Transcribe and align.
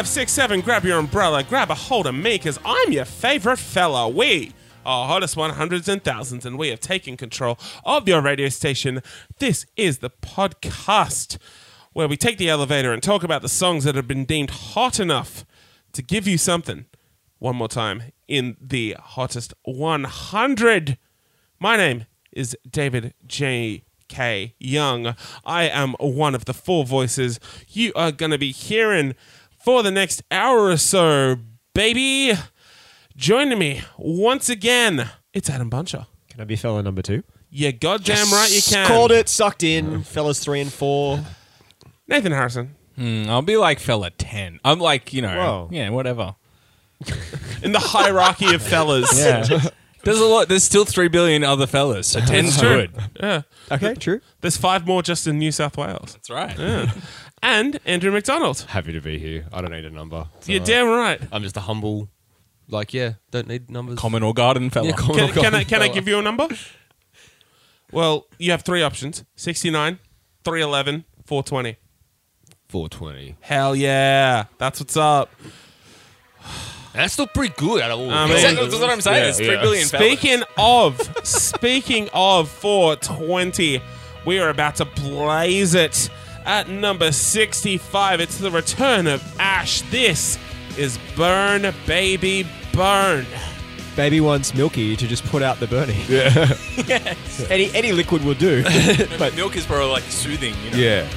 five, 0.00 0.08
six, 0.08 0.32
seven, 0.32 0.62
grab 0.62 0.82
your 0.82 0.98
umbrella, 0.98 1.44
grab 1.44 1.70
a 1.70 1.74
hold 1.74 2.06
of 2.06 2.14
me, 2.14 2.36
because 2.36 2.58
I'm 2.64 2.90
your 2.90 3.04
favorite 3.04 3.58
fella. 3.58 4.08
We 4.08 4.54
are 4.86 5.06
hottest 5.06 5.36
100s 5.36 5.88
and 5.88 6.02
thousands, 6.02 6.46
and 6.46 6.58
we 6.58 6.68
have 6.68 6.80
taken 6.80 7.18
control 7.18 7.58
of 7.84 8.08
your 8.08 8.22
radio 8.22 8.48
station. 8.48 9.02
This 9.40 9.66
is 9.76 9.98
the 9.98 10.08
podcast 10.08 11.36
where 11.92 12.08
we 12.08 12.16
take 12.16 12.38
the 12.38 12.48
elevator 12.48 12.94
and 12.94 13.02
talk 13.02 13.22
about 13.22 13.42
the 13.42 13.48
songs 13.50 13.84
that 13.84 13.94
have 13.94 14.08
been 14.08 14.24
deemed 14.24 14.48
hot 14.48 14.98
enough 14.98 15.44
to 15.92 16.00
give 16.00 16.26
you 16.26 16.38
something. 16.38 16.86
One 17.38 17.56
more 17.56 17.68
time 17.68 18.04
in 18.26 18.56
the 18.58 18.96
hottest 18.98 19.52
100. 19.64 20.96
My 21.58 21.76
name 21.76 22.06
is 22.32 22.56
David 22.66 23.12
J. 23.26 23.84
K. 24.08 24.54
Young. 24.58 25.14
I 25.44 25.64
am 25.64 25.94
one 26.00 26.34
of 26.34 26.46
the 26.46 26.54
four 26.54 26.84
voices 26.86 27.38
you 27.68 27.92
are 27.94 28.10
going 28.10 28.32
to 28.32 28.38
be 28.38 28.50
hearing 28.50 29.14
for 29.64 29.82
the 29.82 29.90
next 29.90 30.22
hour 30.30 30.66
or 30.66 30.76
so, 30.76 31.36
baby. 31.74 32.32
Joining 33.16 33.58
me 33.58 33.82
once 33.98 34.48
again, 34.48 35.10
it's 35.32 35.50
Adam 35.50 35.70
Buncher. 35.70 36.06
Can 36.28 36.40
I 36.40 36.44
be 36.44 36.56
fella 36.56 36.82
number 36.82 37.02
two? 37.02 37.22
Yeah, 37.50 37.72
goddamn 37.72 38.30
right 38.30 38.50
you 38.50 38.62
can. 38.62 38.86
Called 38.86 39.12
it, 39.12 39.28
sucked 39.28 39.62
in. 39.62 40.02
Fellas 40.02 40.38
three 40.38 40.60
and 40.60 40.72
four. 40.72 41.20
Nathan 42.08 42.32
Harrison. 42.32 42.74
Mm, 42.98 43.28
I'll 43.28 43.42
be 43.42 43.56
like 43.56 43.78
fella 43.78 44.10
10. 44.10 44.60
I'm 44.64 44.78
like, 44.78 45.12
you 45.12 45.22
know, 45.22 45.36
Whoa. 45.36 45.68
yeah, 45.70 45.88
whatever. 45.90 46.34
In 47.62 47.72
the 47.72 47.78
hierarchy 47.78 48.54
of 48.54 48.62
fellas. 48.62 49.18
Yeah. 49.18 49.44
there's 50.04 50.20
a 50.20 50.26
lot. 50.26 50.48
There's 50.48 50.64
still 50.64 50.84
3 50.84 51.08
billion 51.08 51.42
other 51.42 51.66
fellas, 51.66 52.08
so 52.08 52.20
10's 52.20 52.60
good. 52.60 52.90
Yeah. 53.18 53.42
Okay, 53.70 53.94
true. 53.94 54.20
There's 54.42 54.58
five 54.58 54.86
more 54.86 55.02
just 55.02 55.26
in 55.26 55.38
New 55.38 55.50
South 55.52 55.78
Wales. 55.78 56.12
That's 56.12 56.28
right. 56.30 56.88
And 57.42 57.80
Andrew 57.86 58.10
McDonald. 58.12 58.60
Happy 58.68 58.92
to 58.92 59.00
be 59.00 59.18
here. 59.18 59.46
I 59.52 59.60
don't 59.62 59.70
need 59.72 59.84
a 59.84 59.90
number. 59.90 60.28
It's 60.38 60.48
You're 60.48 60.60
alright. 60.60 60.66
damn 60.68 60.88
right. 60.88 61.20
I'm 61.32 61.42
just 61.42 61.56
a 61.56 61.60
humble, 61.60 62.08
like, 62.68 62.92
yeah, 62.92 63.14
don't 63.30 63.48
need 63.48 63.70
numbers. 63.70 63.98
Common 63.98 64.22
or 64.22 64.34
garden 64.34 64.68
fella. 64.70 64.88
Yeah, 64.88 64.92
common 64.96 65.16
Can, 65.16 65.30
or 65.30 65.32
can, 65.32 65.40
I, 65.40 65.50
garden 65.50 65.64
can 65.68 65.82
I 65.82 65.86
fella. 65.86 65.94
give 65.94 66.08
you 66.08 66.18
a 66.18 66.22
number? 66.22 66.48
Well, 67.92 68.26
you 68.38 68.50
have 68.52 68.62
three 68.62 68.82
options 68.82 69.24
69, 69.36 69.98
311, 70.44 71.04
420. 71.24 71.76
420. 72.68 73.36
Hell 73.40 73.74
yeah. 73.74 74.44
That's 74.58 74.78
what's 74.78 74.96
up. 74.96 75.30
That's 76.92 77.12
still 77.12 77.26
pretty 77.26 77.54
good 77.56 77.82
out 77.82 77.90
of 77.92 78.00
all. 78.00 78.10
I 78.10 78.24
of 78.24 78.30
mean- 78.30 78.42
them. 78.42 78.54
That's 78.56 78.78
what 78.80 78.90
I'm 78.90 79.00
saying. 79.00 79.22
Yeah, 79.24 79.28
it's 79.28 79.38
3 79.38 79.46
yeah. 79.46 79.60
billion 79.60 79.88
fellas. 79.88 80.08
Speaking 80.08 80.42
of, 80.56 81.26
speaking 81.26 82.08
of 82.12 82.48
420, 82.48 83.80
we 84.26 84.38
are 84.38 84.50
about 84.50 84.76
to 84.76 84.84
blaze 84.84 85.74
it 85.74 86.10
at 86.44 86.68
number 86.68 87.12
65. 87.12 88.20
It's 88.20 88.38
the 88.38 88.50
return 88.50 89.06
of 89.06 89.22
Ash. 89.38 89.82
This 89.90 90.38
is 90.76 90.98
Burn 91.16 91.72
Baby 91.86 92.46
Burn. 92.72 93.26
Baby 93.96 94.20
wants 94.20 94.54
Milky 94.54 94.96
to 94.96 95.06
just 95.06 95.24
put 95.26 95.42
out 95.42 95.60
the 95.60 95.66
burning. 95.66 96.00
Yeah. 96.08 97.14
any 97.50 97.72
any 97.74 97.92
liquid 97.92 98.24
will 98.24 98.34
do. 98.34 98.62
but 99.18 99.34
milk 99.36 99.56
is 99.56 99.66
probably 99.66 99.90
like 99.90 100.02
soothing, 100.04 100.54
you 100.64 100.70
know? 100.70 100.78
Yeah. 100.78 101.08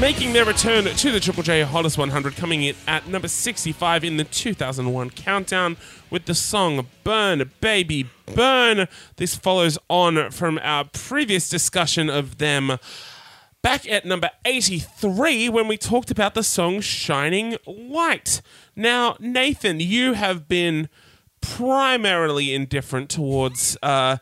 Making 0.00 0.32
their 0.32 0.44
return 0.44 0.84
to 0.84 1.12
the 1.12 1.20
Triple 1.20 1.42
J 1.42 1.62
Hottest 1.62 1.98
100, 1.98 2.36
coming 2.36 2.62
in 2.62 2.74
at 2.86 3.06
number 3.06 3.28
65 3.28 4.04
in 4.04 4.16
the 4.16 4.24
2001 4.24 5.10
countdown 5.10 5.76
with 6.10 6.24
the 6.24 6.34
song 6.34 6.86
Burn 7.04 7.50
Baby 7.60 8.08
Burn. 8.34 8.88
This 9.16 9.34
follows 9.34 9.78
on 9.88 10.30
from 10.30 10.58
our 10.62 10.84
previous 10.84 11.48
discussion 11.48 12.08
of 12.08 12.38
them 12.38 12.78
back 13.62 13.88
at 13.90 14.04
number 14.04 14.30
83 14.44 15.48
when 15.48 15.68
we 15.68 15.76
talked 15.76 16.10
about 16.10 16.34
the 16.34 16.42
song 16.42 16.80
Shining 16.80 17.56
Light. 17.66 18.42
Now, 18.74 19.16
Nathan, 19.20 19.80
you 19.80 20.14
have 20.14 20.48
been 20.48 20.88
primarily 21.40 22.54
indifferent 22.54 23.10
towards. 23.10 23.76
Uh, 23.82 24.18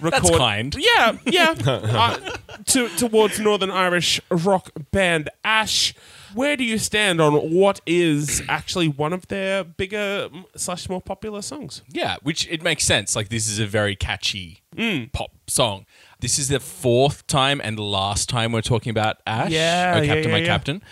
record- 0.00 0.36
kind. 0.36 0.76
Yeah, 0.78 1.16
yeah. 1.24 1.54
uh, 1.66 2.18
to, 2.66 2.88
towards 2.90 3.38
Northern 3.40 3.70
Irish 3.70 4.20
rock 4.30 4.70
band 4.92 5.30
Ash. 5.44 5.94
Where 6.34 6.56
do 6.56 6.64
you 6.64 6.76
stand 6.78 7.20
on 7.20 7.34
what 7.54 7.80
is 7.86 8.42
actually 8.48 8.88
one 8.88 9.14
of 9.14 9.26
their 9.28 9.64
bigger 9.64 10.28
slash 10.54 10.88
more 10.88 11.00
popular 11.00 11.40
songs? 11.40 11.80
Yeah, 11.88 12.16
which 12.22 12.46
it 12.48 12.62
makes 12.62 12.84
sense. 12.84 13.16
Like 13.16 13.30
this 13.30 13.48
is 13.48 13.58
a 13.58 13.66
very 13.66 13.96
catchy 13.96 14.60
Mm. 14.76 15.10
pop 15.12 15.30
song. 15.46 15.86
This 16.20 16.38
is 16.38 16.48
the 16.48 16.60
fourth 16.60 17.26
time 17.26 17.62
and 17.64 17.78
last 17.78 18.28
time 18.28 18.52
we're 18.52 18.60
talking 18.60 18.90
about 18.90 19.16
Ash. 19.26 19.50
Yeah, 19.50 19.94
oh, 19.96 20.00
yeah, 20.02 20.06
Captain, 20.06 20.24
yeah, 20.24 20.30
my 20.36 20.38
yeah. 20.40 20.46
captain. 20.46 20.82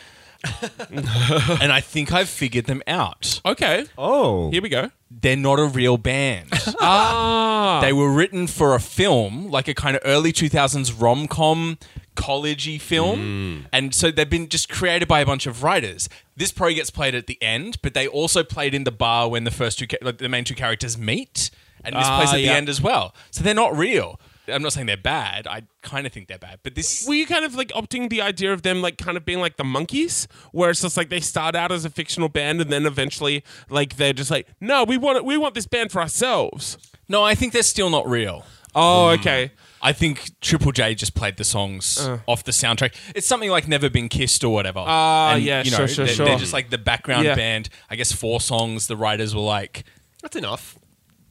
and 0.90 1.72
I 1.72 1.80
think 1.80 2.12
I've 2.12 2.28
figured 2.28 2.66
them 2.66 2.82
out. 2.86 3.40
Okay, 3.44 3.86
Oh. 3.98 4.50
here 4.50 4.62
we 4.62 4.68
go. 4.68 4.90
They're 5.10 5.36
not 5.36 5.58
a 5.58 5.64
real 5.66 5.96
band. 5.98 6.50
Ah, 6.80 7.80
they 7.80 7.92
were 7.92 8.12
written 8.12 8.46
for 8.46 8.74
a 8.74 8.80
film, 8.80 9.48
like 9.50 9.68
a 9.68 9.74
kind 9.74 9.96
of 9.96 10.02
early 10.04 10.32
2000s 10.32 10.92
rom 11.00 11.26
com 11.26 11.78
collegey 12.14 12.80
film. 12.80 13.66
And 13.72 13.94
so 13.94 14.10
they've 14.10 14.28
been 14.28 14.48
just 14.48 14.68
created 14.68 15.08
by 15.08 15.20
a 15.20 15.26
bunch 15.26 15.46
of 15.46 15.62
writers. 15.62 16.08
This 16.36 16.52
probably 16.52 16.74
gets 16.74 16.90
played 16.90 17.14
at 17.14 17.26
the 17.26 17.40
end, 17.42 17.78
but 17.82 17.94
they 17.94 18.06
also 18.06 18.44
played 18.44 18.74
in 18.74 18.84
the 18.84 18.92
bar 18.92 19.28
when 19.30 19.44
the 19.44 19.50
first 19.50 19.78
two, 19.78 19.86
like 20.02 20.18
the 20.18 20.28
main 20.28 20.44
two 20.44 20.54
characters 20.54 20.98
meet. 20.98 21.50
And 21.84 21.94
this 21.96 22.04
Ah, 22.06 22.18
plays 22.20 22.32
at 22.34 22.40
yeah. 22.40 22.48
the 22.52 22.56
end 22.56 22.68
as 22.68 22.80
well. 22.82 23.14
So 23.30 23.42
they're 23.42 23.54
not 23.54 23.76
real. 23.76 24.20
I'm 24.48 24.62
not 24.62 24.72
saying 24.72 24.86
they're 24.86 24.96
bad. 24.96 25.46
I 25.46 25.62
kind 25.82 26.06
of 26.06 26.12
think 26.12 26.28
they're 26.28 26.38
bad. 26.38 26.60
But 26.62 26.74
this. 26.74 27.06
were 27.08 27.14
you 27.14 27.26
kind 27.26 27.44
of 27.44 27.54
like 27.54 27.68
opting 27.68 28.10
the 28.10 28.20
idea 28.22 28.52
of 28.52 28.62
them 28.62 28.82
like 28.82 28.98
kind 28.98 29.16
of 29.16 29.24
being 29.24 29.40
like 29.40 29.56
the 29.56 29.64
Monkees, 29.64 30.26
where 30.52 30.70
it's 30.70 30.82
just 30.82 30.96
like 30.96 31.08
they 31.08 31.20
start 31.20 31.54
out 31.54 31.72
as 31.72 31.84
a 31.84 31.90
fictional 31.90 32.28
band 32.28 32.60
and 32.60 32.70
then 32.70 32.84
eventually 32.86 33.42
like 33.70 33.96
they're 33.96 34.12
just 34.12 34.30
like, 34.30 34.46
no, 34.60 34.84
we 34.84 34.98
want 34.98 35.16
it, 35.16 35.24
we 35.24 35.36
want 35.38 35.54
this 35.54 35.66
band 35.66 35.90
for 35.92 36.00
ourselves. 36.00 36.76
No, 37.08 37.22
I 37.22 37.34
think 37.34 37.52
they're 37.52 37.62
still 37.62 37.90
not 37.90 38.08
real. 38.08 38.44
Oh, 38.74 39.08
okay. 39.10 39.52
I 39.80 39.92
think 39.92 40.30
Triple 40.40 40.72
J 40.72 40.94
just 40.94 41.14
played 41.14 41.36
the 41.36 41.44
songs 41.44 41.98
Uh. 42.00 42.18
off 42.26 42.42
the 42.44 42.52
soundtrack. 42.52 42.94
It's 43.14 43.26
something 43.26 43.50
like 43.50 43.68
Never 43.68 43.88
Been 43.90 44.08
Kissed 44.08 44.42
or 44.42 44.52
whatever. 44.52 44.82
Ah, 44.84 45.34
And, 45.34 45.42
yeah, 45.44 45.62
you 45.62 45.70
sure, 45.70 45.86
sure, 45.86 46.06
they're, 46.06 46.14
sure. 46.14 46.26
They're 46.26 46.38
just 46.38 46.52
like 46.54 46.70
the 46.70 46.78
background 46.78 47.24
Yeah. 47.24 47.34
band. 47.34 47.68
I 47.90 47.96
guess 47.96 48.10
four 48.10 48.40
songs. 48.40 48.86
The 48.88 48.96
writers 48.96 49.34
were 49.34 49.42
like, 49.42 49.84
That's 50.22 50.36
enough. 50.36 50.78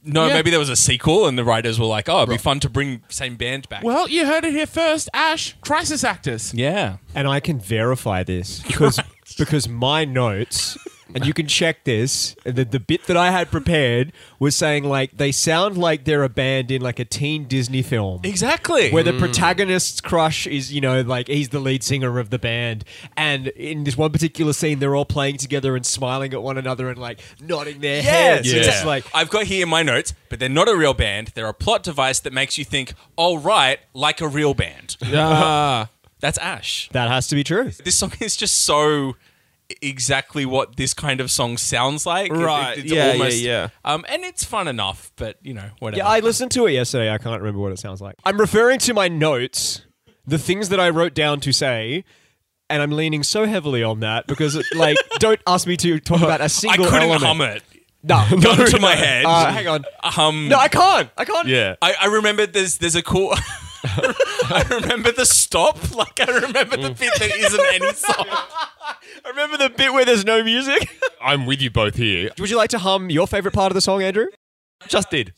No, 0.04 0.28
Yeah. 0.28 0.34
maybe 0.34 0.50
there 0.50 0.60
was 0.60 0.70
a 0.70 0.76
sequel, 0.76 1.28
and 1.28 1.38
the 1.38 1.44
writers 1.44 1.80
were 1.80 1.86
like, 1.86 2.10
oh, 2.10 2.24
it'd 2.24 2.30
be 2.30 2.38
fun 2.38 2.60
to 2.62 2.70
bring 2.70 3.02
same 3.10 3.36
band 3.36 3.70
back. 3.70 3.84
Well, 3.84 4.08
you 4.10 4.26
heard 4.26 4.44
it 4.46 4.54
here 4.54 4.68
first. 4.68 5.10
Ash, 5.14 5.56
crisis 5.62 6.04
actors. 6.04 6.54
yeah, 6.54 6.98
And 7.16 7.28
I 7.28 7.40
can 7.40 7.60
verify 7.60 8.24
this 8.24 8.62
because 8.62 9.00
because 9.38 9.68
my 9.70 10.06
notes 10.06 10.78
and 11.15 11.25
you 11.25 11.33
can 11.33 11.48
check 11.48 11.83
this. 11.83 12.36
The, 12.44 12.65
the 12.65 12.80
bit 12.80 13.06
that 13.07 13.18
I 13.18 13.31
had 13.31 13.50
prepared 13.51 14.12
was 14.39 14.56
saying 14.56 14.83
like 14.83 15.15
they 15.18 15.31
sound 15.31 15.77
like 15.77 16.06
they're 16.06 16.24
a 16.24 16.30
band 16.30 16.71
in 16.71 16.81
like 16.81 17.00
a 17.00 17.06
teen 17.06 17.45
Disney 17.48 17.81
film. 17.81 18.21
exactly. 18.24 18.92
Where 18.92 19.04
the 19.04 19.13
protagonist's 19.18 20.01
crush 20.01 20.48
is, 20.48 20.74
you 20.74 20.81
know, 20.81 21.01
like 21.01 21.27
he's 21.27 21.50
the 21.50 21.60
lead 21.60 21.83
singer 21.83 22.19
of 22.19 22.30
the 22.30 22.39
band, 22.39 22.83
and 23.18 23.48
in 23.50 23.83
this 23.83 23.98
one 23.98 24.12
particular 24.12 24.54
scene, 24.54 24.80
they're 24.80 24.95
all 24.95 25.06
playing 25.06 25.38
together 25.38 25.75
and 25.75 25.86
smiling 25.86 26.33
at 26.33 26.42
one 26.42 26.57
another 26.57 26.89
and 26.89 26.98
like 26.98 27.19
nodding 27.42 27.80
their 27.80 28.01
heads. 28.01 28.51
Yes, 28.51 28.68
It's 28.68 28.80
yeah. 28.81 28.86
like 28.88 29.06
I've 29.13 29.30
got 29.30 29.45
here 29.45 29.63
in 29.63 29.69
my 29.69 29.83
notes, 29.83 30.13
but 30.30 30.39
they're 30.39 30.50
not 30.50 30.68
a 30.69 30.75
real 30.75 30.94
band. 30.94 31.31
They're 31.36 31.48
a 31.48 31.54
plot 31.54 31.83
device 31.83 32.19
that 32.21 32.33
makes 32.33 32.57
you 32.57 32.66
think, 32.66 32.94
all 33.16 33.38
right, 33.38 33.80
like 33.94 34.21
a 34.21 34.27
real 34.27 34.54
band. 34.54 34.98
Ah. 35.04 35.89
That's 36.19 36.38
Ash. 36.38 36.88
that 36.94 37.09
has 37.09 37.27
to 37.27 37.36
be 37.36 37.44
true. 37.44 37.71
This 37.83 37.98
song 38.00 38.13
is 38.21 38.38
just 38.38 38.63
so 38.63 39.16
exactly 39.81 40.45
what 40.45 40.75
this 40.75 40.94
kind 40.94 41.19
of 41.21 41.31
song 41.31 41.57
sounds 41.57 42.06
like. 42.06 42.31
It- 42.31 42.36
Right. 42.36 42.77
it's 42.77 42.92
Yeah, 42.92 43.06
yeah, 43.07 43.12
almost, 43.13 43.38
yeah. 43.42 43.68
Um, 43.86 44.06
and 44.10 44.24
it's 44.24 44.44
fun 44.44 44.68
enough, 44.68 45.12
but 45.15 45.38
you 45.42 45.54
know, 45.54 45.69
whatever. 45.80 46.00
Yeah, 46.04 46.07
I 46.10 46.19
listened 46.19 46.51
to 46.51 46.65
it 46.68 46.71
yesterday. 46.74 47.12
I 47.12 47.18
can't 47.18 47.42
remember 47.42 47.60
what 47.62 47.71
it 47.71 47.80
sounds 47.80 48.01
like. 48.01 48.15
I'm 48.25 48.39
referring 48.39 48.80
to 48.80 48.94
my 48.94 49.07
notes, 49.07 49.81
the 50.25 50.38
things 50.38 50.69
that 50.69 50.80
I 50.80 50.89
wrote 50.89 51.13
down 51.13 51.39
to 51.42 51.51
say, 51.51 52.04
and 52.69 52.81
I'm 52.81 52.92
leaning 52.92 53.24
so 53.24 53.45
heavily 53.45 53.83
on 53.83 54.00
that 54.01 54.25
because, 54.27 54.62
like, 54.75 54.98
don't 55.19 55.39
ask 55.45 55.68
me 55.68 55.77
to 55.77 56.00
talk 56.00 56.21
about 56.21 56.42
a 56.42 56.50
single 56.50 56.86
I 56.86 56.89
couldn't 56.89 57.09
element. 57.09 57.24
hum 57.24 57.42
it. 57.42 57.63
No, 58.06 58.25
gun 58.42 58.69
to 58.69 58.80
my 58.80 58.95
head. 58.95 59.25
Uh, 59.25 59.51
hang 59.51 59.68
on. 59.68 59.86
um, 60.18 60.50
No, 60.50 60.57
I 60.57 60.68
can't. 60.68 61.09
I 61.18 61.24
can't. 61.25 61.48
Yeah. 61.48 61.75
I, 61.81 61.94
I 62.01 62.06
remember 62.07 62.45
there's 62.45 62.77
there's 62.80 62.95
a 62.95 63.01
cool. 63.01 63.33
I 63.85 64.65
remember 64.69 65.12
the 65.12 65.25
stop. 65.25 65.77
Like 65.94 66.19
I 66.19 66.39
remember 66.39 66.77
the 66.77 66.89
mm. 66.89 67.00
bit 67.00 67.13
that 67.19 67.31
isn't 67.35 67.65
any 67.74 67.94
song. 67.94 68.25
I 68.27 69.30
remember 69.30 69.57
the 69.57 69.69
bit 69.69 69.94
where 69.94 70.06
there's 70.06 70.25
no 70.25 70.44
music. 70.44 70.89
I'm 71.21 71.45
with 71.45 71.62
you 71.62 71.69
both 71.69 71.95
here. 71.95 72.31
Would 72.39 72.50
you 72.50 72.57
like 72.57 72.71
to 72.71 72.80
hum 72.80 73.09
your 73.09 73.27
favorite 73.27 73.53
part 73.53 73.71
of 73.71 73.75
the 73.75 73.81
song, 73.81 74.01
Andrew? 74.01 74.25
Just 74.88 75.12
did. 75.12 75.33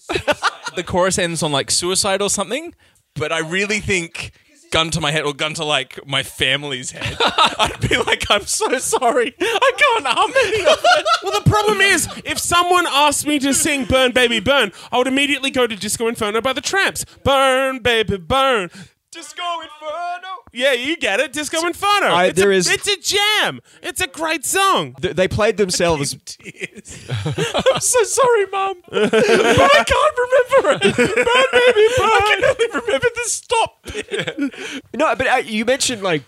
The 0.75 0.83
chorus 0.86 1.19
ends 1.19 1.44
on 1.44 1.51
like 1.51 1.71
suicide 1.71 2.21
or 2.21 2.30
something, 2.30 2.74
but 3.15 3.31
I 3.31 3.39
really 3.39 3.80
think 3.80 4.31
gun 4.75 4.89
to 4.92 5.00
my 5.00 5.10
head 5.10 5.24
or 5.24 5.33
gun 5.33 5.54
to 5.54 5.63
like 5.63 6.06
my 6.06 6.22
family's 6.22 6.92
head. 6.92 7.16
I'd 7.22 7.80
be 7.80 7.95
like, 7.95 8.25
I'm 8.30 8.45
so 8.45 8.77
sorry. 8.77 9.33
I 9.39 9.72
can't 9.77 10.06
hum 10.06 10.33
any 10.36 10.66
of 10.66 10.80
it. 10.83 11.06
Well, 11.24 11.42
the 11.42 11.50
problem 11.50 11.80
is, 11.80 12.07
if 12.25 12.38
someone 12.38 12.86
asked 12.88 13.25
me 13.25 13.39
to 13.39 13.54
sing 13.54 13.86
"Burn, 13.86 14.12
Baby, 14.12 14.39
Burn," 14.42 14.72
I 14.92 14.98
would 14.98 15.07
immediately 15.07 15.50
go 15.50 15.66
to 15.66 15.75
Disco 15.75 16.07
Inferno 16.07 16.42
by 16.42 16.54
the 16.54 16.62
Tramps. 16.62 17.06
Burn, 17.24 17.80
baby, 17.80 18.18
burn. 18.18 18.69
Disco 19.16 19.42
Inferno. 19.64 20.28
Yeah, 20.52 20.74
you 20.74 20.98
get 20.98 21.20
it. 21.22 21.32
Disco 21.32 21.66
Inferno. 21.66 22.08
I- 22.08 22.26
it's, 22.26 22.40
there 22.40 22.52
a, 22.52 22.56
is- 22.56 22.70
it's 22.70 22.88
a 22.88 22.98
jam. 23.00 23.62
It's 23.82 24.02
a 24.02 24.08
great 24.08 24.44
song. 24.46 24.94
Th- 25.02 25.16
they 25.16 25.28
played 25.30 25.56
themselves. 25.58 26.16
Tears. 26.26 27.06
I'm 27.10 27.80
so 27.80 28.04
sorry, 28.04 28.46
Mum. 28.52 28.76
but 28.92 29.14
I 29.16 29.84
can't 29.88 30.18
remember 30.18 30.86
it. 30.88 30.96
Burn, 30.98 31.48
baby, 31.52 31.88
burn. 31.98 32.10
I 32.10 32.36
can 32.36 32.44
only 32.44 32.86
remember 32.86 33.08
the 33.16 33.24
stop 33.26 33.84
bit. 33.84 34.82
No, 34.96 35.16
but 35.16 35.28
uh, 35.28 35.36
you 35.38 35.64
mentioned 35.66 36.02
like 36.04 36.24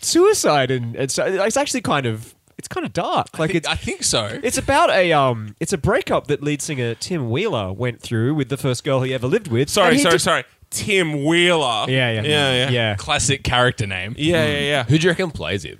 suicide 0.00 0.70
and, 0.70 0.96
and 0.96 1.10
so 1.10 1.24
it's 1.24 1.56
actually 1.56 1.80
kind 1.82 2.06
of 2.06 2.34
it's 2.58 2.68
kind 2.68 2.84
of 2.86 2.92
dark. 2.92 3.38
Like 3.38 3.54
it's 3.54 3.68
I 3.68 3.74
think 3.76 4.02
so. 4.04 4.40
it's 4.42 4.58
about 4.58 4.90
a 4.90 5.12
um 5.12 5.54
it's 5.60 5.72
a 5.72 5.78
breakup 5.78 6.26
that 6.28 6.42
lead 6.42 6.60
singer 6.62 6.94
Tim 6.94 7.30
Wheeler 7.30 7.72
went 7.72 8.00
through 8.00 8.34
with 8.34 8.48
the 8.48 8.56
first 8.56 8.84
girl 8.84 9.02
he 9.02 9.12
ever 9.14 9.26
lived 9.26 9.48
with. 9.48 9.68
Sorry, 9.70 9.88
And 9.88 9.96
he 9.96 10.02
sorry, 10.02 10.12
did- 10.12 10.20
sorry. 10.20 10.44
Tim 10.72 11.24
Wheeler. 11.24 11.86
Yeah, 11.88 12.10
yeah, 12.10 12.22
yeah, 12.22 12.52
yeah, 12.52 12.70
yeah. 12.70 12.94
Classic 12.96 13.42
character 13.44 13.86
name. 13.86 14.14
Yeah, 14.18 14.46
yeah, 14.46 14.58
yeah. 14.60 14.84
Who 14.84 14.98
do 14.98 15.04
you 15.04 15.10
reckon 15.10 15.30
plays 15.30 15.64
it? 15.64 15.78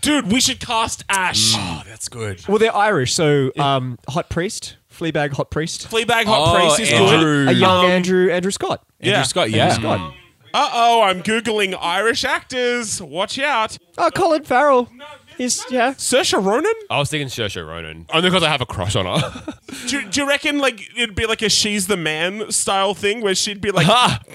Dude, 0.00 0.30
we 0.30 0.40
should 0.40 0.60
cast 0.60 1.04
Ash. 1.08 1.54
Oh, 1.56 1.82
that's 1.86 2.08
good. 2.08 2.46
Well, 2.46 2.58
they're 2.58 2.74
Irish, 2.74 3.14
so 3.14 3.50
um, 3.58 3.98
Hot 4.08 4.28
Priest, 4.30 4.76
Fleabag, 4.92 5.32
Hot 5.32 5.50
Priest, 5.50 5.90
Fleabag 5.90 6.24
Hot 6.26 6.54
Oh, 6.54 6.54
Priest 6.76 6.80
is 6.80 6.92
Andrew. 6.92 7.46
good. 7.46 7.48
a 7.48 7.58
young 7.58 7.84
Um, 7.86 7.90
Andrew 7.90 8.30
Andrew 8.30 8.50
Scott. 8.52 8.84
Yeah. 9.00 9.14
Andrew 9.14 9.24
Scott, 9.24 9.50
yeah. 9.50 9.64
Andrew 9.68 9.80
Scott. 9.82 10.14
Uh 10.54 10.70
oh, 10.72 11.02
I'm 11.02 11.22
googling 11.22 11.76
Irish 11.78 12.24
actors. 12.24 13.02
Watch 13.02 13.38
out. 13.38 13.76
Oh, 13.98 14.10
Colin 14.14 14.44
Farrell. 14.44 14.88
He's 15.36 15.64
yeah. 15.70 15.92
Saoirse 15.92 16.42
Ronan. 16.42 16.72
I 16.90 16.98
was 16.98 17.10
thinking 17.10 17.28
Saoirse 17.28 17.66
Ronan. 17.66 18.06
Only 18.12 18.30
because 18.30 18.42
I 18.42 18.48
have 18.48 18.60
a 18.60 18.66
crush 18.66 18.96
on 18.96 19.04
her. 19.06 19.54
Do, 19.86 20.08
do 20.08 20.20
you 20.22 20.28
reckon 20.28 20.58
like 20.58 20.80
it'd 20.96 21.14
be 21.14 21.26
like 21.26 21.42
a 21.42 21.48
she's 21.48 21.86
the 21.86 21.96
man 21.96 22.50
style 22.50 22.94
thing 22.94 23.20
where 23.20 23.34
she'd 23.34 23.60
be 23.60 23.70
like 23.70 23.86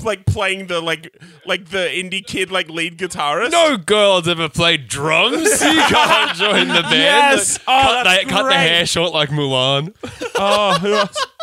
like 0.03 0.25
playing 0.25 0.67
the 0.67 0.79
like 0.81 1.15
like 1.45 1.69
the 1.69 1.79
indie 1.79 2.25
kid 2.25 2.51
like 2.51 2.69
lead 2.69 2.97
guitarist? 2.97 3.51
no 3.51 3.77
girl's 3.77 4.27
ever 4.27 4.47
played 4.49 4.87
drums. 4.87 5.43
You 5.43 5.47
can't 5.89 6.37
join 6.37 6.67
the 6.67 6.81
band. 6.83 6.93
Yes. 6.93 7.59
Oh, 7.61 7.65
cut, 7.65 8.03
that's 8.03 8.23
the, 8.23 8.29
cut 8.29 8.43
the 8.43 8.49
great. 8.49 8.57
hair 8.57 8.85
short 8.85 9.13
like 9.13 9.29
Mulan. 9.29 9.93
Oh, 10.35 10.77
who 10.79 10.93
else? 10.93 11.27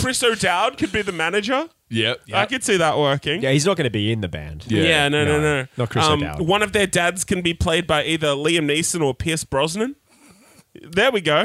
Chris 0.00 0.22
O'Dowd 0.22 0.78
could 0.78 0.92
be 0.92 1.02
the 1.02 1.12
manager. 1.12 1.68
Yep. 1.88 2.20
I 2.32 2.46
could 2.46 2.62
see 2.62 2.76
that 2.76 2.96
working. 2.98 3.42
Yeah, 3.42 3.50
he's 3.50 3.66
not 3.66 3.76
going 3.76 3.84
to 3.84 3.90
be 3.90 4.12
in 4.12 4.20
the 4.20 4.28
band. 4.28 4.64
Yeah, 4.68 5.08
no, 5.08 5.24
no, 5.24 5.40
No, 5.40 5.62
no. 5.62 5.66
not 5.76 5.90
Chris 5.90 6.04
um, 6.04 6.22
O'Dowd. 6.22 6.40
One 6.42 6.62
of 6.62 6.72
their 6.72 6.86
dads 6.86 7.24
can 7.24 7.42
be 7.42 7.52
played 7.54 7.86
by 7.86 8.04
either 8.04 8.28
Liam 8.28 8.66
Neeson 8.70 9.02
or 9.04 9.12
Pierce 9.14 9.44
Brosnan. 9.44 9.96
There 10.74 11.10
we 11.10 11.20
go. 11.20 11.40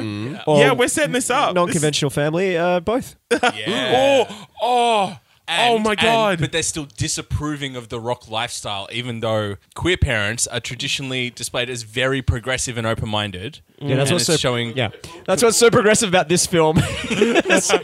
Or 0.46 0.60
yeah, 0.60 0.74
we're 0.74 0.88
setting 0.88 1.14
this 1.14 1.32
up. 1.32 1.56
Non-conventional 1.56 2.12
family, 2.12 2.58
uh, 2.58 2.80
both. 2.80 3.16
Yeah. 3.32 4.26
This- 4.28 4.38
oh, 4.62 5.18
oh, 5.48 5.76
oh 5.76 5.80
my 5.80 5.92
and- 5.92 6.00
god! 6.00 6.40
but 6.40 6.52
they're 6.52 6.64
still 6.64 6.88
disapproving 6.98 7.76
of 7.76 7.90
the 7.90 8.00
rock 8.00 8.30
lifestyle, 8.30 8.88
even 8.92 9.20
though 9.20 9.56
queer 9.74 9.98
parents 9.98 10.48
are 10.48 10.60
traditionally 10.60 11.30
displayed 11.30 11.70
as 11.70 11.84
very 11.84 12.22
progressive 12.22 12.78
and 12.78 12.88
open-minded. 12.88 13.60
Yeah, 13.80 13.96
that's 13.96 14.12
what's 14.12 14.26
so 14.26 14.38
showing. 14.38 14.76
Yeah, 14.76 14.90
that's 15.26 15.44
what's 15.44 15.58
so 15.58 15.70
progressive 15.70 16.10
about 16.10 16.30
this 16.30 16.46
film. 16.46 16.78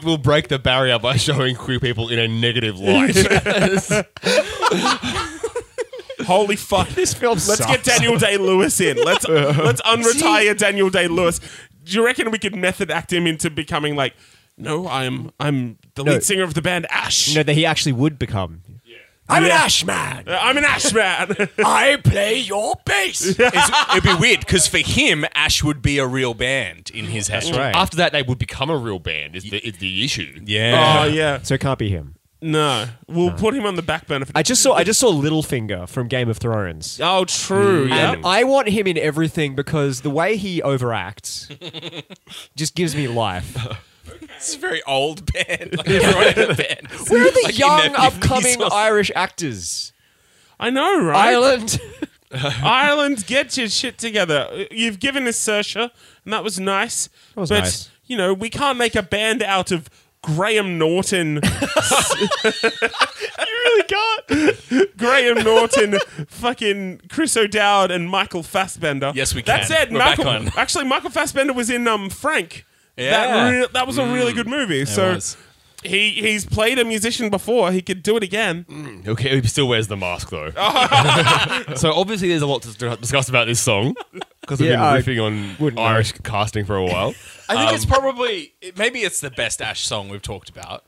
we'll 0.03 0.17
break 0.17 0.47
the 0.47 0.59
barrier 0.59 0.99
by 0.99 1.17
showing 1.17 1.55
queer 1.55 1.79
people 1.79 2.09
in 2.09 2.19
a 2.19 2.27
negative 2.27 2.79
light. 2.79 3.15
Holy 6.21 6.55
fuck! 6.55 6.87
this 6.89 7.13
film 7.13 7.33
Let's 7.33 7.57
sucks. 7.57 7.71
get 7.71 7.83
Daniel 7.83 8.17
Day 8.17 8.37
Lewis 8.37 8.79
in. 8.79 8.97
Let's 8.97 9.27
let's 9.27 9.81
unretire 9.81 10.57
Daniel 10.57 10.89
Day 10.89 11.07
Lewis. 11.07 11.39
Do 11.83 11.97
you 11.97 12.05
reckon 12.05 12.31
we 12.31 12.37
could 12.37 12.55
method 12.55 12.91
act 12.91 13.11
him 13.11 13.27
into 13.27 13.49
becoming 13.49 13.95
like? 13.95 14.13
No, 14.61 14.87
I'm 14.87 15.31
I'm 15.39 15.77
the 15.95 16.03
No. 16.03 16.13
lead 16.13 16.23
singer 16.23 16.43
of 16.43 16.53
the 16.53 16.61
band 16.61 16.85
Ash. 16.89 17.33
No, 17.35 17.43
that 17.43 17.53
he 17.53 17.65
actually 17.65 17.93
would 17.93 18.17
become. 18.19 18.61
I'm 19.29 19.43
an 19.43 19.49
Yeah. 19.49 19.63
Ash 19.63 19.85
man. 19.85 20.27
Uh, 20.27 20.37
I'm 20.41 20.57
an 20.57 20.65
Ash 20.65 20.91
man. 20.93 21.33
I 21.65 21.97
play 22.03 22.39
your 22.39 22.75
bass. 22.85 23.21
It's, 23.39 23.69
it'd 23.91 24.03
be 24.03 24.13
weird 24.15 24.41
because 24.41 24.67
for 24.67 24.79
him, 24.79 25.23
Ash 25.33 25.63
would 25.63 25.81
be 25.81 25.99
a 25.99 26.05
real 26.07 26.33
band 26.33 26.91
in 26.93 27.05
his 27.05 27.29
head. 27.29 27.43
That's 27.43 27.55
right. 27.57 27.73
After 27.73 27.95
that, 27.97 28.11
they 28.11 28.23
would 28.23 28.39
become 28.39 28.69
a 28.69 28.75
real 28.77 28.99
band. 28.99 29.37
Is 29.37 29.43
the 29.43 29.57
is 29.65 29.77
the 29.77 30.03
issue? 30.03 30.41
Yeah. 30.43 31.01
oh 31.01 31.05
yeah. 31.13 31.41
So 31.43 31.53
it 31.53 31.61
can't 31.61 31.79
be 31.79 31.87
him. 31.89 32.15
No, 32.43 32.87
we'll 33.07 33.31
put 33.33 33.53
him 33.53 33.67
on 33.67 33.75
the 33.75 33.83
back 33.83 34.07
burner. 34.07 34.25
For 34.25 34.31
I 34.35 34.41
just 34.41 34.61
saw 34.63 34.73
I 34.73 34.83
just 34.83 34.99
saw 34.99 35.11
Littlefinger 35.13 35.87
from 35.87 36.07
Game 36.07 36.27
of 36.27 36.37
Thrones. 36.39 36.99
oh, 37.01 37.23
true. 37.25 37.85
Yeah. 37.85 38.13
And 38.13 38.25
I 38.25 38.43
want 38.45 38.67
him 38.67 38.85
in 38.87 38.97
everything 38.97 39.53
because 39.55 40.01
the 40.01 40.09
way 40.09 40.35
he 40.37 40.59
overacts 40.61 41.47
just 42.55 42.75
gives 42.75 42.95
me 42.95 43.07
life. 43.07 43.55
It's 44.37 44.55
a 44.55 44.59
very 44.59 44.81
old 44.83 45.31
band. 45.31 45.75
Like 45.77 45.87
everyone 45.87 46.27
in 46.27 46.47
the 46.49 46.55
band. 46.55 46.87
Where 47.09 47.21
are 47.27 47.31
the 47.31 47.41
Like 47.43 47.57
young, 47.57 47.77
their 47.79 47.89
50s 47.91 48.05
upcoming 48.23 48.61
or- 48.63 48.73
Irish 48.73 49.11
actors? 49.15 49.93
I 50.59 50.69
know, 50.69 51.03
right? 51.03 51.29
Ireland. 51.29 51.79
Ireland, 52.63 53.25
get 53.27 53.57
your 53.57 53.67
shit 53.69 53.97
together. 53.97 54.65
You've 54.71 54.99
given 54.99 55.27
us 55.27 55.37
Saoirse, 55.37 55.89
and 56.23 56.33
that 56.33 56.43
was 56.43 56.59
nice. 56.59 57.09
was 57.35 57.49
but 57.49 57.59
nice. 57.61 57.89
you 58.05 58.15
know, 58.15 58.33
we 58.33 58.49
can't 58.49 58.77
make 58.77 58.95
a 58.95 59.03
band 59.03 59.43
out 59.43 59.71
of 59.71 59.89
Graham 60.21 60.77
Norton. 60.77 61.41
you 61.43 62.59
really 63.47 63.83
can't. 63.83 64.97
Graham 64.97 65.43
Norton, 65.43 65.99
fucking 66.27 67.01
Chris 67.09 67.35
O'Dowd, 67.35 67.91
and 67.91 68.09
Michael 68.09 68.43
Fassbender. 68.43 69.11
Yes, 69.15 69.33
we 69.35 69.41
That 69.41 69.61
can. 69.61 69.67
said, 69.67 69.91
We're 69.91 69.99
back 69.99 70.17
Michael, 70.19 70.31
on. 70.31 70.49
actually, 70.55 70.85
Michael 70.85 71.09
Fassbender 71.09 71.53
was 71.53 71.69
in 71.69 71.87
um 71.87 72.09
Frank. 72.09 72.65
That, 73.09 73.49
re- 73.51 73.67
that 73.73 73.87
was 73.87 73.97
a 73.97 74.05
really 74.05 74.33
good 74.33 74.47
movie. 74.47 74.85
so 74.85 75.15
was. 75.15 75.35
he 75.83 76.11
he's 76.11 76.45
played 76.45 76.77
a 76.79 76.85
musician 76.85 77.29
before. 77.29 77.71
He 77.71 77.81
could 77.81 78.03
do 78.03 78.15
it 78.17 78.23
again. 78.23 79.03
Okay, 79.07 79.41
he 79.41 79.47
still 79.47 79.67
wears 79.67 79.87
the 79.87 79.97
mask 79.97 80.29
though. 80.29 80.51
so 81.75 81.93
obviously, 81.93 82.29
there's 82.29 82.41
a 82.43 82.47
lot 82.47 82.61
to 82.63 82.95
discuss 82.97 83.29
about 83.29 83.47
this 83.47 83.59
song 83.59 83.95
because 84.41 84.59
we've 84.59 84.69
Yeah, 84.71 84.85
I 84.85 85.01
been 85.01 85.15
riffing 85.17 85.25
on 85.25 85.55
wouldn't 85.59 85.77
know. 85.77 85.81
Irish 85.87 86.11
casting 86.23 86.65
for 86.65 86.75
a 86.77 86.85
while. 86.85 87.13
I 87.49 87.55
think 87.55 87.69
Um, 87.69 87.75
it's 87.75 87.85
probably 87.85 88.53
it- 88.61 88.77
maybe 88.77 88.99
it's 88.99 89.19
the 89.21 89.31
best 89.31 89.61
Ash 89.61 89.85
song 89.85 90.09
we've 90.09 90.21
talked 90.21 90.49
about. 90.49 90.85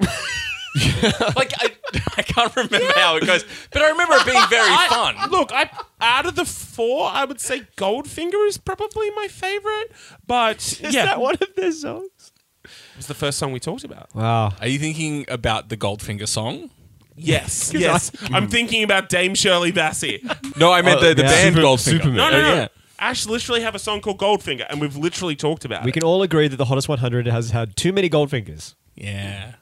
like 1.36 1.52
I, 1.58 1.72
I 2.16 2.22
can't 2.22 2.54
remember 2.56 2.92
how 2.94 3.16
it 3.16 3.26
goes, 3.26 3.44
but 3.72 3.82
I 3.82 3.90
remember 3.90 4.14
it 4.16 4.26
being 4.26 4.42
very 4.50 4.68
I- 4.70 4.88
fun. 4.88 5.30
Look, 5.30 5.50
I 5.52 5.70
out 6.00 6.26
of 6.26 6.36
the 6.36 6.44
four, 6.44 7.08
I 7.08 7.24
would 7.24 7.40
say 7.40 7.62
Goldfinger 7.76 8.46
is 8.48 8.58
probably 8.58 9.10
my 9.12 9.28
favorite. 9.28 9.92
But 10.26 10.58
Is 10.82 10.94
yeah, 10.94 11.06
that 11.06 11.20
one 11.20 11.34
of 11.34 11.54
their 11.56 11.72
songs? 11.72 12.32
it 12.64 12.70
was 12.96 13.06
the 13.06 13.14
first 13.14 13.38
song 13.38 13.52
we 13.52 13.60
talked 13.60 13.84
about. 13.84 14.14
Wow. 14.14 14.52
Are 14.60 14.68
you 14.68 14.78
thinking 14.78 15.24
about 15.28 15.68
the 15.68 15.76
Goldfinger 15.76 16.26
song? 16.28 16.70
Yes, 17.18 17.72
yes. 17.72 18.10
I'm 18.30 18.48
thinking 18.48 18.82
about 18.82 19.08
Dame 19.08 19.34
Shirley 19.34 19.72
Bassey. 19.72 20.20
No, 20.58 20.70
I 20.72 20.82
meant 20.82 21.00
the, 21.00 21.14
the 21.14 21.22
yeah. 21.22 21.28
band 21.28 21.54
Super- 21.54 21.66
Goldfinger. 21.66 21.78
Superman. 22.02 22.14
No, 22.16 22.30
no, 22.30 22.38
Oh, 22.38 22.42
no. 22.42 22.54
yeah. 22.54 22.68
Ash 22.98 23.26
literally 23.26 23.60
have 23.62 23.74
a 23.74 23.78
song 23.78 24.00
called 24.00 24.18
Goldfinger, 24.18 24.66
and 24.70 24.80
we've 24.80 24.96
literally 24.96 25.36
talked 25.36 25.64
about 25.64 25.82
it. 25.82 25.84
We 25.84 25.90
it. 25.90 25.94
can 25.94 26.02
all 26.02 26.22
agree 26.22 26.48
that 26.48 26.56
the 26.56 26.64
hottest 26.66 26.88
100 26.88 27.26
has 27.26 27.50
had 27.50 27.76
too 27.76 27.92
many 27.92 28.08
gold 28.08 28.30
fingers. 28.30 28.74
Yeah. 28.94 29.54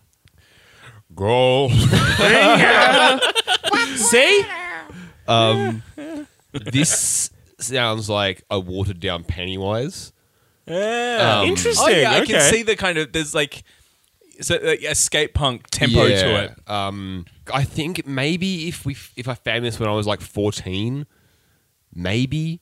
Go. 1.15 1.69
See? 3.97 4.47
Um, 5.27 5.83
this 6.53 7.31
sounds 7.59 8.11
like 8.11 8.43
a 8.51 8.61
watered 8.61 9.01
down 9.01 9.25
Pennywise. 9.25 10.13
Yeah. 10.67 11.41
Um, 11.41 11.49
Interesting. 11.49 11.87
Oh 11.87 11.89
yeah, 11.89 12.13
I 12.13 12.27
can 12.27 12.37
okay. 12.37 12.51
see 12.51 12.63
the 12.63 12.77
kind 12.77 12.99
of 12.99 13.13
there's 13.13 13.35
like 13.35 13.65
so 14.41 14.59
like 14.63 14.83
escape 14.83 15.35
punk 15.35 15.69
tempo 15.71 16.07
to 16.07 16.45
it. 16.45 16.71
Um, 16.71 17.27
I 17.53 17.65
think 17.65 18.07
maybe 18.07 18.69
if 18.69 18.85
we 18.85 18.97
if 19.17 19.29
I 19.29 19.35
found 19.35 19.65
this 19.65 19.79
when 19.79 19.89
I 19.89 19.93
was 19.93 20.07
like 20.07 20.21
fourteen, 20.21 21.07
maybe. 21.95 22.61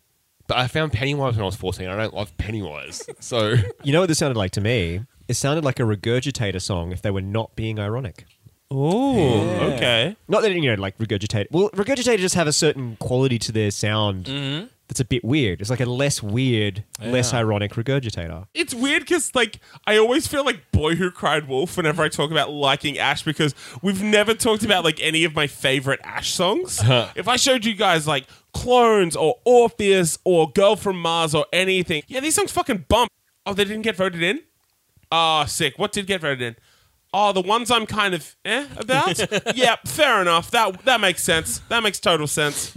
But 0.49 0.59
I 0.59 0.67
found 0.67 0.93
Pennywise 0.93 1.35
when 1.35 1.43
I 1.43 1.47
was 1.47 1.57
fourteen. 1.57 1.89
I 1.89 1.97
don't 1.97 2.15
love 2.15 2.37
Pennywise, 2.37 3.07
so 3.21 3.55
You 3.85 3.93
know 3.93 4.01
what 4.01 4.09
this 4.09 4.19
sounded 4.19 4.37
like 4.37 4.51
to 4.53 4.61
me? 4.61 5.03
It 5.29 5.35
sounded 5.35 5.65
like 5.65 5.79
a 5.79 5.85
regurgitator 5.85 6.61
song 6.61 6.93
if 6.93 7.01
they 7.01 7.11
were 7.11 7.23
not 7.23 7.55
being 7.57 7.79
ironic. 7.79 8.27
Oh, 8.75 9.49
okay. 9.75 10.17
Not 10.29 10.43
that 10.43 10.53
you 10.53 10.61
know, 10.63 10.81
like 10.81 10.97
regurgitate. 10.99 11.47
Well, 11.51 11.71
regurgitator 11.71 12.19
just 12.19 12.35
have 12.35 12.47
a 12.47 12.53
certain 12.53 12.97
quality 12.97 13.39
to 13.41 13.53
their 13.53 13.71
sound 13.71 14.25
mm-hmm. 14.25 14.67
that's 14.89 15.01
a 15.01 15.05
bit 15.05 15.25
weird. 15.25 15.61
It's 15.61 15.69
like 15.69 15.81
a 15.81 15.87
less 15.87 16.23
weird, 16.23 16.85
less 17.01 17.35
ironic 17.35 17.73
regurgitator. 17.73 18.47
It's 18.55 18.73
weird 18.73 19.03
because 19.03 19.35
like 19.35 19.61
I 19.87 19.99
always 19.99 20.27
feel 20.27 20.45
like 20.45 20.71
Boy 20.73 20.95
Who 20.95 21.11
Cried 21.11 21.49
Wolf 21.49 21.77
whenever 21.77 22.03
I 22.03 22.09
talk 22.09 22.31
about 22.31 22.51
liking 22.51 22.99
Ash 22.99 23.23
because 23.23 23.55
we've 23.83 24.03
never 24.03 24.35
talked 24.35 24.65
about 24.65 24.85
like 24.85 25.01
any 25.03 25.25
of 25.25 25.35
my 25.35 25.47
favorite 25.47 26.01
Ash 26.03 26.33
songs. 26.33 26.81
if 27.15 27.29
I 27.29 27.37
showed 27.37 27.65
you 27.65 27.75
guys 27.75 28.07
like 28.07 28.27
Clones 28.55 29.17
or 29.17 29.37
Orpheus 29.45 30.19
or 30.25 30.51
Girl 30.51 30.77
from 30.77 31.01
Mars 31.01 31.35
or 31.35 31.47
anything, 31.53 32.03
yeah, 32.09 32.21
these 32.21 32.35
songs 32.35 32.53
fucking 32.53 32.87
bump. 32.89 33.11
Oh, 33.45 33.55
they 33.55 33.65
didn't 33.65 33.83
get 33.83 33.97
voted 33.97 34.23
in. 34.23 34.41
Oh, 35.11 35.45
sick. 35.47 35.79
What 35.79 35.93
did 35.93 36.07
get 36.07 36.23
voted 36.23 36.41
in? 36.41 36.57
Oh, 37.15 37.33
the 37.33 37.43
ones 37.43 37.71
I'm 37.71 37.87
kind 37.87 38.15
of 38.15 38.37
eh 38.45 38.67
about. 38.77 39.19
yeah, 39.57 39.77
fair 39.85 40.21
enough. 40.23 40.51
That 40.51 40.85
that 40.85 41.01
makes 41.01 41.23
sense. 41.23 41.59
That 41.69 41.83
makes 41.83 42.01
total 42.01 42.27
sense. 42.27 42.75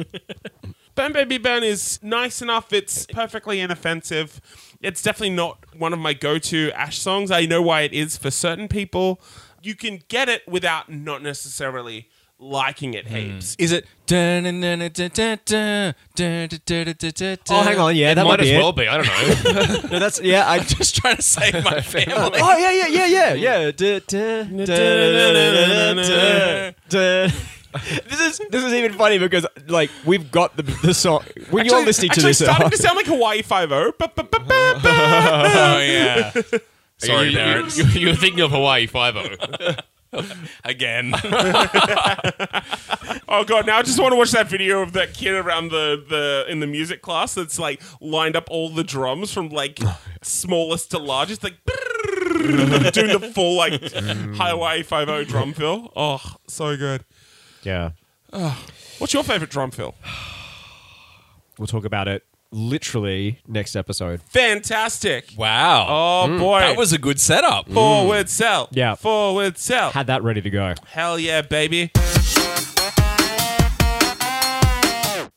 Burn 0.95 1.11
Baby 1.11 1.37
Burn 1.37 1.63
is 1.63 1.99
nice 2.01 2.41
enough. 2.41 2.71
It's 2.71 3.05
perfectly 3.05 3.59
inoffensive. 3.59 4.39
It's 4.81 5.01
definitely 5.01 5.35
not 5.35 5.57
one 5.77 5.91
of 5.91 5.99
my 5.99 6.13
go-to 6.13 6.71
Ash 6.73 6.99
songs. 6.99 7.31
I 7.31 7.45
know 7.45 7.61
why 7.61 7.81
it 7.81 7.93
is 7.93 8.17
for 8.17 8.31
certain 8.31 8.67
people. 8.69 9.19
You 9.61 9.75
can 9.75 10.01
get 10.07 10.29
it 10.29 10.47
without 10.47 10.89
not 10.89 11.21
necessarily 11.21 12.09
liking 12.45 12.93
it 12.93 13.07
hmm. 13.07 13.15
heaps. 13.15 13.55
Is 13.57 13.71
it? 13.71 13.85
Oh, 17.49 17.55
Oh, 17.55 17.63
hang 17.63 17.79
on, 17.79 17.95
yeah, 17.95 18.13
that 18.13 18.23
might 18.23 18.39
might 18.39 18.41
as 18.41 18.49
be 18.49 18.57
well 18.57 18.69
it. 18.69 18.75
be. 18.75 18.87
I 18.87 18.97
don't 18.97 19.07
know. 19.07 19.89
No, 19.91 19.99
that's 19.99 20.21
yeah. 20.21 20.49
I 20.49 20.59
Just 20.75 20.95
trying 20.95 21.15
to 21.15 21.21
save 21.21 21.63
my 21.63 21.81
family. 21.93 22.39
Oh 22.41 22.57
yeah, 22.57 22.71
yeah, 22.71 22.87
yeah, 22.87 23.05
yeah, 23.05 23.33
yeah. 23.33 23.71
This 28.09 28.21
is 28.21 28.41
this 28.49 28.63
is 28.63 28.73
even 28.73 28.93
funny 28.93 29.17
because 29.17 29.45
like 29.67 29.89
we've 30.05 30.31
got 30.31 30.55
the 30.55 30.63
the 30.63 30.93
song 30.93 31.23
when 31.49 31.65
you're 31.65 31.83
listening 31.83 32.09
to 32.09 32.13
actually 32.13 32.29
this. 32.29 32.39
starting 32.39 32.69
to 32.69 32.77
sound 32.77 32.95
like 32.95 33.05
Hawaii 33.07 33.41
Five 33.41 33.71
O. 33.71 33.91
oh 33.99 35.79
yeah. 35.81 36.31
Sorry, 36.97 37.29
you, 37.29 37.37
parents. 37.37 37.77
you, 37.77 37.83
you, 37.85 37.99
you're 38.07 38.15
thinking 38.15 38.39
of 38.41 38.51
Hawaii 38.51 38.87
Five 38.87 39.17
O. 39.17 39.75
Again. 40.63 41.13
Oh 43.27 43.43
god, 43.43 43.65
now 43.65 43.79
I 43.79 43.81
just 43.81 43.99
want 43.99 44.11
to 44.13 44.17
watch 44.17 44.31
that 44.31 44.47
video 44.47 44.81
of 44.81 44.93
that 44.93 45.13
kid 45.13 45.33
around 45.33 45.69
the, 45.69 46.01
the 46.07 46.45
in 46.49 46.59
the 46.59 46.67
music 46.67 47.01
class 47.01 47.33
that's 47.33 47.57
like 47.57 47.81
lined 47.99 48.35
up 48.35 48.47
all 48.49 48.69
the 48.69 48.83
drums 48.83 49.33
from 49.33 49.49
like 49.49 49.79
oh, 49.81 49.99
smallest 50.21 50.91
to 50.91 50.99
largest, 50.99 51.43
like 51.43 51.55
doing 51.65 53.19
the 53.19 53.31
full 53.33 53.57
like 53.57 53.81
Hawaii 53.91 54.83
Five 54.83 55.09
O 55.09 55.23
drum 55.23 55.53
fill. 55.53 55.91
Oh, 55.95 56.35
so 56.47 56.77
good. 56.77 57.03
Yeah, 57.63 57.91
What's 58.99 59.13
your 59.13 59.23
favorite 59.23 59.49
drum 59.49 59.71
fill? 59.71 59.95
we'll 61.57 61.67
talk 61.67 61.85
about 61.85 62.07
it 62.07 62.23
literally 62.55 63.41
next 63.47 63.75
episode. 63.75 64.21
Fantastic. 64.21 65.33
wow. 65.37 65.85
Oh 65.87 66.27
mm. 66.29 66.39
boy, 66.39 66.59
That 66.59 66.77
was 66.77 66.93
a 66.93 66.97
good 66.97 67.19
setup. 67.19 67.69
forward 67.69 68.29
sell. 68.29 68.67
Mm. 68.67 68.75
Yeah. 68.77 68.95
forward 68.95 69.57
sell. 69.57 69.91
Had 69.91 70.07
that 70.07 70.23
ready 70.23 70.41
to 70.41 70.49
go. 70.49 70.73
Hell 70.87 71.19
yeah, 71.19 71.41
baby. 71.41 71.91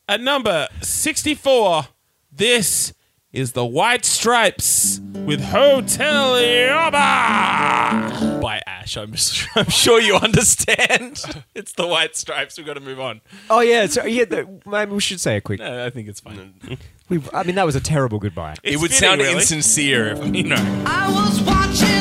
At 0.07 0.21
number 0.21 0.67
64, 0.81 1.83
this 2.31 2.93
is 3.31 3.51
the 3.51 3.65
White 3.65 4.05
Stripes 4.05 4.99
with 5.13 5.39
Hotel 5.43 6.41
Yorba. 6.41 8.39
By 8.41 8.59
Ash, 8.65 8.97
I'm, 8.97 9.13
I'm 9.55 9.69
sure 9.69 10.01
you 10.01 10.15
understand. 10.15 11.21
it's 11.53 11.73
the 11.73 11.85
White 11.85 12.15
Stripes. 12.15 12.57
We've 12.57 12.65
got 12.65 12.73
to 12.73 12.79
move 12.79 12.99
on. 12.99 13.21
Oh 13.49 13.59
yeah, 13.59 13.85
so 13.85 14.05
yeah. 14.05 14.25
The, 14.25 14.47
maybe 14.65 14.93
we 14.93 14.99
should 14.99 15.19
say 15.21 15.37
it 15.37 15.41
quick. 15.41 15.59
No, 15.59 15.85
I 15.85 15.91
think 15.91 16.07
it's 16.07 16.21
fine. 16.21 16.55
We, 17.09 17.21
I 17.33 17.43
mean, 17.43 17.55
that 17.55 17.65
was 17.65 17.75
a 17.75 17.81
terrible 17.81 18.19
goodbye. 18.19 18.55
It's 18.63 18.75
it 18.75 18.79
would 18.81 18.91
fitting, 18.91 19.07
sound 19.09 19.21
really. 19.21 19.33
insincere 19.33 20.09
if, 20.09 20.35
you 20.35 20.43
know. 20.43 20.83
I 20.85 21.11
was 21.11 21.41
watching 21.41 21.98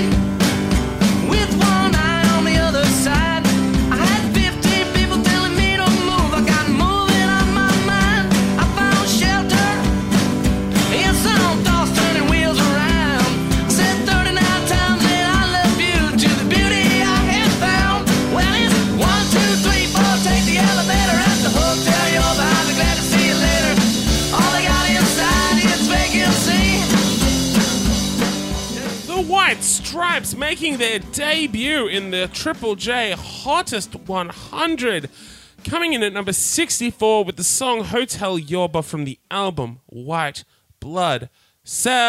Stripes 29.88 30.36
making 30.36 30.76
their 30.76 30.98
debut 30.98 31.86
in 31.86 32.10
the 32.10 32.28
Triple 32.28 32.74
J 32.74 33.12
Hottest 33.12 33.94
100. 33.94 35.08
Coming 35.64 35.94
in 35.94 36.02
at 36.02 36.12
number 36.12 36.34
64 36.34 37.24
with 37.24 37.36
the 37.36 37.42
song 37.42 37.84
Hotel 37.84 38.38
Yorba 38.38 38.82
from 38.82 39.06
the 39.06 39.18
album 39.30 39.80
White 39.86 40.44
Blood 40.78 41.30
Cells. 41.64 42.02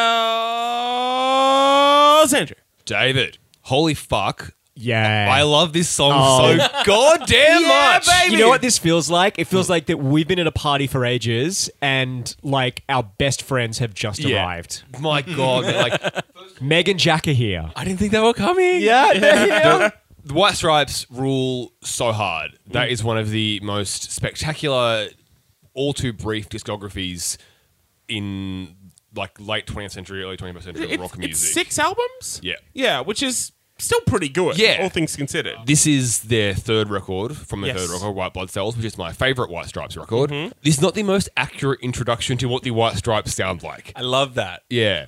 Andrew. 2.33 2.57
David, 2.83 3.37
holy 3.61 3.93
fuck! 3.93 4.55
Yeah, 4.81 5.27
I 5.29 5.43
love 5.43 5.73
this 5.73 5.89
song 5.89 6.13
Oh. 6.15 6.57
so 6.57 6.67
goddamn 6.85 7.63
much. 7.63 8.07
You 8.29 8.37
know 8.37 8.47
what 8.47 8.61
this 8.61 8.77
feels 8.77 9.09
like? 9.09 9.37
It 9.37 9.45
feels 9.47 9.67
hmm. 9.67 9.73
like 9.73 9.85
that 9.87 9.97
we've 9.97 10.27
been 10.27 10.39
at 10.39 10.47
a 10.47 10.53
party 10.53 10.87
for 10.87 11.03
ages, 11.05 11.69
and 11.81 12.33
like 12.43 12.83
our 12.87 13.03
best 13.03 13.41
friends 13.41 13.79
have 13.79 13.93
just 13.93 14.19
Yeah. 14.19 14.41
arrived. 14.43 14.83
My 14.99 15.21
god, 15.21 15.65
like 15.65 16.01
Meg 16.61 16.89
and 16.89 16.99
Jack 16.99 17.27
are 17.27 17.31
here. 17.31 17.71
I 17.75 17.83
didn't 17.83 17.99
think 17.99 18.11
they 18.11 18.19
were 18.19 18.33
coming. 18.33 18.81
Yeah, 18.81 19.13
they're 19.13 19.79
here. 19.79 19.93
the 20.25 20.33
White 20.33 20.55
Stripes 20.55 21.05
rule 21.09 21.73
so 21.83 22.11
hard. 22.11 22.57
That 22.67 22.89
is 22.89 23.03
one 23.03 23.17
of 23.17 23.29
the 23.29 23.59
most 23.63 24.11
spectacular, 24.11 25.07
all 25.73 25.93
too 25.93 26.13
brief 26.13 26.49
discographies 26.49 27.37
in 28.07 28.75
like 29.15 29.39
late 29.39 29.65
20th 29.65 29.91
century, 29.91 30.23
early 30.23 30.37
21st 30.37 30.63
century 30.63 30.85
It's, 30.91 31.01
rock 31.01 31.11
it's 31.13 31.17
music. 31.19 31.53
six 31.53 31.79
albums? 31.79 32.39
Yeah. 32.43 32.55
Yeah, 32.73 33.01
which 33.01 33.23
is 33.23 33.51
still 33.79 34.01
pretty 34.01 34.29
good, 34.29 34.57
Yeah. 34.57 34.79
all 34.81 34.89
things 34.89 35.15
considered. 35.15 35.55
This 35.65 35.87
is 35.87 36.19
their 36.23 36.53
third 36.53 36.89
record 36.89 37.35
from 37.35 37.61
their 37.61 37.75
Yes. 37.75 37.87
third 37.87 37.93
record, 37.93 38.11
White 38.15 38.33
Blood 38.33 38.51
Cells, 38.51 38.75
which 38.75 38.85
is 38.85 38.97
my 38.97 39.11
favorite 39.11 39.49
White 39.49 39.67
Stripes 39.67 39.95
record. 39.97 40.29
Mm-hmm. 40.29 40.51
This 40.63 40.75
is 40.75 40.81
not 40.81 40.93
the 40.95 41.03
most 41.03 41.29
accurate 41.37 41.79
introduction 41.81 42.37
to 42.39 42.47
what 42.47 42.63
the 42.63 42.71
White 42.71 42.97
Stripes 42.97 43.33
sound 43.33 43.63
like. 43.63 43.93
I 43.95 44.01
love 44.01 44.35
that. 44.35 44.63
Yeah. 44.69 45.07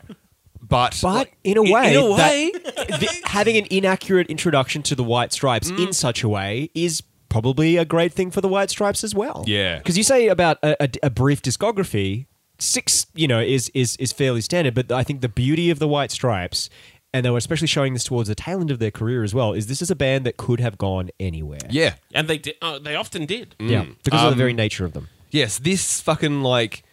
But, 0.61 0.97
But 1.01 1.13
like, 1.13 1.37
in 1.43 1.57
a 1.57 1.63
way, 1.63 1.95
in 1.95 1.99
a 2.01 2.11
way. 2.11 2.51
the- 2.53 3.21
having 3.25 3.57
an 3.57 3.65
inaccurate 3.69 4.27
introduction 4.27 4.83
to 4.83 4.95
the 4.95 5.03
White 5.03 5.33
Stripes 5.33 5.71
mm. 5.71 5.87
in 5.87 5.93
such 5.93 6.23
a 6.23 6.29
way 6.29 6.69
is 6.75 7.01
probably 7.29 7.77
a 7.77 7.85
great 7.85 8.13
thing 8.13 8.29
for 8.31 8.41
the 8.41 8.47
White 8.47 8.69
Stripes 8.69 9.03
as 9.03 9.15
well. 9.15 9.43
Yeah. 9.47 9.77
because 9.77 9.97
you 9.97 10.03
say 10.03 10.27
about 10.27 10.57
a, 10.63 10.83
a- 10.83 11.07
a 11.07 11.09
brief 11.09 11.41
discography, 11.41 12.27
six, 12.59 13.07
you 13.15 13.27
know, 13.27 13.39
is 13.39 13.69
is 13.73 13.95
is 13.97 14.11
fairly 14.13 14.41
standard. 14.41 14.75
But 14.75 14.91
I 14.91 15.03
think 15.03 15.21
the 15.21 15.29
beauty 15.29 15.69
of 15.71 15.79
the 15.79 15.87
White 15.87 16.11
Stripes. 16.11 16.69
And 17.13 17.25
they 17.25 17.29
were 17.29 17.37
especially 17.37 17.67
showing 17.67 17.91
this 17.91 18.05
towards 18.05 18.29
the 18.29 18.35
tail 18.35 18.61
end 18.61 18.71
of 18.71 18.79
their 18.79 18.89
career 18.89 19.21
as 19.21 19.33
well. 19.35 19.51
Is 19.51 19.67
this 19.67 19.81
is 19.81 19.91
a 19.91 19.97
band 19.97 20.25
that 20.25 20.37
could 20.37 20.61
have 20.61 20.77
gone 20.77 21.09
anywhere? 21.19 21.59
yeah. 21.69 21.95
And 22.13 22.29
they 22.29 22.37
did, 22.37 22.55
oh, 22.61 22.79
they 22.79 22.95
often 22.95 23.25
did. 23.25 23.53
Mm. 23.59 23.69
yeah, 23.69 23.85
because 24.05 24.21
of 24.21 24.27
the 24.27 24.31
um, 24.31 24.37
very 24.37 24.53
nature 24.53 24.85
of 24.85 24.93
them. 24.93 25.09
Yes, 25.29 25.59
this 25.59 25.99
fucking 25.99 26.41
like 26.41 26.83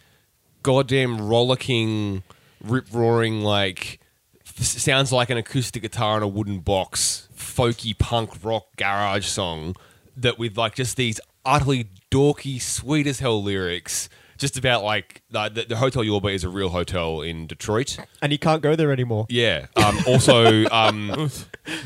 goddamn 0.61 1.21
rollicking, 1.29 2.23
rip 2.63 2.87
roaring 2.91 3.41
like 3.41 3.99
sounds 4.43 5.11
like 5.11 5.29
an 5.29 5.37
acoustic 5.37 5.81
guitar 5.81 6.17
in 6.17 6.23
a 6.23 6.27
wooden 6.27 6.59
box, 6.59 7.27
folky 7.35 7.97
punk 7.97 8.31
rock 8.43 8.67
garage 8.77 9.25
song 9.25 9.75
that 10.17 10.37
with 10.37 10.57
like 10.57 10.75
just 10.75 10.97
these 10.97 11.19
utterly 11.45 11.89
dorky, 12.11 12.61
sweet 12.61 13.07
as 13.07 13.19
hell 13.19 13.41
lyrics. 13.41 14.09
Just 14.37 14.57
about 14.57 14.83
like 14.85 15.21
the, 15.29 15.49
the, 15.49 15.65
the 15.65 15.75
Hotel 15.75 16.01
Yorba 16.01 16.29
is 16.29 16.45
a 16.45 16.49
real 16.49 16.69
hotel 16.69 17.21
in 17.21 17.45
Detroit. 17.45 17.97
And 18.21 18.31
you 18.31 18.39
can't 18.39 18.61
go 18.61 18.73
there 18.73 18.93
anymore. 18.93 19.25
Yeah. 19.27 19.65
Um, 19.75 19.99
also, 20.07 20.63
um, 20.67 21.29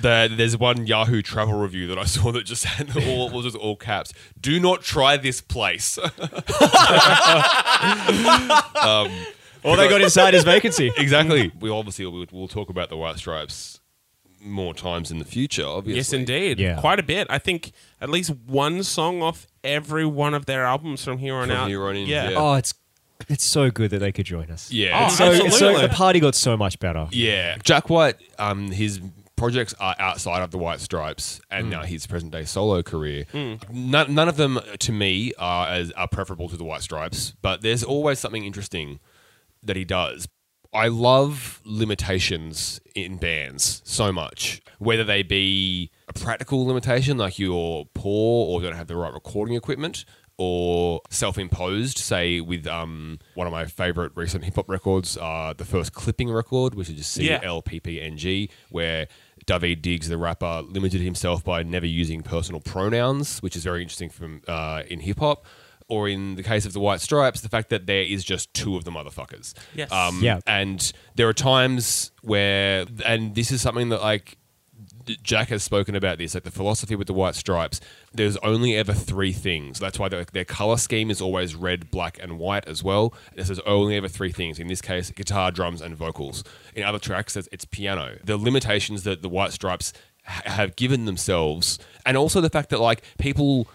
the, 0.02 0.32
there's 0.32 0.56
one 0.56 0.86
Yahoo 0.86 1.24
travel 1.24 1.56
review 1.60 1.88
that 1.88 1.98
I 1.98 2.04
saw 2.06 2.32
that 2.32 2.44
just 2.44 2.66
had 2.66 2.96
all 2.96 3.32
was 3.32 3.46
just 3.46 3.58
all 3.58 3.76
caps. 3.76 4.14
Do 4.40 4.60
not 4.60 4.84
try 4.84 5.18
this 5.18 5.42
place. 5.42 5.98
All 9.64 9.76
they 9.78 9.88
got 9.90 10.02
inside 10.02 10.34
is 10.34 10.44
vacancy. 10.44 10.92
exactly. 10.98 11.52
We 11.60 11.70
obviously 11.70 12.06
will 12.06 12.26
we'll 12.32 12.48
talk 12.48 12.70
about 12.70 12.90
the 12.90 12.98
White 12.98 13.18
Stripes 13.18 13.80
more 14.42 14.74
times 14.74 15.10
in 15.12 15.20
the 15.20 15.26
future. 15.26 15.66
Obviously. 15.66 15.98
Yes, 15.98 16.14
indeed. 16.14 16.60
Yeah. 16.60 16.80
Quite 16.80 17.00
a 17.00 17.04
bit. 17.04 17.28
I 17.30 17.40
think 17.40 17.72
at 18.02 18.10
least 18.10 18.32
one 18.46 18.84
song 18.84 19.22
off 19.22 19.48
every 19.64 20.06
one 20.06 20.34
of 20.34 20.46
their 20.46 20.66
albums 20.66 21.04
from 21.04 21.18
here 21.18 21.36
on 21.36 21.48
From 21.48 21.58
out. 21.58 21.70
here 21.70 21.84
on 21.86 21.96
in, 21.96 22.08
yeah. 22.08 22.30
yeah. 22.32 22.38
Oh, 22.38 22.54
it's 22.56 22.74
it's 23.30 23.44
so 23.46 23.72
good 23.72 23.92
that 23.92 24.00
they 24.00 24.12
could 24.12 24.26
join 24.26 24.50
us. 24.52 24.70
Yeah. 24.70 25.06
Oh, 25.06 25.10
So, 25.10 25.32
it's 25.32 25.40
so 25.40 25.46
Absolutely. 25.46 25.82
the 25.88 25.94
party 25.94 26.20
got 26.20 26.36
so 26.36 26.58
much 26.58 26.78
better. 26.80 27.08
yeah. 27.12 27.58
Jack 27.64 27.90
White, 27.90 28.18
um, 28.38 28.70
his 28.72 29.00
projects 29.38 29.74
are 29.80 29.96
outside 29.98 30.42
of 30.42 30.52
the 30.52 30.58
White 30.58 30.82
Stripes 30.82 31.40
and 31.50 31.70
now 31.70 31.84
his 31.84 32.06
present 32.06 32.32
day 32.34 32.44
solo 32.44 32.84
career. 32.84 33.26
None, 33.72 34.14
none 34.14 34.28
of 34.28 34.36
them, 34.36 34.60
to 34.80 34.92
me, 34.92 35.32
are 35.40 35.68
as 35.70 35.92
are 35.92 36.08
preferable 36.08 36.50
to 36.50 36.58
the 36.58 36.66
White 36.66 36.82
Stripes. 36.82 37.34
But 37.42 37.62
there's 37.62 37.84
always 37.84 38.20
something 38.20 38.44
interesting 38.44 39.00
that 39.64 39.76
he 39.76 39.86
does. 39.86 40.28
I 40.74 40.88
love 40.88 41.62
limitations 41.66 42.82
in 42.96 43.18
bands 43.18 43.84
so 43.86 44.12
much, 44.12 44.62
whether 44.80 45.04
they 45.04 45.22
be 45.22 45.92
a 46.08 46.14
practical 46.14 46.66
limitation, 46.66 47.18
like 47.18 47.38
you're 47.38 47.86
poor 47.94 48.48
or 48.50 48.62
don't 48.62 48.76
have 48.76 48.88
the 48.88 48.96
right 48.96 49.14
recording 49.14 49.56
equipment, 49.56 50.04
or 50.40 51.02
self-imposed. 51.12 52.00
Say 52.00 52.42
with 52.42 52.66
um, 52.66 53.20
one 53.36 53.46
of 53.46 53.54
my 53.54 53.66
favorite 53.66 54.14
recent 54.16 54.46
hip 54.46 54.56
hop 54.56 54.68
records, 54.68 55.16
uh, 55.16 55.54
the 55.56 55.64
first 55.64 55.94
clipping 55.94 56.32
record, 56.32 56.74
which 56.74 56.90
is 56.90 56.96
just 56.96 57.12
C. 57.12 57.26
L 57.44 57.62
P 57.62 57.80
P 57.80 58.02
N 58.02 58.18
G, 58.18 58.50
where 58.72 59.08
Daveed 59.46 59.84
Diggs, 59.84 60.10
the 60.10 60.18
rapper, 60.18 60.64
limited 60.66 61.02
himself 61.02 61.44
by 61.44 61.62
never 61.62 61.86
using 61.86 62.24
personal 62.24 62.62
pronouns, 62.62 63.44
which 63.44 63.56
is 63.56 63.64
very 63.64 63.84
interesting 63.84 64.10
from 64.10 64.42
uh, 64.48 64.82
in 64.90 65.02
hip 65.02 65.20
hop. 65.20 65.46
Or 65.88 66.08
in 66.08 66.36
the 66.36 66.44
case 66.44 66.66
of 66.66 66.74
the 66.74 66.80
White 66.80 67.02
Stripes, 67.02 67.42
the 67.42 67.50
fact 67.50 67.70
that 67.70 67.86
there 67.88 68.02
is 68.04 68.24
just 68.24 68.54
two 68.54 68.76
of 68.78 68.84
the 68.86 68.92
motherfuckers. 68.92 69.54
Yes. 69.76 69.92
Um, 69.92 70.20
Yeah. 70.24 70.40
And 70.48 70.92
there 71.16 71.28
are 71.28 71.34
times 71.34 72.12
where, 72.22 72.86
and 73.06 73.36
this 73.36 73.52
is 73.52 73.62
something 73.62 73.90
that 73.90 74.02
like 74.02 74.38
Jack 75.22 75.50
has 75.50 75.62
spoken 75.64 75.96
about 75.96 76.18
this, 76.18 76.34
like 76.34 76.44
the 76.46 76.52
philosophy 76.52 76.96
with 76.96 77.08
the 77.08 77.14
white 77.14 77.36
stripes. 77.36 77.82
There's 78.14 78.38
only 78.38 78.74
ever 78.78 78.94
three 78.94 79.34
things. 79.34 79.78
That's 79.78 80.00
why 80.00 80.08
their, 80.08 80.24
their 80.24 80.46
color 80.46 80.78
scheme 80.78 81.12
is 81.12 81.20
always 81.20 81.56
red, 81.56 81.92
black, 81.92 82.18
and 82.24 82.40
white 82.40 82.66
as 82.70 82.82
well. 82.86 83.14
This 83.36 83.50
is 83.50 83.60
only 83.66 83.98
ever 83.98 84.08
three 84.08 84.32
things. 84.32 84.60
In 84.60 84.68
this 84.68 84.82
case, 84.82 85.12
guitar, 85.12 85.52
drums, 85.52 85.82
and 85.82 85.94
vocals. 85.96 86.46
In 86.74 86.84
other 86.84 87.00
tracks, 87.00 87.36
it's- 87.36 87.50
it's 87.52 87.66
piano. 87.66 88.18
The 88.24 88.38
limitations 88.38 89.04
that 89.04 89.22
the 89.22 89.28
white 89.30 89.52
stripes 89.52 89.92
ha- 90.26 90.44
have 90.46 90.78
given 90.78 91.04
themselves, 91.04 91.80
and 92.06 92.16
also 92.16 92.40
the 92.40 92.50
fact 92.50 92.70
that 92.70 92.80
like 92.80 93.04
people 93.20 93.68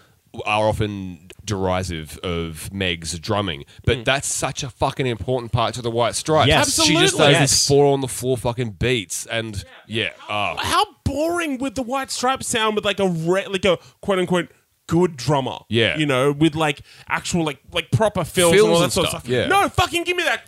are 0.45 0.67
often 0.67 1.28
derisive 1.45 2.17
of 2.23 2.71
Meg's 2.73 3.17
drumming, 3.19 3.65
but 3.85 4.05
that's 4.05 4.27
such 4.27 4.63
a 4.63 4.69
fucking 4.69 5.05
important 5.07 5.51
part 5.51 5.73
to 5.75 5.81
the 5.81 5.91
White 5.91 6.15
Stripes. 6.15 6.47
Yes. 6.47 6.73
she 6.83 6.93
just 6.93 7.03
Absolutely. 7.13 7.17
does 7.17 7.31
Yes. 7.41 7.51
this 7.51 7.67
four 7.67 7.91
on 7.93 8.01
the 8.01 8.07
floor 8.07 8.37
fucking 8.37 8.71
beats, 8.71 9.25
and 9.27 9.63
yeah, 9.87 10.09
ah. 10.29 10.55
How 10.57 10.85
boring 11.03 11.57
would 11.59 11.75
the 11.75 11.81
White 11.83 12.11
Stripes 12.11 12.47
sound 12.47 12.75
with 12.75 12.85
like 12.85 12.99
a 12.99 13.07
re- 13.07 13.47
like 13.47 13.65
a 13.65 13.77
quote 14.01 14.19
unquote 14.19 14.49
good 14.87 15.17
drummer? 15.17 15.59
Yeah. 15.69 15.97
you 15.97 16.05
know, 16.05 16.31
with 16.31 16.55
like 16.55 16.81
actual 17.07 17.43
like 17.45 17.59
like 17.71 17.91
proper 17.91 18.23
fills, 18.23 18.53
and 18.53 18.61
all 18.61 18.77
that 18.79 18.83
and 18.85 18.93
sort 18.93 19.07
stuff, 19.09 19.21
of 19.21 19.25
stuff. 19.27 19.31
yeah. 19.31 19.47
No, 19.47 19.67
fucking 19.69 20.03
give 20.03 20.17
me 20.17 20.23
that. 20.23 20.47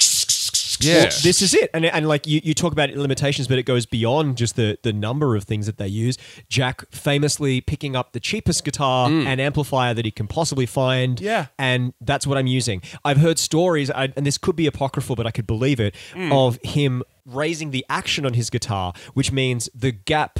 Yeah. 0.84 1.06
This 1.24 1.42
is 1.42 1.54
it, 1.54 1.70
and 1.74 1.86
and 1.86 2.08
like 2.08 2.28
you, 2.28 2.42
you 2.44 2.54
talk 2.54 2.72
about 2.72 2.90
limitations, 2.92 3.48
but 3.48 3.58
it 3.58 3.64
goes 3.64 3.86
beyond 3.86 4.38
just 4.38 4.56
the 4.56 4.78
the 4.84 4.94
number 4.94 5.36
of 5.36 5.44
things 5.44 5.66
that 5.66 5.78
they 5.78 5.88
use. 5.88 6.18
Jack 6.50 6.84
famously 6.92 7.62
picking 7.62 7.96
up 7.96 8.14
the 8.14 8.20
cheapest 8.20 8.64
guitar 8.64 9.10
mm. 9.10 9.26
and 9.26 9.40
amplifier 9.42 9.94
that 9.94 10.06
he 10.06 10.12
can 10.12 10.28
possibly 10.28 10.66
find, 10.66 11.20
Yeah. 11.20 11.48
and 11.58 11.94
that's 12.02 12.26
what 12.28 12.38
I'm 12.38 12.48
using. 12.48 12.82
I've 13.04 13.18
heard 13.18 13.40
stories, 13.40 13.90
I, 13.92 14.14
and 14.16 14.26
this 14.26 14.38
could 14.38 14.56
be 14.56 14.68
apocryphal, 14.68 15.16
but 15.16 15.28
I 15.28 15.32
could 15.32 15.48
believe 15.48 15.80
it, 15.80 15.96
mm. 16.14 16.32
of 16.32 16.60
him 16.64 17.04
raising 17.26 17.72
the 17.72 17.86
action 17.90 18.26
on 18.26 18.34
his 18.34 18.50
guitar, 18.50 18.94
which 19.14 19.32
means 19.32 19.70
the 19.76 19.92
gap 19.92 20.40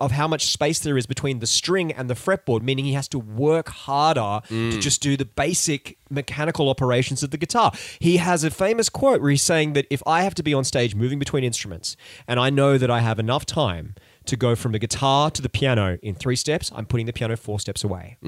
of 0.00 0.12
how 0.12 0.28
much 0.28 0.46
space 0.46 0.78
there 0.78 0.96
is 0.96 1.06
between 1.06 1.38
the 1.38 1.46
string 1.46 1.92
and 1.92 2.08
the 2.08 2.14
fretboard, 2.14 2.62
meaning 2.62 2.84
he 2.84 2.92
has 2.92 3.08
to 3.08 3.18
work 3.18 3.68
harder 3.68 4.40
to 4.48 4.78
just 4.78 5.02
do 5.02 5.16
the 5.16 5.24
basic 5.24 5.98
mechanical 6.10 6.68
operations 6.68 7.22
of 7.22 7.30
the 7.30 7.38
guitar. 7.38 7.72
He 7.98 8.16
has 8.18 8.44
a 8.44 8.50
famous 8.50 8.88
quote 8.88 9.20
where 9.20 9.30
he's 9.30 9.42
saying 9.42 9.74
that 9.74 9.86
if 9.90 10.02
I 10.06 10.22
have 10.22 10.34
to 10.36 10.42
be 10.42 10.54
on 10.54 10.64
stage 10.64 10.94
moving 10.94 11.18
between 11.18 11.44
instruments 11.44 11.96
and 12.26 12.40
I 12.40 12.50
know 12.50 12.78
that 12.78 12.90
I 12.90 13.00
have 13.00 13.18
enough 13.18 13.44
time 13.46 13.94
to 14.26 14.36
go 14.36 14.54
from 14.54 14.72
the 14.72 14.78
guitar 14.78 15.30
to 15.30 15.42
the 15.42 15.48
piano 15.48 15.98
in 16.02 16.14
three 16.14 16.36
steps, 16.36 16.70
I'm 16.74 16.86
putting 16.86 17.06
the 17.06 17.12
piano 17.12 17.36
four 17.36 17.60
steps 17.60 17.84
away. 17.84 18.18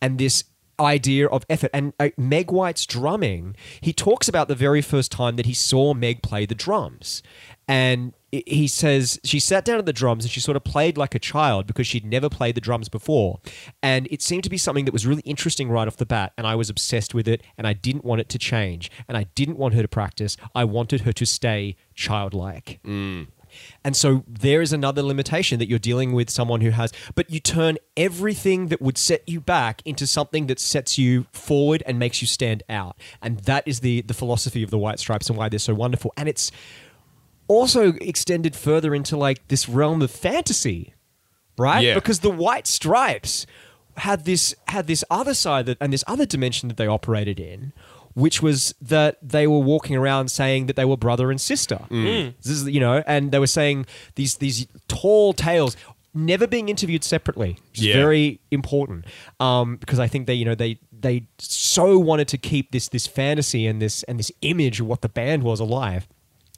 And 0.00 0.18
this 0.18 0.44
idea 0.78 1.26
of 1.26 1.44
effort. 1.48 1.70
And 1.72 1.92
uh, 1.98 2.10
Meg 2.16 2.50
White's 2.50 2.86
drumming, 2.86 3.56
he 3.80 3.92
talks 3.92 4.28
about 4.28 4.48
the 4.48 4.54
very 4.54 4.82
first 4.82 5.10
time 5.10 5.36
that 5.36 5.46
he 5.46 5.54
saw 5.54 5.94
Meg 5.94 6.22
play 6.22 6.46
the 6.46 6.54
drums. 6.54 7.22
And 7.68 8.12
he 8.46 8.66
says 8.66 9.20
she 9.24 9.40
sat 9.40 9.64
down 9.64 9.78
at 9.78 9.86
the 9.86 9.92
drums 9.92 10.24
and 10.24 10.30
she 10.30 10.40
sort 10.40 10.56
of 10.56 10.64
played 10.64 10.96
like 10.96 11.14
a 11.14 11.18
child 11.18 11.66
because 11.66 11.86
she'd 11.86 12.04
never 12.04 12.28
played 12.28 12.54
the 12.54 12.60
drums 12.60 12.88
before. 12.88 13.40
And 13.82 14.08
it 14.10 14.22
seemed 14.22 14.44
to 14.44 14.50
be 14.50 14.58
something 14.58 14.84
that 14.84 14.92
was 14.92 15.06
really 15.06 15.22
interesting 15.22 15.68
right 15.68 15.86
off 15.86 15.96
the 15.96 16.06
bat. 16.06 16.32
And 16.36 16.46
I 16.46 16.54
was 16.54 16.70
obsessed 16.70 17.14
with 17.14 17.28
it 17.28 17.42
and 17.56 17.66
I 17.66 17.72
didn't 17.72 18.04
want 18.04 18.20
it 18.20 18.28
to 18.30 18.38
change. 18.38 18.90
And 19.08 19.16
I 19.16 19.24
didn't 19.34 19.58
want 19.58 19.74
her 19.74 19.82
to 19.82 19.88
practice. 19.88 20.36
I 20.54 20.64
wanted 20.64 21.02
her 21.02 21.12
to 21.12 21.26
stay 21.26 21.76
childlike. 21.94 22.80
Mm. 22.84 23.28
And 23.84 23.96
so 23.96 24.24
there 24.26 24.62
is 24.62 24.72
another 24.72 25.02
limitation 25.02 25.58
that 25.58 25.68
you're 25.68 25.78
dealing 25.78 26.12
with 26.12 26.30
someone 26.30 26.60
who 26.60 26.70
has, 26.70 26.92
but 27.14 27.30
you 27.30 27.40
turn 27.40 27.78
everything 27.96 28.68
that 28.68 28.80
would 28.80 28.98
set 28.98 29.26
you 29.28 29.40
back 29.40 29.82
into 29.84 30.06
something 30.06 30.46
that 30.46 30.60
sets 30.60 30.98
you 30.98 31.26
forward 31.32 31.82
and 31.86 31.98
makes 31.98 32.20
you 32.20 32.26
stand 32.26 32.62
out. 32.68 32.96
And 33.22 33.40
that 33.40 33.66
is 33.66 33.80
the 33.80 34.02
the 34.02 34.14
philosophy 34.14 34.62
of 34.62 34.70
the 34.70 34.78
White 34.78 34.98
Stripes 34.98 35.28
and 35.28 35.38
why 35.38 35.48
they're 35.48 35.58
so 35.58 35.74
wonderful. 35.74 36.12
And 36.16 36.28
it's 36.28 36.50
also 37.48 37.92
extended 38.00 38.54
further 38.56 38.94
into 38.94 39.16
like 39.16 39.46
this 39.48 39.68
realm 39.68 40.02
of 40.02 40.10
fantasy, 40.10 40.94
right? 41.58 41.84
Yeah. 41.84 41.94
Because 41.94 42.20
the 42.20 42.30
White 42.30 42.66
Stripes 42.66 43.46
had 43.96 44.24
this 44.24 44.54
had 44.68 44.86
this 44.86 45.02
other 45.10 45.34
side 45.34 45.66
that 45.66 45.78
and 45.80 45.92
this 45.92 46.04
other 46.06 46.26
dimension 46.26 46.68
that 46.68 46.76
they 46.76 46.86
operated 46.86 47.40
in, 47.40 47.72
which 48.14 48.42
was 48.42 48.74
that 48.80 49.16
they 49.22 49.46
were 49.46 49.58
walking 49.60 49.96
around 49.96 50.30
saying 50.30 50.66
that 50.66 50.76
they 50.76 50.84
were 50.84 50.96
brother 50.96 51.30
and 51.30 51.40
sister. 51.40 51.80
This 51.90 52.34
is 52.46 52.68
you 52.68 52.80
know, 52.80 53.02
and 53.06 53.32
they 53.32 53.38
were 53.38 53.46
saying 53.46 53.86
these 54.16 54.36
these 54.36 54.66
tall 54.88 55.32
tales. 55.32 55.76
Never 56.18 56.46
being 56.46 56.70
interviewed 56.70 57.04
separately, 57.04 57.58
which 57.72 57.80
is 57.80 57.86
Yeah. 57.88 57.96
very 57.96 58.40
important 58.50 59.04
um, 59.38 59.76
because 59.76 59.98
I 59.98 60.08
think 60.08 60.26
they, 60.26 60.32
you 60.32 60.46
know, 60.46 60.54
they 60.54 60.78
they 60.90 61.26
so 61.38 61.98
wanted 61.98 62.26
to 62.28 62.38
keep 62.38 62.70
this 62.72 62.88
this 62.88 63.06
fantasy 63.06 63.66
and 63.66 63.82
this 63.82 64.02
and 64.04 64.18
this 64.18 64.32
image 64.40 64.80
of 64.80 64.86
what 64.86 65.02
the 65.02 65.10
band 65.10 65.42
was 65.42 65.60
alive. 65.60 66.08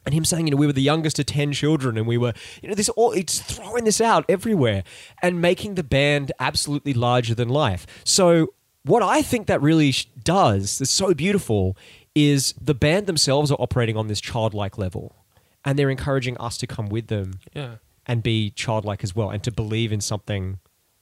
And 0.09 0.15
him 0.15 0.25
saying, 0.25 0.47
you 0.47 0.53
know, 0.53 0.57
we 0.57 0.67
were 0.67 0.73
the 0.73 0.81
youngest 0.81 1.19
of 1.19 1.27
10 1.27 1.53
children 1.53 1.99
and 1.99 2.07
we 2.07 2.17
were, 2.17 2.33
you 2.63 2.69
know, 2.71 2.75
this 2.75 2.89
all, 2.89 3.13
it's 3.13 3.41
throwing 3.43 3.85
this 3.85 4.01
out 4.01 4.25
everywhere 4.27 4.83
and 5.21 5.39
making 5.39 5.75
the 5.75 5.83
band 5.83 6.33
absolutely 6.41 6.95
larger 6.95 7.35
than 7.35 7.51
life. 7.51 7.87
So, 8.05 8.55
what 8.85 9.03
I 9.03 9.21
think 9.21 9.49
that 9.49 9.61
really 9.61 9.95
does, 10.25 10.81
is 10.81 10.89
so 10.89 11.13
beautiful, 11.13 11.77
is 12.15 12.55
the 12.59 12.73
band 12.73 13.07
themselves 13.07 13.51
are 13.53 13.61
operating 13.61 13.99
on 13.99 14.07
this 14.07 14.19
childlike 14.19 14.79
level 14.79 15.15
and 15.63 15.79
they're 15.79 15.91
encouraging 15.91 16.39
us 16.39 16.57
to 16.57 16.67
come 16.67 16.89
with 16.89 17.09
them 17.09 17.41
Yeah. 17.53 17.75
and 18.07 18.23
be 18.23 18.49
childlike 18.53 19.05
as 19.05 19.15
well 19.15 19.29
and 19.29 19.43
to 19.45 19.51
believe 19.53 19.93
in 19.93 20.01
something 20.01 20.59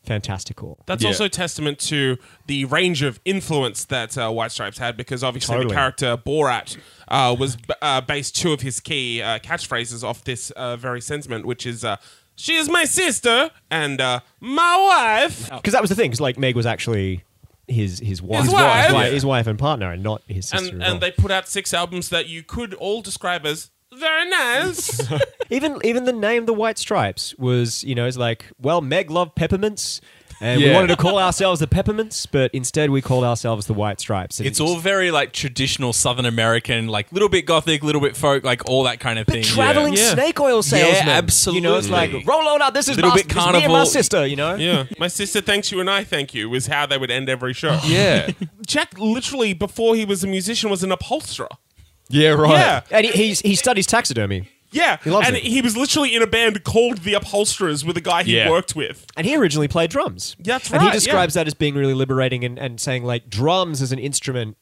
fantastical. 0.06 0.78
That's 0.86 1.02
Yeah. 1.02 1.08
also 1.10 1.28
testament 1.28 1.78
to 1.80 2.16
the 2.46 2.64
range 2.66 3.02
of 3.02 3.20
influence 3.24 3.84
that 3.86 4.16
uh, 4.16 4.30
White 4.30 4.52
Stripes 4.52 4.78
had, 4.78 4.96
because 4.96 5.22
obviously 5.22 5.54
Totally. 5.56 5.68
the 5.68 5.74
character 5.74 6.16
Borat 6.16 6.76
uh, 7.08 7.34
was 7.38 7.56
b- 7.56 7.74
uh, 7.82 8.00
based 8.00 8.36
two 8.36 8.52
of 8.52 8.60
his 8.62 8.80
key 8.80 9.20
uh, 9.20 9.38
catchphrases 9.40 10.02
off 10.02 10.24
this 10.24 10.50
uh, 10.52 10.76
very 10.76 11.00
sentiment, 11.00 11.44
which 11.46 11.66
is 11.66 11.84
uh, 11.84 11.96
"She 12.36 12.54
is 12.56 12.68
my 12.68 12.84
sister" 12.84 13.50
and 13.70 14.00
uh, 14.00 14.20
"My 14.40 14.76
wife." 15.26 15.50
Because 15.50 15.72
that 15.72 15.80
was 15.82 15.90
the 15.90 15.96
thing, 15.96 16.10
because 16.10 16.20
like 16.20 16.38
Meg 16.38 16.56
was 16.56 16.66
actually 16.66 17.22
his 17.68 17.98
his 17.98 18.22
wife, 18.22 18.44
His 18.44 18.52
wife. 18.52 18.84
his, 18.86 18.94
Yeah. 18.94 19.04
his 19.10 19.26
wife 19.26 19.46
and 19.48 19.58
partner, 19.58 19.90
and 19.90 20.02
not 20.02 20.22
his 20.28 20.48
sister. 20.48 20.72
And 20.72 20.82
at 20.82 20.86
all. 20.88 20.92
and 20.94 21.02
they 21.02 21.10
put 21.10 21.30
out 21.32 21.48
six 21.48 21.74
albums 21.74 22.08
that 22.10 22.28
you 22.28 22.42
could 22.44 22.74
all 22.74 23.02
describe 23.02 23.44
as 23.44 23.70
very 23.98 24.28
nice. 24.28 25.02
even 25.50 25.78
even 25.84 26.04
the 26.04 26.12
name 26.12 26.46
the 26.46 26.52
White 26.54 26.78
Stripes 26.78 27.34
was 27.38 27.82
you 27.84 27.94
know 27.94 28.06
it's 28.06 28.16
like 28.16 28.46
well 28.60 28.80
Meg 28.80 29.10
loved 29.10 29.34
peppermints. 29.34 30.00
And 30.38 30.60
we 30.60 30.66
Yeah. 30.66 30.74
wanted 30.74 30.88
to 30.88 30.96
call 30.96 31.18
ourselves 31.18 31.60
the 31.60 31.66
Peppermints, 31.66 32.26
but 32.30 32.50
instead 32.52 32.90
we 32.90 33.00
called 33.00 33.24
ourselves 33.24 33.64
the 33.68 33.72
White 33.72 34.00
Stripes. 34.00 34.38
And 34.38 34.46
It's 34.46 34.60
all 34.60 34.76
very 34.76 35.10
like 35.10 35.32
traditional 35.32 35.94
Southern 35.94 36.26
American, 36.26 36.88
like 36.88 37.10
little 37.10 37.30
bit 37.30 37.46
gothic, 37.46 37.82
little 37.82 38.02
bit 38.02 38.18
folk, 38.18 38.44
like 38.44 38.68
all 38.68 38.82
that 38.84 39.00
kind 39.00 39.18
of 39.18 39.26
thing. 39.26 39.42
traveling 39.44 39.94
Yeah. 39.94 40.12
snake 40.12 40.38
oil 40.38 40.62
salesman. 40.62 41.08
absolutely. 41.08 41.62
You 41.62 41.66
know, 41.66 41.78
it's 41.78 41.88
like 41.88 42.12
roll 42.26 42.46
on 42.48 42.60
up. 42.60 42.74
This 42.74 42.86
is 42.86 42.96
Little 42.96 43.12
my, 43.12 43.16
bit 43.16 43.28
this 43.28 43.36
is 43.38 43.42
me 43.44 43.44
and 43.46 43.52
my 43.54 43.60
carnival. 43.62 43.86
sister. 43.86 44.26
You 44.26 44.36
know, 44.36 44.56
yeah, 44.56 44.84
my 44.98 45.08
sister 45.08 45.40
thanks 45.40 45.72
you 45.72 45.80
and 45.80 45.88
I 45.88 46.04
thank 46.04 46.34
you 46.34 46.50
was 46.50 46.66
how 46.66 46.84
they 46.84 46.98
would 46.98 47.10
end 47.10 47.30
every 47.30 47.54
show. 47.54 47.80
Yeah. 47.86 48.28
Jack 48.66 48.98
literally 48.98 49.54
before 49.54 49.96
he 49.96 50.04
was 50.04 50.22
a 50.22 50.26
musician 50.26 50.68
was 50.68 50.82
an 50.82 50.92
upholsterer. 50.92 51.48
Yeah, 52.08 52.30
right. 52.30 52.50
Yeah. 52.50 52.80
and 52.90 53.06
he, 53.06 53.12
he's, 53.12 53.40
he 53.40 53.54
studies 53.54 53.86
taxidermy. 53.86 54.48
Yeah, 54.72 54.98
He 55.02 55.10
loves 55.10 55.26
and 55.28 55.36
it. 55.36 55.44
he 55.44 55.62
was 55.62 55.76
literally 55.76 56.14
in 56.14 56.22
a 56.22 56.26
band 56.26 56.62
called 56.64 56.98
the 56.98 57.14
Upholsterers 57.14 57.84
with 57.84 57.96
a 57.96 58.00
guy 58.00 58.24
he 58.24 58.36
Yeah. 58.36 58.50
worked 58.50 58.74
with. 58.76 59.06
And 59.16 59.26
he 59.26 59.36
originally 59.36 59.68
played 59.68 59.90
drums. 59.90 60.36
That's 60.38 60.70
right. 60.70 60.74
And 60.76 60.82
he 60.82 60.88
right, 60.88 60.94
describes 60.94 61.34
that 61.34 61.46
as 61.46 61.54
being 61.54 61.74
really 61.76 61.94
liberating 61.94 62.44
and, 62.44 62.58
and 62.58 62.80
saying 62.80 63.04
like 63.04 63.30
drums 63.30 63.80
as 63.80 63.92
an 63.92 63.98
instrument 63.98 64.56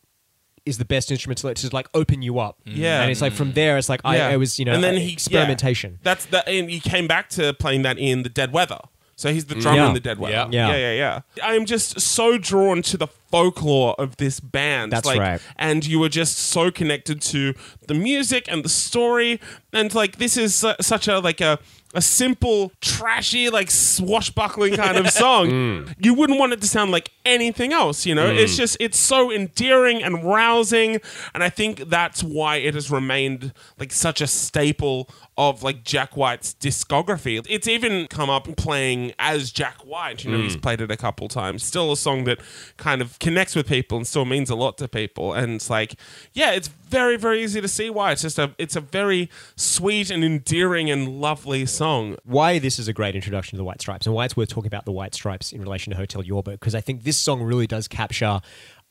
is 0.67 0.79
the 0.79 0.85
best 0.85 1.11
instrument 1.11 1.39
to, 1.39 1.49
let- 1.49 1.57
to 1.57 1.69
like 1.73 1.89
open 1.95 2.23
you 2.23 2.39
up. 2.39 2.59
Mm. 2.67 2.77
Yeah. 2.77 3.03
And 3.03 3.11
it's 3.11 3.23
like 3.23 3.33
from 3.33 3.51
mm. 3.53 3.55
there, 3.55 3.77
it's 3.79 3.89
like 3.89 4.03
Yeah. 4.05 4.29
I, 4.29 4.33
I 4.33 4.37
was, 4.37 4.59
you 4.59 4.65
know, 4.67 4.73
and 4.73 4.85
then 4.85 4.97
he 4.99 5.13
experimentation. 5.13 5.93
yeah. 5.93 5.99
That's 6.03 6.27
that, 6.27 6.49
and 6.49 6.71
he 6.71 6.81
came 6.81 7.09
back 7.09 7.29
to 7.31 7.55
playing 7.55 7.83
that 7.83 7.99
in 7.99 8.23
the 8.23 8.29
Dead 8.29 8.53
Weather. 8.53 8.79
So 9.17 9.33
he's 9.33 9.47
the 9.47 9.55
mm. 9.55 9.63
drummer 9.63 9.79
Yeah. 9.79 9.89
in 9.89 9.95
the 9.95 10.01
Dead 10.01 10.19
Weather. 10.19 10.35
Yeah. 10.35 10.49
Yeah. 10.51 10.69
yeah, 10.69 10.77
yeah, 10.77 10.93
yeah. 10.93 11.47
I 11.47 11.55
am 11.55 11.67
just 11.67 12.01
so 12.01 12.39
drawn 12.39 12.83
to 12.83 12.97
the 12.97 13.07
folklore 13.07 13.95
of 13.99 14.17
this 14.17 14.41
band. 14.41 14.93
That's 14.93 15.07
like, 15.07 15.19
right. 15.19 15.41
And 15.57 15.85
you 15.87 15.99
were 15.99 16.09
just 16.09 16.39
so 16.39 16.71
connected 16.71 17.21
to 17.23 17.55
the 17.87 17.95
music 17.95 18.47
and 18.51 18.65
the 18.65 18.69
story, 18.69 19.41
and 19.73 19.93
like 19.95 20.17
this 20.17 20.37
is 20.37 20.55
su- 20.55 20.75
such 20.81 21.09
a 21.09 21.19
like 21.19 21.41
a 21.41 21.59
a 21.95 22.03
simple, 22.03 22.73
trashy, 22.81 23.49
like 23.49 23.71
swashbuckling 23.71 24.75
kind 24.75 24.99
of 24.99 25.09
song, 25.23 25.49
mm. 25.49 25.95
you 25.99 26.13
wouldn't 26.13 26.39
want 26.39 26.53
it 26.53 26.61
to 26.61 26.67
sound 26.67 26.91
like 26.91 27.11
anything 27.25 27.73
else. 27.73 28.05
You 28.05 28.15
know, 28.15 28.27
it's 28.27 28.55
mm. 28.55 28.59
just 28.59 28.77
it's 28.81 28.99
so 28.99 29.33
endearing 29.33 30.03
and 30.03 30.25
rousing, 30.25 31.01
and 31.33 31.43
I 31.43 31.49
think 31.49 31.89
that's 31.89 32.23
why 32.23 32.57
it 32.57 32.75
has 32.75 32.91
remained 32.91 33.53
like 33.79 33.93
such 33.93 34.21
a 34.21 34.27
staple 34.27 35.09
of 35.37 35.63
like 35.63 35.83
Jack 35.83 36.17
White's 36.17 36.55
discography. 36.55 37.45
It's 37.49 37.67
even 37.67 38.07
come 38.07 38.31
up 38.31 38.49
playing 38.57 39.13
as 39.19 39.51
Jack 39.51 39.85
White. 39.85 40.25
You 40.25 40.31
know, 40.31 40.39
he's 40.39 40.57
mm. 40.57 40.63
played 40.63 40.81
it 40.81 40.91
a 40.91 40.97
couple 40.97 41.29
times. 41.29 41.65
Still 41.65 41.91
a 41.93 41.97
song 41.97 42.25
that 42.25 42.41
kind 42.77 43.03
of 43.03 43.19
connects 43.19 43.57
with 43.57 43.67
people 43.67 43.97
and 43.97 44.07
still 44.07 44.25
means 44.25 44.49
a 44.49 44.55
lot 44.55 44.79
to 44.79 44.89
people. 44.89 45.33
And 45.33 45.55
it's 45.55 45.69
like, 45.69 45.97
yeah, 46.33 46.53
it's 46.53 46.69
very 46.69 47.17
very 47.17 47.43
easy 47.43 47.61
to 47.61 47.69
see 47.69 47.91
why. 47.91 48.13
It's 48.13 48.23
just 48.23 48.39
a 48.39 48.55
it's 48.59 48.77
a 48.77 48.81
very 48.81 49.29
sweet 49.57 50.11
and 50.11 50.23
endearing 50.23 50.91
and 50.91 51.21
lovely 51.21 51.67
song. 51.67 52.17
why 52.25 52.59
this 52.61 52.79
is 52.79 52.87
a 52.87 52.93
great 52.93 53.17
introduction 53.17 53.57
to 53.57 53.59
the 53.59 53.65
White 53.65 53.81
Stripes 53.81 54.07
and 54.07 54.15
why 54.15 54.25
it's 54.27 54.37
worth 54.37 54.49
talking 54.49 54.69
about 54.69 54.85
the 54.85 54.93
White 54.93 55.15
Stripes 55.15 55.53
in 55.53 55.61
relation 55.61 55.91
to 55.91 55.97
Hotel 55.97 56.23
Yorba 56.23 56.53
because 56.53 56.75
I 56.75 56.81
think 56.81 57.03
this 57.03 57.17
song 57.17 57.43
really 57.43 57.67
does 57.67 57.89
capture 57.89 58.41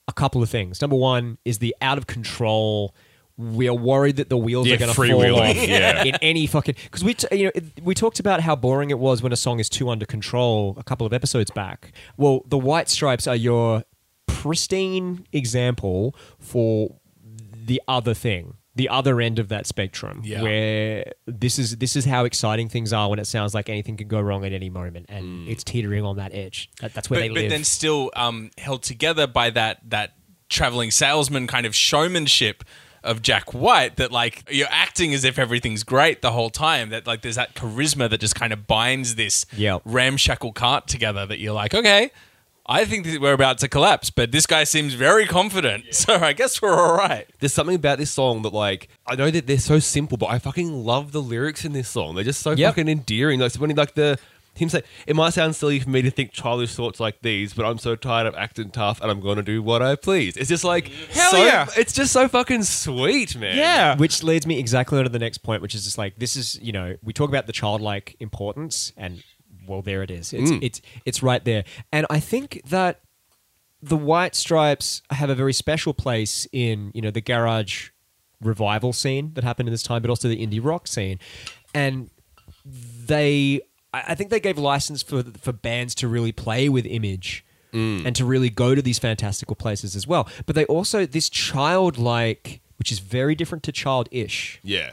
a 0.08 0.14
couple 0.14 0.44
of 0.44 0.50
things. 0.50 0.82
Number 0.82 0.98
one 0.98 1.38
is 1.46 1.60
the 1.60 1.74
out 1.82 1.98
of 1.98 2.08
control. 2.08 2.94
We 3.38 3.68
are 3.68 3.74
worried 3.74 4.18
that 4.18 4.30
the 4.30 4.38
wheels 4.38 4.68
Yeah, 4.68 4.76
are 4.76 4.78
going 4.78 4.90
to 4.90 4.96
fall 4.96 5.06
freewheeling, 5.06 5.50
off 5.50 5.68
yeah. 5.68 6.04
in 6.10 6.16
any 6.22 6.46
fucking 6.46 6.76
because 6.84 7.04
we 7.04 7.16
t- 7.16 7.28
you 7.36 7.46
know 7.46 7.52
it- 7.56 7.84
we 7.84 7.96
talked 7.96 8.20
about 8.20 8.42
how 8.42 8.56
boring 8.56 8.92
it 8.92 9.00
was 9.00 9.24
when 9.24 9.32
a 9.34 9.36
song 9.36 9.60
is 9.60 9.70
too 9.70 9.90
under 9.90 10.06
control 10.06 10.76
a 10.78 10.84
couple 10.84 11.08
of 11.08 11.14
episodes 11.14 11.50
back. 11.52 11.94
Well, 12.16 12.44
the 12.48 12.58
White 12.60 12.90
Stripes 12.90 13.26
are 13.28 13.36
your 13.36 13.84
pristine 14.28 15.26
example 15.32 16.16
for 16.38 16.96
the 17.66 17.82
other 17.88 18.14
thing, 18.14 18.56
the 18.76 18.90
other 18.90 19.22
end 19.22 19.40
of 19.40 19.48
that 19.50 19.66
spectrum, 19.66 20.22
Yeah. 20.24 20.42
where 20.42 21.14
this 21.26 21.58
is 21.58 21.78
this 21.78 21.96
is 21.96 22.06
how 22.06 22.26
exciting 22.26 22.68
things 22.70 22.92
are 22.92 23.10
when 23.10 23.20
it 23.20 23.26
sounds 23.26 23.54
like 23.54 23.70
anything 23.70 23.96
could 23.98 24.10
go 24.10 24.20
wrong 24.20 24.44
at 24.46 24.52
any 24.52 24.70
moment, 24.70 25.06
and 25.10 25.48
it's 25.48 25.64
teetering 25.64 26.04
on 26.04 26.18
that 26.18 26.34
edge. 26.34 26.70
That, 26.82 26.94
that's 26.94 27.10
where 27.10 27.20
but, 27.20 27.24
they 27.24 27.30
live. 27.30 27.44
but 27.46 27.50
then 27.50 27.64
still 27.64 28.12
um, 28.16 28.52
held 28.58 28.84
together 28.84 29.28
by 29.28 29.50
that 29.52 29.80
that 29.90 30.14
traveling 30.50 30.92
salesman 30.92 31.48
kind 31.48 31.66
of 31.66 31.74
showmanship 31.74 32.64
of 33.04 33.22
Jack 33.22 33.54
White 33.54 33.98
that 33.98 34.12
like 34.12 34.44
you're 34.50 34.68
acting 34.70 35.14
as 35.14 35.24
if 35.24 35.38
everything's 35.38 35.84
great 35.84 36.22
the 36.22 36.32
whole 36.32 36.50
time 36.50 36.90
that 36.90 37.06
like 37.08 37.22
there's 37.22 37.36
that 37.36 37.54
charisma 37.56 38.10
that 38.10 38.20
just 38.20 38.36
kind 38.36 38.54
of 38.54 38.66
binds 38.68 39.16
this 39.16 39.46
Yep. 39.58 39.82
ramshackle 39.86 40.54
cart 40.54 40.88
together 40.88 41.26
that 41.26 41.40
you're 41.40 41.54
like 41.54 41.74
okay 41.74 42.12
I 42.66 42.86
think 42.86 43.06
that 43.08 43.20
we're 43.20 43.34
about 43.34 43.58
to 43.58 43.68
collapse 43.68 44.10
but 44.10 44.32
this 44.32 44.46
guy 44.46 44.64
seems 44.64 44.94
very 44.94 45.26
confident 45.26 45.84
so 45.94 46.16
I 46.16 46.32
guess 46.32 46.62
we're 46.62 46.74
all 46.80 46.96
right 46.96 47.28
There's 47.40 47.52
something 47.54 47.76
about 47.76 47.98
this 47.98 48.12
song 48.12 48.42
that, 48.44 48.54
like, 48.54 48.88
I 49.06 49.16
know 49.16 49.30
that 49.30 49.48
they're 49.48 49.58
so 49.60 49.80
simple, 49.80 50.18
but 50.18 50.28
I 50.28 50.40
fucking 50.40 50.72
love 50.86 51.12
the 51.12 51.22
lyrics 51.22 51.66
in 51.66 51.74
this 51.74 51.90
song. 51.90 52.16
They're 52.16 52.24
just 52.24 52.40
so 52.40 52.52
Yep. 52.52 52.70
fucking 52.76 52.88
endearing. 52.88 53.42
Like, 53.42 53.52
so 53.52 53.60
when 53.60 53.70
he, 53.70 53.76
like, 53.76 53.96
the 53.96 54.18
him 54.56 54.70
say, 54.70 54.84
it 55.08 55.16
might 55.16 55.34
sound 55.34 55.56
silly 55.56 55.80
for 55.80 55.90
me 55.90 56.02
to 56.04 56.12
think 56.12 56.32
childish 56.32 56.76
thoughts 56.76 57.00
like 57.00 57.22
these, 57.22 57.54
but 57.54 57.66
I'm 57.66 57.78
so 57.78 57.96
tired 57.96 58.28
of 58.28 58.36
acting 58.36 58.70
tough, 58.70 59.02
and 59.02 59.10
I'm 59.10 59.20
going 59.20 59.38
to 59.38 59.44
do 59.44 59.64
what 59.64 59.82
I 59.82 59.96
please. 59.96 60.38
It's 60.38 60.50
just 60.50 60.64
like, 60.64 60.88
Hell 60.88 61.32
so, 61.32 61.44
yeah. 61.44 61.68
It's 61.76 61.94
just 61.94 62.14
so 62.14 62.28
fucking 62.28 62.64
sweet, 62.64 63.36
man. 63.36 63.58
Yeah. 63.58 63.98
which 63.98 64.24
leads 64.24 64.46
me 64.46 64.60
exactly 64.60 64.98
on 64.98 65.06
to 65.06 65.10
the 65.10 65.20
next 65.20 65.40
point, 65.40 65.62
which 65.62 65.74
is 65.74 65.84
just 65.84 65.98
like 65.98 66.18
this 66.18 66.36
is 66.36 66.60
you 66.62 66.72
know 66.72 66.96
we 67.04 67.14
talk 67.14 67.30
about 67.30 67.48
the 67.48 67.54
childlike 67.54 68.16
importance, 68.20 68.94
and 68.98 69.24
well 69.68 69.82
there 69.82 70.04
it 70.04 70.12
is. 70.12 70.34
It's 70.34 70.52
mm. 70.52 70.60
it's 70.62 70.82
it's 71.06 71.24
right 71.24 71.44
there, 71.44 71.64
and 71.92 72.06
I 72.10 72.20
think 72.20 72.62
that 72.66 73.02
the 73.82 73.98
White 73.98 74.36
Stripes 74.36 75.02
have 75.10 75.30
a 75.30 75.36
very 75.36 75.54
special 75.54 75.94
place 75.94 76.48
in 76.52 76.92
you 76.94 77.02
know 77.02 77.12
the 77.12 77.22
garage 77.22 77.90
revival 78.42 78.94
scene 78.94 79.34
that 79.34 79.44
happened 79.44 79.68
in 79.68 79.74
this 79.74 79.84
time, 79.84 80.02
but 80.02 80.10
also 80.10 80.28
the 80.28 80.46
indie 80.46 80.64
rock 80.64 80.88
scene, 80.88 81.20
and 81.74 82.10
they 82.66 83.62
I 83.94 84.04
I 84.10 84.16
think 84.16 84.30
they 84.30 84.40
gave 84.40 84.58
license 84.58 85.02
for 85.04 85.24
for 85.40 85.52
bands 85.54 85.94
to 85.96 86.08
really 86.08 86.32
play 86.32 86.70
with 86.70 86.86
image 86.86 87.46
mm. 87.74 88.06
and 88.06 88.16
to 88.16 88.26
really 88.26 88.50
go 88.50 88.76
to 88.76 88.82
these 88.82 89.00
fantastical 89.00 89.56
places 89.56 89.96
as 89.96 90.08
well. 90.08 90.28
But 90.46 90.56
they 90.56 90.66
also 90.66 91.06
this 91.06 91.30
childlike, 91.30 92.62
which 92.78 92.92
is 92.92 93.00
very 93.00 93.36
different 93.36 93.64
to 93.64 93.72
childish, 93.72 94.60
Yeah. 94.64 94.92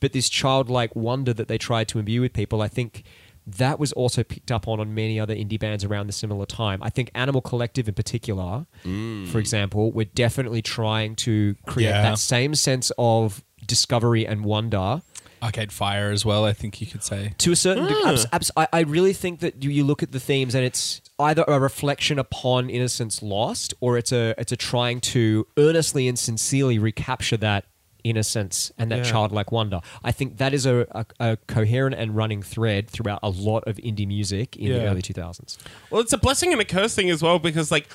but 0.00 0.12
this 0.12 0.28
childlike 0.28 0.94
wonder 0.94 1.32
that 1.34 1.48
they 1.48 1.58
tried 1.58 1.88
to 1.88 1.98
imbue 1.98 2.20
with 2.20 2.32
people, 2.32 2.62
I 2.62 2.68
think 2.68 3.04
that 3.46 3.80
was 3.80 3.92
also 3.92 4.22
picked 4.22 4.52
up 4.52 4.68
on 4.68 4.78
on 4.80 4.94
many 4.94 5.18
other 5.18 5.34
indie 5.34 5.58
bands 5.58 5.82
around 5.84 6.06
the 6.06 6.12
similar 6.12 6.46
time. 6.46 6.80
I 6.82 6.90
think 6.90 7.10
Animal 7.14 7.40
Collective 7.40 7.88
in 7.88 7.94
particular, 7.94 8.66
mm. 8.84 9.26
for 9.28 9.38
example, 9.38 9.90
were 9.92 10.04
definitely 10.04 10.62
trying 10.62 11.16
to 11.16 11.56
create 11.66 11.88
Yeah. 11.88 12.02
that 12.02 12.18
same 12.18 12.54
sense 12.54 12.92
of 12.98 13.42
discovery 13.66 14.26
and 14.26 14.44
wonder 14.44 15.02
Arcade 15.42 15.72
Fire 15.72 16.10
as 16.10 16.24
well 16.24 16.44
I 16.44 16.52
think 16.52 16.80
you 16.80 16.86
could 16.86 17.02
say 17.02 17.32
to 17.38 17.52
a 17.52 17.56
certain 17.56 17.84
degree. 17.86 18.02
Ah. 18.04 18.10
abs- 18.12 18.26
abs- 18.32 18.50
I, 18.56 18.68
I 18.72 18.80
really 18.80 19.12
think 19.12 19.40
that 19.40 19.62
you, 19.62 19.70
you 19.70 19.84
look 19.84 20.02
at 20.02 20.12
the 20.12 20.20
themes 20.20 20.54
and 20.54 20.64
it's 20.64 21.00
either 21.18 21.44
a 21.48 21.58
reflection 21.58 22.18
upon 22.18 22.70
innocence 22.70 23.22
lost 23.22 23.74
or 23.80 23.96
it's 23.98 24.12
a 24.12 24.34
it's 24.38 24.52
a 24.52 24.56
trying 24.56 25.00
to 25.00 25.46
earnestly 25.56 26.08
and 26.08 26.18
sincerely 26.18 26.78
recapture 26.78 27.36
that 27.38 27.64
innocence 28.02 28.72
and 28.78 28.90
that 28.90 28.98
Yeah. 29.04 29.04
childlike 29.12 29.52
wonder. 29.52 29.80
I 30.02 30.10
think 30.12 30.38
that 30.38 30.54
is 30.54 30.64
a, 30.66 30.86
a, 30.90 31.06
a 31.20 31.36
coherent 31.46 31.94
and 31.96 32.16
running 32.16 32.42
thread 32.42 32.88
throughout 32.88 33.20
a 33.22 33.28
lot 33.28 33.64
of 33.66 33.76
indie 33.76 34.06
music 34.06 34.56
in 34.56 34.72
the 34.72 34.78
Yeah. 34.78 34.84
early 34.90 35.02
2000s. 35.02 35.58
Well, 35.90 36.00
it's 36.00 36.12
a 36.14 36.18
blessing 36.18 36.52
and 36.52 36.60
a 36.62 36.64
curse 36.64 36.94
thing 36.94 37.10
as 37.10 37.22
well 37.22 37.38
because, 37.38 37.70
like, 37.70 37.88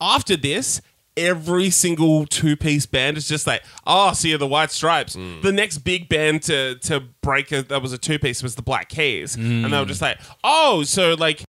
after 0.00 0.36
this, 0.36 0.80
every 1.16 1.70
single 1.70 2.26
two 2.26 2.56
piece 2.56 2.86
band 2.86 3.16
is 3.16 3.28
just 3.28 3.46
like, 3.46 3.62
oh, 3.86 4.12
see, 4.12 4.34
the 4.36 4.46
White 4.46 4.70
Stripes. 4.70 5.16
Mm. 5.16 5.42
The 5.42 5.52
next 5.52 5.78
big 5.78 6.08
band 6.08 6.42
to 6.44 6.76
to 6.76 7.00
break 7.22 7.52
a, 7.52 7.62
that 7.62 7.82
was 7.82 7.92
a 7.92 7.98
two 7.98 8.18
piece 8.18 8.42
was 8.42 8.54
the 8.54 8.62
Black 8.62 8.88
Keys, 8.88 9.34
and 9.34 9.64
they 9.64 9.78
were 9.78 9.84
mm. 9.84 9.88
just 9.88 10.02
like, 10.02 10.18
oh, 10.44 10.82
so 10.82 11.14
like. 11.14 11.42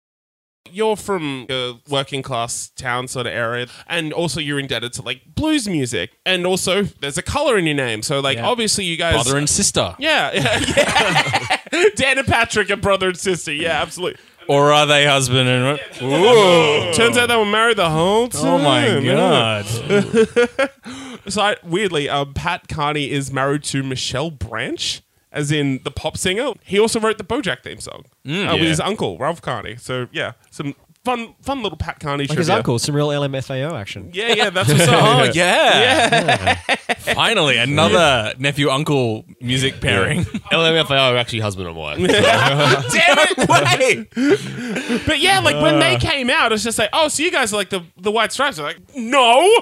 You're 0.72 0.96
from 0.96 1.46
a 1.52 1.74
working 1.88 2.24
class 2.24 2.72
town 2.76 3.08
sort 3.08 3.28
of 3.28 3.34
area, 3.34 3.68
and 3.86 4.12
also 4.12 4.40
you're 4.40 4.58
indebted 4.58 4.92
to 4.94 5.04
like 5.04 5.22
blues 5.36 5.68
music, 5.68 6.14
and 6.26 6.48
also 6.48 6.84
there's 6.84 7.18
a 7.18 7.22
color 7.22 7.60
in 7.60 7.66
your 7.66 7.76
name. 7.76 8.02
So, 8.02 8.22
like, 8.22 8.38
Yeah. 8.38 8.48
obviously, 8.48 8.86
you 8.86 8.98
guys, 8.98 9.14
brother 9.14 9.38
and 9.38 9.48
sister 9.48 9.94
yeah, 10.00 10.32
yeah, 10.34 11.60
yeah. 11.72 11.90
Dan 11.96 12.18
and 12.18 12.28
Patrick 12.28 12.72
are 12.72 12.78
brother 12.78 13.10
and 13.10 13.18
sister. 13.18 13.54
Yeah, 13.54 13.84
absolutely. 13.84 14.20
Or 14.48 14.72
are 14.72 14.86
they 14.86 15.06
husband 15.06 15.48
and 15.50 15.80
wife? 16.02 16.96
Turns 16.96 17.18
out 17.18 17.28
they 17.30 17.36
were 17.38 17.46
married 17.46 17.78
the 17.78 17.90
whole 17.90 18.28
time. 18.28 18.46
oh 18.46 18.58
my 18.60 19.04
god 19.06 19.66
So 21.30 21.42
I, 21.42 21.56
weirdly, 21.64 22.10
um, 22.10 22.34
Pat 22.34 22.68
Carney 22.68 23.10
is 23.10 23.32
married 23.32 23.64
to 23.66 23.82
Michelle 23.82 24.30
Branch, 24.30 25.02
as 25.32 25.52
in 25.52 25.80
the 25.84 25.92
pop 25.92 26.18
singer. 26.18 26.52
He 26.66 26.78
also 26.78 27.00
wrote 27.00 27.18
the 27.18 27.24
BoJack 27.24 27.64
theme 27.64 27.80
song 27.80 28.04
uh, 28.28 28.54
with 28.60 28.62
his 28.68 28.80
uncle 28.82 29.18
Ralph 29.18 29.42
Carney. 29.42 29.78
So 29.78 30.08
yeah, 30.12 30.34
some 30.52 30.76
fun, 31.04 31.36
fun 31.42 31.62
little 31.62 31.78
Pat 31.78 32.00
Carney. 32.00 32.24
Like 32.24 32.38
his 32.38 32.48
trivia. 32.48 32.58
uncle, 32.58 32.80
some 32.80 32.96
real 32.96 33.10
LMFAO 33.10 33.74
action. 33.74 34.12
Yeah, 34.14 34.34
yeah, 34.34 34.50
that's 34.50 34.70
what's 34.72 34.88
up. 34.88 35.04
Oh 35.04 35.24
yeah. 35.34 36.56
Finally, 37.14 37.58
another 37.58 38.34
nephew 38.40 38.70
uncle 38.70 39.26
music 39.42 39.82
pairing. 39.82 40.22
LMFAO 40.52 41.14
are 41.14 41.18
actually 41.18 41.42
husband 41.42 41.68
and 41.68 41.78
wife. 41.78 41.98
Damn 41.98 43.18
it! 43.20 44.10
Wait. 44.16 45.06
But 45.06 45.20
yeah, 45.20 45.40
like 45.40 45.62
when 45.62 45.80
they 45.80 45.96
uh. 45.96 46.00
came 46.00 46.30
out, 46.30 46.52
it's 46.52 46.64
just 46.64 46.80
like, 46.80 46.90
oh, 46.94 47.08
so 47.08 47.24
you 47.24 47.32
guys 47.32 47.54
are 47.54 47.58
like 47.58 47.70
the 47.70 47.84
the 47.98 48.12
White 48.12 48.32
Stripes. 48.32 48.58
They're 48.58 48.66
like, 48.66 48.96
no. 48.96 49.62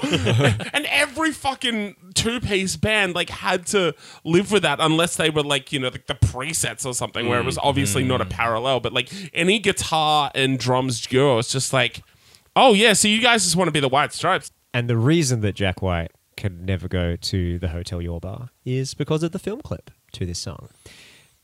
and 0.73 0.85
every 0.87 1.31
fucking 1.31 1.95
two 2.13 2.39
piece 2.39 2.75
band 2.75 3.15
like 3.15 3.29
had 3.29 3.65
to 3.65 3.95
live 4.23 4.51
with 4.51 4.63
that 4.63 4.79
unless 4.81 5.15
they 5.15 5.29
were 5.29 5.43
like 5.43 5.71
you 5.71 5.79
know 5.79 5.87
like 5.87 6.07
the 6.07 6.13
presets 6.15 6.85
or 6.85 6.93
something 6.93 7.27
where 7.27 7.39
it 7.39 7.45
was 7.45 7.57
mm, 7.57 7.61
obviously 7.63 8.03
not 8.03 8.21
a 8.21 8.25
mm. 8.25 8.29
parallel. 8.29 8.79
But 8.79 8.93
like 8.93 9.11
any 9.33 9.59
guitar 9.59 10.31
and 10.35 10.59
drums 10.59 11.01
duo, 11.01 11.30
it's 11.39 11.51
just 11.51 11.73
like, 11.73 12.03
oh 12.55 12.73
yeah, 12.73 12.93
so 12.93 13.07
you 13.07 13.21
guys 13.21 13.43
just 13.43 13.55
want 13.55 13.67
to 13.67 13.71
be 13.71 13.79
the 13.79 13.89
White 13.89 14.13
Stripes. 14.13 14.51
And 14.73 14.89
the 14.89 14.97
reason 14.97 15.41
that 15.41 15.55
Jack 15.55 15.81
White 15.81 16.11
can 16.37 16.65
never 16.65 16.87
go 16.87 17.15
to 17.15 17.59
the 17.59 17.69
Hotel 17.69 18.01
Yorba 18.01 18.49
is 18.65 18.93
because 18.93 19.21
of 19.23 19.31
the 19.31 19.39
film 19.39 19.61
clip 19.61 19.91
to 20.13 20.25
this 20.25 20.39
song, 20.39 20.69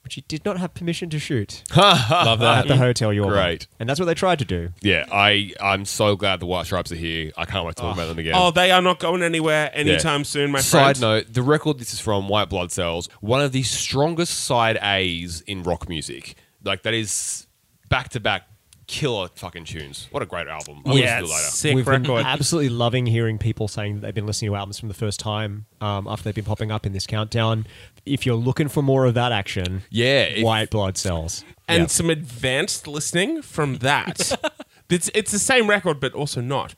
which 0.04 0.16
he 0.16 0.22
did 0.22 0.46
not 0.46 0.58
have 0.58 0.74
permission 0.74 1.10
to 1.10 1.20
shoot 1.20 1.64
Love 1.78 2.40
that 2.40 2.60
at 2.60 2.68
the 2.68 2.78
Hotel 2.78 3.12
Yorba. 3.12 3.34
Great. 3.34 3.68
And 3.80 3.90
that's 3.90 4.00
what 4.00 4.06
they 4.06 4.14
tried 4.14 4.40
to 4.40 4.46
do. 4.46 4.70
yeah, 4.82 5.06
I, 5.12 5.54
I'm 5.60 5.86
so 5.86 6.16
glad 6.16 6.40
the 6.40 6.46
White 6.46 6.66
Stripes 6.66 6.92
are 6.92 6.96
here. 6.96 7.32
I 7.38 7.46
can't 7.46 7.66
wait 7.66 7.76
to 7.76 7.82
talk 7.82 7.96
about 7.96 8.06
oh. 8.06 8.10
them 8.10 8.20
again. 8.20 8.34
Oh, 8.36 8.52
they 8.52 8.72
are 8.72 8.82
not 8.82 9.00
going 9.00 9.22
anywhere 9.22 9.70
anytime 9.74 10.24
soon, 10.24 10.52
my 10.52 10.62
Side 10.62 10.98
friend. 10.98 11.02
note: 11.02 11.34
the 11.34 11.42
record 11.42 11.80
this 11.80 11.94
is 11.94 12.00
from, 12.00 12.28
White 12.30 12.50
Blood 12.50 12.72
Cells, 12.72 13.10
one 13.20 13.42
of 13.42 13.52
the 13.52 13.64
strongest 13.64 14.46
side 14.46 14.80
A's 14.82 15.42
in 15.42 15.64
rock 15.64 15.90
music. 15.90 16.36
Like 16.64 16.84
that 16.84 16.94
is 16.94 17.48
back 17.90 18.10
to 18.10 18.20
back 18.20 18.44
killer 18.88 19.28
fucking 19.36 19.66
tunes. 19.66 20.08
What 20.12 20.24
a 20.24 20.26
great 20.26 20.48
album! 20.48 20.82
I'll 20.86 20.98
Yeah, 20.98 21.20
listen 21.20 21.20
to 21.20 21.24
it 21.26 21.30
later. 21.36 21.50
sick 21.50 21.76
We've 21.76 21.86
been 21.86 22.10
absolutely 22.10 22.70
loving 22.70 23.06
hearing 23.06 23.38
people 23.38 23.68
saying 23.68 23.96
that 23.96 24.02
they've 24.02 24.16
been 24.16 24.26
listening 24.26 24.52
to 24.52 24.56
albums 24.56 24.80
from 24.80 24.88
the 24.88 24.94
first 24.96 25.20
time 25.20 25.66
um, 25.82 26.08
after 26.08 26.24
they've 26.24 26.36
been 26.36 26.46
popping 26.46 26.72
up 26.72 26.86
in 26.86 26.94
this 26.94 27.06
countdown. 27.06 27.68
If 28.06 28.26
you're 28.26 28.36
looking 28.36 28.70
for 28.70 28.82
more 28.82 29.06
of 29.06 29.14
that 29.16 29.32
action, 29.32 29.84
Yeah, 29.90 30.24
if- 30.24 30.44
White 30.44 30.70
Blood 30.70 30.98
Cells. 30.98 31.44
and 31.68 31.82
Yeah. 31.84 31.88
some 31.88 32.10
advanced 32.10 32.88
listening 32.88 33.42
from 33.42 33.78
that. 33.80 34.32
it's 34.90 35.10
it's 35.14 35.32
the 35.32 35.40
same 35.40 35.68
record, 35.70 36.00
but 36.00 36.14
also 36.14 36.42
not. 36.42 36.76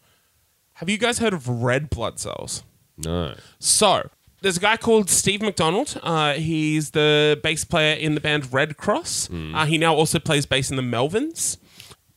Have 0.74 0.89
you 0.89 0.98
guys 0.98 1.19
heard 1.19 1.34
of 1.34 1.48
Red 1.48 1.89
Blood 1.89 2.19
Cells? 2.19 2.63
No. 2.98 3.36
So 3.60 4.10
There's 4.41 4.56
a 4.58 4.62
guy 4.62 4.78
called 4.78 5.10
Steve 5.10 5.41
McDonald. 5.41 6.00
Uh, 6.02 6.34
he's 6.36 6.91
the 6.91 7.38
bass 7.43 7.65
player 7.65 7.93
in 7.95 8.15
the 8.15 8.22
band 8.22 8.54
Redd 8.54 8.78
Kross. 8.78 9.30
Uh, 9.54 9.65
he 9.65 9.78
now 9.78 9.93
also 9.93 10.17
plays 10.17 10.45
bass 10.45 10.69
in 10.69 10.78
the 10.78 10.82
Melvins. 10.82 11.58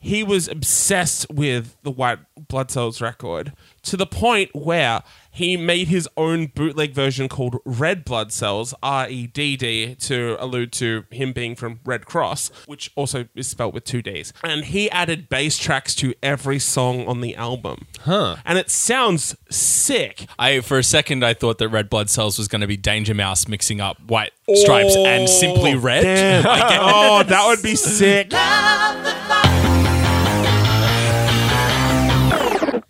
He 0.02 0.24
was 0.24 0.48
obsessed 0.48 1.30
with 1.30 1.76
the 1.84 1.90
White 1.92 2.18
Blood 2.48 2.72
Cells 2.72 3.00
record 3.00 3.52
to 3.82 3.96
the 3.96 4.06
point 4.06 4.50
where 4.52 5.02
he 5.30 5.56
made 5.56 5.88
his 5.88 6.08
own 6.16 6.46
bootleg 6.46 6.92
version 6.92 7.28
called 7.28 7.58
Red 7.64 8.04
Blood 8.04 8.32
Cells, 8.32 8.74
R 8.82 9.08
E 9.08 9.26
D 9.26 9.56
D, 9.56 9.94
to 9.94 10.36
allude 10.38 10.72
to 10.72 11.04
him 11.10 11.32
being 11.32 11.56
from 11.56 11.80
Redd 11.84 12.04
Kross, 12.04 12.50
which 12.66 12.90
also 12.96 13.28
is 13.34 13.46
spelled 13.46 13.74
with 13.74 13.84
two 13.84 14.02
Ds. 14.02 14.32
And 14.44 14.64
he 14.64 14.90
added 14.90 15.28
bass 15.28 15.56
tracks 15.56 15.94
to 15.96 16.14
every 16.22 16.58
song 16.58 17.06
on 17.06 17.20
the 17.20 17.34
album. 17.36 17.86
Huh. 18.00 18.36
And 18.44 18.58
it 18.58 18.70
sounds 18.70 19.36
sick. 19.50 20.26
I 20.38 20.60
for 20.60 20.78
a 20.78 20.84
second 20.84 21.24
I 21.24 21.32
thought 21.32 21.58
that 21.58 21.68
Red 21.68 21.88
Blood 21.88 22.10
Cells 22.10 22.38
was 22.38 22.48
going 22.48 22.60
to 22.60 22.66
be 22.66 22.76
Danger 22.76 23.14
Mouse 23.14 23.48
mixing 23.48 23.80
up 23.80 24.00
White 24.02 24.32
Stripes 24.52 24.96
and 24.96 25.22
oh, 25.22 25.26
Simply 25.26 25.76
Red. 25.76 26.02
Damn. 26.02 26.44
oh, 26.80 27.22
that 27.22 27.46
would 27.46 27.62
be 27.62 27.76
sick. 27.76 28.32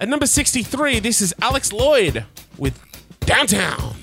At 0.03 0.09
number 0.09 0.27
63, 0.27 0.99
this 0.99 1.21
is 1.21 1.33
Alex 1.41 1.73
Lloyd 1.73 2.25
with 2.59 2.77
Downtown. 3.21 4.02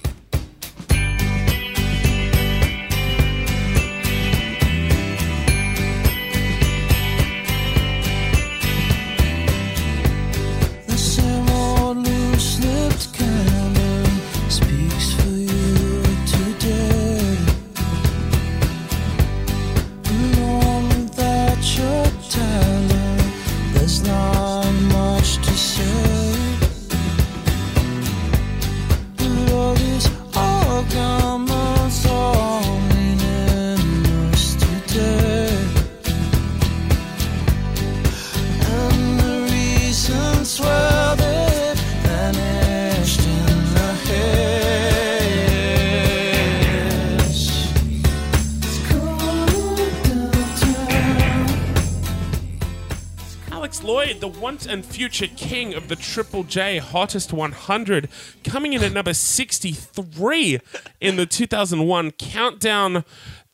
Alex 54.10 54.22
the 54.22 54.28
once 54.28 54.65
and 54.65 54.84
future 54.84 55.28
king 55.28 55.76
of 55.76 55.88
the 55.88 55.95
Triple 55.95 56.43
J 56.43 56.80
Hottest 56.80 57.32
100, 57.32 58.10
coming 58.43 58.74
in 58.74 58.84
at 58.84 58.91
number 58.91 59.13
63 59.13 60.60
in 61.00 61.15
the 61.15 61.28
2001 61.28 62.12
countdown. 62.12 63.06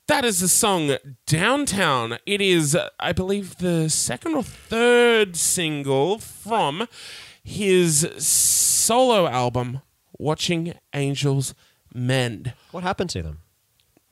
That 0.07 0.23
is 0.23 0.39
the 0.39 0.47
song 0.47 0.95
Downtown. 1.27 2.19
It 2.25 2.39
is, 2.39 2.77
I 3.01 3.11
believe, 3.11 3.57
the 3.57 3.89
second 3.89 4.35
or 4.35 4.43
third 4.43 5.35
single 5.35 6.19
from 6.19 6.87
his 7.43 8.09
solo 8.17 9.27
album, 9.27 9.81
Watching 10.17 10.73
Angels 10.93 11.53
Mend. 11.93 12.53
What 12.71 12.83
happened 12.83 13.09
to 13.09 13.21
them? 13.21 13.39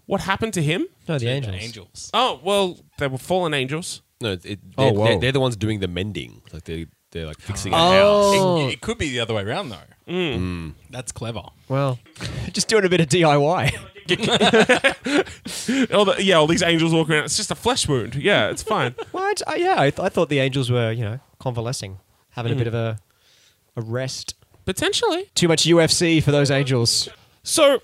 What 0.07 0.19
happened 0.21 0.53
to 0.55 0.61
him? 0.61 0.87
No, 1.07 1.17
the 1.17 1.29
angels. 1.29 1.55
Angels. 1.55 2.11
Oh, 2.13 2.41
well, 2.43 2.79
they 2.97 3.07
were 3.07 3.17
fallen 3.17 3.53
angels. 3.53 4.01
No, 4.23 4.31
it, 4.31 4.45
it, 4.45 4.59
Oh, 4.77 4.85
they're, 4.85 4.93
whoa. 4.93 5.05
they're, 5.05 5.19
they're 5.19 5.31
the 5.33 5.39
ones 5.39 5.55
doing 5.55 5.79
the 5.79 5.87
mending. 5.87 6.41
Like 6.51 6.63
they 6.63 6.87
they're 7.11 7.27
like 7.27 7.39
fixing 7.39 7.73
a 7.73 7.75
Oh. 7.77 8.61
house. 8.63 8.69
It, 8.71 8.73
it 8.75 8.81
could 8.81 8.97
be 8.97 9.09
the 9.09 9.19
other 9.19 9.33
way 9.35 9.43
around 9.43 9.69
though. 9.69 9.77
Mm. 10.07 10.39
Mm. 10.39 10.73
That's 10.89 11.11
clever. 11.11 11.43
Well, 11.69 11.99
just 12.51 12.67
doing 12.67 12.83
a 12.85 12.89
bit 12.89 12.99
of 13.01 13.07
DIY. 13.07 13.73
All 15.93 16.05
the, 16.05 16.15
yeah, 16.21 16.35
all 16.35 16.47
these 16.47 16.61
angels 16.63 16.93
walking 16.93 17.13
around. 17.15 17.25
It's 17.25 17.37
just 17.37 17.51
a 17.51 17.55
flesh 17.55 17.87
wound. 17.87 18.15
Yeah, 18.15 18.49
it's 18.49 18.61
fine. 18.63 18.95
well, 19.13 19.23
I, 19.23 19.33
I- 19.47 19.55
yeah, 19.55 19.75
I, 19.79 19.89
th- 19.91 19.99
I 19.99 20.09
thought 20.09 20.27
the 20.29 20.39
angels 20.39 20.69
were, 20.69 20.91
you 20.91 21.03
know, 21.03 21.19
convalescing, 21.39 21.99
having 22.31 22.51
a 22.51 22.55
mm. 22.55 22.59
bit 22.59 22.67
of 22.67 22.73
a, 22.73 22.99
a 23.77 23.81
rest. 23.81 24.35
Potentially. 24.65 25.29
Too 25.35 25.47
much 25.47 25.63
UFC 25.65 26.21
for 26.21 26.31
those 26.31 26.51
angels. 26.51 27.07
So, 27.43 27.81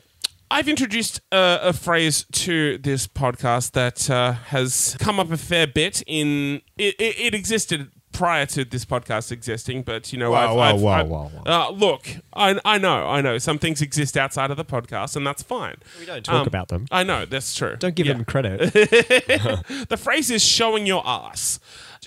I've 0.51 0.67
introduced 0.67 1.21
uh, 1.31 1.59
a 1.61 1.73
phrase 1.73 2.25
to 2.31 2.77
this 2.79 3.07
podcast 3.07 3.71
that 3.73 4.09
uh, 4.09 4.33
has 4.33 4.97
come 4.99 5.19
up 5.19 5.31
a 5.31 5.37
fair 5.37 5.67
bit. 5.67 6.01
In 6.07 6.61
it, 6.77 6.95
it, 6.99 7.19
it 7.19 7.35
existed 7.35 7.91
prior 8.11 8.45
to 8.47 8.65
this 8.65 8.83
podcast 8.83 9.31
existing, 9.31 9.83
but 9.83 10.11
you 10.11 10.17
know, 10.17 10.31
Whoa, 10.31 10.37
I've, 10.37 10.55
whoa, 10.55 10.61
I've, 10.61 10.81
whoa, 10.81 10.89
I've- 10.91 11.09
whoa, 11.09 11.23
whoa. 11.45 11.51
Uh, 11.51 11.69
look, 11.71 12.07
I, 12.33 12.59
I 12.65 12.77
know, 12.79 13.07
I 13.07 13.21
know, 13.21 13.37
some 13.37 13.59
things 13.59 13.81
exist 13.81 14.17
outside 14.17 14.49
of 14.49 14.57
the 14.57 14.65
podcast, 14.65 15.15
and 15.15 15.25
that's 15.25 15.43
fine. 15.43 15.75
We 15.99 16.05
don't 16.07 16.25
talk 16.25 16.47
about 16.47 16.69
them. 16.69 16.87
I 16.91 17.03
know 17.03 17.25
that's 17.25 17.53
true. 17.55 17.75
Don't 17.77 17.95
give 17.95 18.07
Yeah. 18.07 18.13
them 18.13 18.25
credit. 18.25 18.59
The 19.89 19.97
phrase 19.97 20.31
is 20.31 20.43
showing 20.43 20.85
your 20.87 21.05
ass. 21.07 21.59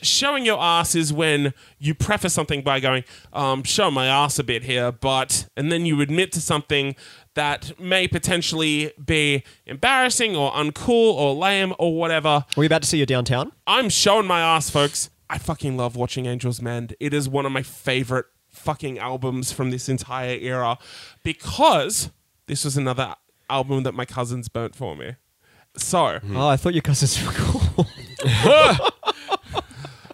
Showing 0.03 0.45
your 0.45 0.61
ass 0.61 0.95
is 0.95 1.13
when 1.13 1.55
you 1.79 1.95
preface 1.95 2.33
something 2.35 2.63
by 2.63 2.81
going, 2.81 3.05
um, 3.33 3.63
show 3.63 3.91
my 3.91 4.07
ass 4.07 4.39
a 4.39 4.45
bit 4.45 4.65
here, 4.65 4.91
but, 4.91 5.47
and 5.57 5.71
then 5.71 5.87
you 5.87 6.01
admit 6.01 6.33
to 6.33 6.41
something 6.41 6.97
that 7.35 7.79
may 7.81 8.07
potentially 8.09 8.93
be 9.05 9.43
embarrassing 9.67 10.37
or 10.37 10.53
uncool 10.53 11.15
or 11.15 11.35
lame 11.35 11.73
or 11.79 11.95
whatever. 11.97 12.29
Are 12.29 12.47
we 12.57 12.67
about 12.67 12.83
to 12.83 12.89
see 12.89 12.99
you 12.99 13.07
downtown? 13.07 13.53
I'm 13.67 13.89
showing 13.89 14.27
my 14.27 14.41
ass, 14.41 14.69
folks. 14.71 15.11
I 15.31 15.39
fucking 15.39 15.77
love 15.77 15.97
watching 15.97 16.27
Angels 16.27 16.61
Mend. 16.61 16.95
It 17.01 17.15
is 17.15 17.29
one 17.29 17.47
of 17.47 17.53
my 17.53 17.63
favorite 17.63 18.27
fucking 18.49 18.99
albums 18.99 19.51
from 19.51 19.71
this 19.71 19.89
entire 19.89 20.37
era 20.37 20.77
because 21.23 22.11
this 22.47 22.65
was 22.65 22.77
another 22.77 23.15
album 23.49 23.83
that 23.85 23.95
my 23.95 24.05
cousins 24.05 24.49
burnt 24.49 24.75
for 24.77 24.95
me. 24.95 25.17
So, 25.75 26.19
Oh, 26.35 26.49
I 26.49 26.59
thought 26.59 26.75
your 26.75 26.83
cousins 26.83 27.25
were 27.25 27.33
cool. 27.33 27.87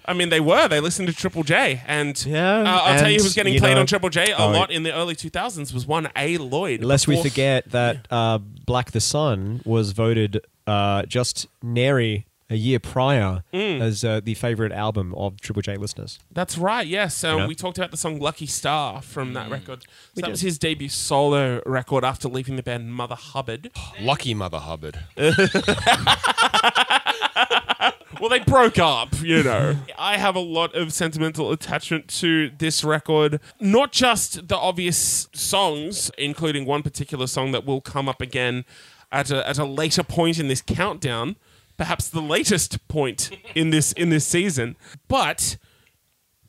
I 0.09 0.15
mean, 0.15 0.31
they 0.31 0.41
were. 0.41 0.67
They 0.69 0.81
listened 0.81 1.09
to 1.09 1.15
Triple 1.15 1.43
J, 1.45 1.83
and 1.87 2.25
Yeah, 2.27 2.61
uh, 2.63 2.81
I'll 2.83 2.99
tell 2.99 3.11
you 3.11 3.19
who 3.19 3.25
was 3.25 3.35
getting 3.35 3.53
you 3.55 3.61
played 3.61 3.75
know- 3.75 3.81
on 3.81 3.87
Triple 3.87 4.09
J 4.11 4.33
a 4.33 4.37
Oh, 4.39 4.51
lot 4.51 4.71
in 4.71 4.83
the 4.83 4.93
early 4.95 5.15
2000s 5.15 5.73
was 5.75 5.87
one 5.87 6.09
A 6.17 6.39
Lloyd. 6.39 6.83
Lest 6.83 7.07
we 7.07 7.21
forget 7.23 7.71
that 7.71 8.07
uh, 8.11 8.39
Black 8.39 8.91
the 8.93 9.01
Sun 9.01 9.61
was 9.65 9.93
voted 9.93 10.41
uh, 10.67 11.03
just 11.05 11.47
nary 11.63 12.25
a 12.51 12.55
year 12.57 12.79
prior 12.79 13.43
Mm. 13.53 13.79
as 13.83 14.03
uh, 14.05 14.21
the 14.25 14.33
favorite 14.33 14.73
album 14.73 15.13
of 15.15 15.39
Triple 15.43 15.61
J 15.61 15.77
listeners. 15.77 16.19
That's 16.33 16.57
right. 16.57 16.87
Yes. 16.87 17.15
So 17.15 17.33
You 17.33 17.39
know? 17.41 17.47
we 17.49 17.55
talked 17.55 17.77
about 17.77 17.91
the 17.91 17.99
song 17.99 18.19
"Lucky 18.21 18.47
Star" 18.47 19.03
from 19.03 19.35
that 19.35 19.51
record. 19.51 19.83
So 19.83 19.89
We 20.17 20.23
that 20.23 20.29
did. 20.29 20.33
was 20.33 20.41
his 20.41 20.59
debut 20.59 20.89
solo 20.89 21.61
record 21.67 22.07
after 22.07 22.27
leaving 22.27 22.57
the 22.57 22.63
band 22.63 22.95
Mother 22.95 23.17
Hubbard. 23.17 23.71
Lucky 24.01 24.33
Mother 24.33 24.61
Hubbard. 24.61 24.99
well, 28.21 28.31
they 28.31 28.41
broke 28.41 28.79
up, 28.79 29.21
you 29.21 29.43
know. 29.43 29.77
I 29.99 30.17
have 30.17 30.37
a 30.37 30.41
lot 30.41 30.75
of 30.75 30.93
sentimental 30.93 31.51
attachment 31.53 32.09
to 32.21 32.51
this 32.59 32.85
record. 32.85 33.41
Not 33.61 33.93
just 33.93 34.49
the 34.49 34.57
obvious 34.57 35.29
songs, 35.33 36.11
including 36.19 36.65
one 36.65 36.83
particular 36.83 37.27
song 37.27 37.53
that 37.53 37.65
will 37.65 37.81
come 37.81 38.09
up 38.09 38.21
again 38.21 38.65
at 39.11 39.31
a, 39.31 39.47
at 39.49 39.59
a 39.59 39.65
later 39.65 40.03
point 40.03 40.39
in 40.39 40.49
this 40.49 40.63
countdown, 40.63 41.37
perhaps 41.77 42.09
the 42.09 42.21
latest 42.21 42.87
point 42.89 43.31
in 43.55 43.71
this 43.71 43.93
in 43.93 44.11
this 44.11 44.27
season. 44.27 44.77
But 45.09 45.57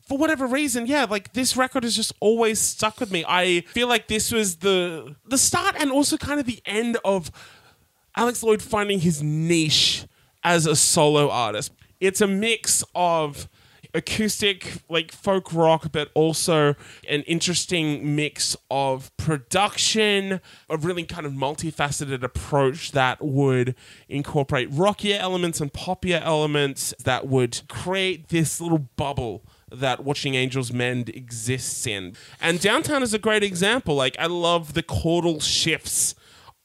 for 0.06 0.18
whatever 0.18 0.46
reason, 0.46 0.86
yeah, 0.86 1.04
like 1.04 1.32
this 1.34 1.56
record 1.56 1.84
has 1.84 1.94
just 1.94 2.12
always 2.20 2.58
stuck 2.58 2.98
with 3.00 3.10
me. 3.10 3.24
I 3.26 3.60
feel 3.68 3.88
like 3.88 4.08
this 4.08 4.32
was 4.32 4.56
the 4.56 5.14
the 5.24 5.38
start 5.38 5.76
and 5.78 5.90
also 5.90 6.16
kind 6.16 6.40
of 6.40 6.46
the 6.46 6.60
end 6.66 6.98
of 7.04 7.30
Alex 8.16 8.42
Lloyd 8.42 8.60
finding 8.60 9.00
his 9.00 9.22
niche 9.22 10.06
as 10.42 10.66
a 10.66 10.76
solo 10.76 11.30
artist. 11.30 11.72
It's 12.00 12.20
a 12.20 12.26
mix 12.26 12.82
of 12.94 13.48
acoustic, 13.94 14.82
like 14.88 15.12
folk 15.12 15.52
rock, 15.52 15.90
but 15.92 16.10
also 16.14 16.74
an 17.08 17.22
interesting 17.22 18.14
mix 18.14 18.56
of 18.70 19.14
production, 19.16 20.40
a 20.68 20.76
really 20.76 21.04
kind 21.04 21.26
of 21.26 21.32
multifaceted 21.32 22.22
approach 22.22 22.92
that 22.92 23.22
would 23.22 23.74
incorporate 24.08 24.68
rockier 24.70 25.18
elements 25.18 25.60
and 25.60 25.72
poppier 25.72 26.20
elements 26.22 26.94
that 27.04 27.26
would 27.26 27.62
create 27.68 28.28
this 28.28 28.60
little 28.60 28.86
bubble 28.96 29.42
that 29.72 30.02
Watching 30.02 30.34
Angels 30.34 30.72
Mend 30.72 31.08
exists 31.10 31.86
in. 31.86 32.16
And 32.40 32.60
Downtown 32.60 33.02
is 33.02 33.14
a 33.14 33.18
great 33.18 33.44
example. 33.44 33.94
Like, 33.94 34.16
I 34.18 34.26
love 34.26 34.74
the 34.74 34.82
chordal 34.82 35.40
shifts 35.40 36.14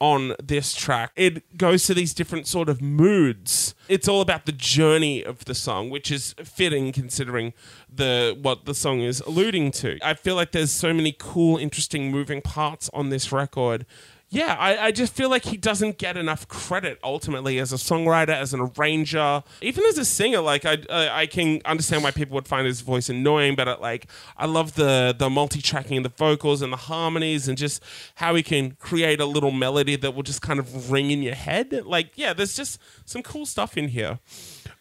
on 0.00 0.34
this 0.42 0.74
track. 0.74 1.12
It 1.16 1.56
goes 1.56 1.84
to 1.86 1.94
these 1.94 2.12
different 2.12 2.46
sort 2.46 2.68
of 2.68 2.82
moods. 2.82 3.74
It's 3.88 4.08
all 4.08 4.20
about 4.20 4.46
the 4.46 4.52
journey 4.52 5.22
of 5.24 5.44
the 5.46 5.54
song, 5.54 5.90
which 5.90 6.10
is 6.10 6.34
fitting 6.44 6.92
considering 6.92 7.54
the 7.92 8.36
what 8.40 8.66
the 8.66 8.74
song 8.74 9.00
is 9.00 9.20
alluding 9.20 9.70
to. 9.72 9.98
I 10.02 10.14
feel 10.14 10.34
like 10.34 10.52
there's 10.52 10.72
so 10.72 10.92
many 10.92 11.14
cool, 11.18 11.56
interesting 11.56 12.10
moving 12.10 12.42
parts 12.42 12.90
on 12.92 13.08
this 13.08 13.32
record. 13.32 13.86
Yeah, 14.28 14.56
I, 14.58 14.86
I 14.86 14.90
just 14.90 15.12
feel 15.12 15.30
like 15.30 15.44
he 15.44 15.56
doesn't 15.56 15.98
get 15.98 16.16
enough 16.16 16.48
credit 16.48 16.98
ultimately 17.04 17.60
as 17.60 17.72
a 17.72 17.76
songwriter, 17.76 18.30
as 18.30 18.52
an 18.52 18.60
arranger, 18.60 19.44
even 19.62 19.84
as 19.84 19.98
a 19.98 20.04
singer. 20.04 20.40
Like 20.40 20.64
I, 20.64 20.78
I, 20.90 21.26
can 21.26 21.60
understand 21.64 22.02
why 22.02 22.10
people 22.10 22.34
would 22.34 22.48
find 22.48 22.66
his 22.66 22.80
voice 22.80 23.08
annoying, 23.08 23.54
but 23.54 23.68
uh, 23.68 23.76
like 23.80 24.08
I 24.36 24.46
love 24.46 24.74
the 24.74 25.14
the 25.16 25.30
multi-tracking, 25.30 26.02
the 26.02 26.08
vocals 26.08 26.60
and 26.60 26.72
the 26.72 26.76
harmonies, 26.76 27.46
and 27.46 27.56
just 27.56 27.80
how 28.16 28.34
he 28.34 28.42
can 28.42 28.72
create 28.72 29.20
a 29.20 29.26
little 29.26 29.52
melody 29.52 29.94
that 29.94 30.12
will 30.12 30.24
just 30.24 30.42
kind 30.42 30.58
of 30.58 30.90
ring 30.90 31.12
in 31.12 31.22
your 31.22 31.36
head. 31.36 31.72
Like 31.84 32.12
yeah, 32.16 32.32
there's 32.32 32.56
just 32.56 32.80
some 33.04 33.22
cool 33.22 33.46
stuff 33.46 33.78
in 33.78 33.88
here. 33.88 34.18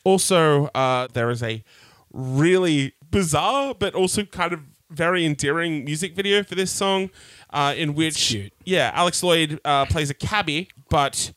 Also, 0.03 0.65
uh, 0.73 1.08
there 1.13 1.29
is 1.29 1.43
a 1.43 1.63
really 2.12 2.93
bizarre 3.12 3.75
but 3.75 3.93
also 3.93 4.23
kind 4.23 4.53
of 4.53 4.62
very 4.89 5.25
endearing 5.25 5.84
music 5.84 6.15
video 6.15 6.43
for 6.43 6.55
this 6.55 6.71
song, 6.71 7.10
uh, 7.51 7.73
in 7.75 7.95
which 7.95 8.36
yeah, 8.63 8.91
Alex 8.93 9.23
Lloyd 9.23 9.60
uh, 9.65 9.86
plays 9.86 10.10
a 10.10 10.13
cabbie, 10.13 10.69
but 10.89 11.34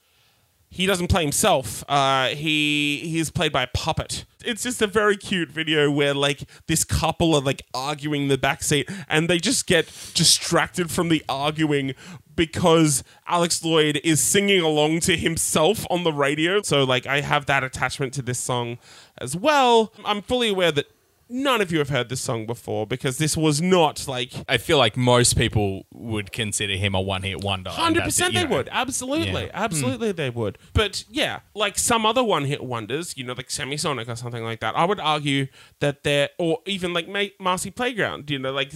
he 0.70 0.86
doesn't 0.86 1.08
play 1.08 1.22
himself. 1.22 1.82
Uh, 1.88 2.28
he 2.28 3.00
he 3.04 3.18
is 3.18 3.30
played 3.30 3.52
by 3.52 3.62
a 3.62 3.66
puppet. 3.68 4.24
It's 4.44 4.62
just 4.62 4.82
a 4.82 4.86
very 4.86 5.16
cute 5.16 5.50
video 5.50 5.90
where 5.90 6.14
like 6.14 6.44
this 6.66 6.84
couple 6.84 7.34
are 7.34 7.40
like 7.40 7.62
arguing 7.72 8.22
in 8.22 8.28
the 8.28 8.38
backseat, 8.38 8.92
and 9.08 9.28
they 9.28 9.38
just 9.38 9.66
get 9.66 9.86
distracted 10.14 10.90
from 10.90 11.08
the 11.08 11.24
arguing 11.28 11.94
because 12.36 13.02
Alex 13.26 13.64
Lloyd 13.64 14.00
is 14.04 14.20
singing 14.20 14.60
along 14.60 15.00
to 15.00 15.16
himself 15.16 15.86
on 15.90 16.04
the 16.04 16.12
radio. 16.12 16.62
So 16.62 16.84
like 16.84 17.06
I 17.06 17.22
have 17.22 17.46
that 17.46 17.64
attachment 17.64 18.12
to 18.14 18.22
this 18.22 18.38
song 18.38 18.78
as 19.16 19.34
well. 19.34 19.92
I'm 20.04 20.22
fully 20.22 20.50
aware 20.50 20.70
that 20.72 20.86
none 21.28 21.60
of 21.60 21.70
you 21.70 21.78
have 21.78 21.88
heard 21.90 22.08
this 22.08 22.20
song 22.20 22.46
before 22.46 22.86
because 22.86 23.18
this 23.18 23.36
was 23.36 23.60
not 23.60 24.08
like 24.08 24.32
I 24.48 24.56
feel 24.58 24.78
like 24.78 24.96
most 24.96 25.36
people 25.36 25.84
would 25.92 26.32
consider 26.32 26.74
him 26.74 26.94
a 26.94 27.00
one-hit 27.00 27.42
wonder. 27.44 27.70
Hundred 27.70 28.04
percent, 28.04 28.34
they 28.34 28.44
know. 28.44 28.56
would. 28.56 28.68
Absolutely, 28.72 29.26
Yeah. 29.28 29.42
Hmm. 29.46 29.50
absolutely, 29.54 30.12
they 30.12 30.30
would. 30.30 30.58
But 30.72 31.04
yeah, 31.10 31.40
like 31.54 31.78
some 31.78 32.06
other 32.06 32.24
one-hit 32.24 32.64
wonders, 32.64 33.14
you 33.16 33.24
know, 33.24 33.34
like 33.34 33.48
Semisonic 33.48 34.08
or 34.08 34.16
something 34.16 34.42
like 34.42 34.60
that. 34.60 34.76
I 34.76 34.84
would 34.84 35.00
argue 35.00 35.48
that 35.80 36.02
they're, 36.04 36.30
or 36.38 36.60
even 36.66 36.92
like 36.94 37.08
Ma- 37.08 37.34
Marcy 37.38 37.70
Playground. 37.70 38.30
You 38.30 38.38
know, 38.38 38.52
like 38.52 38.72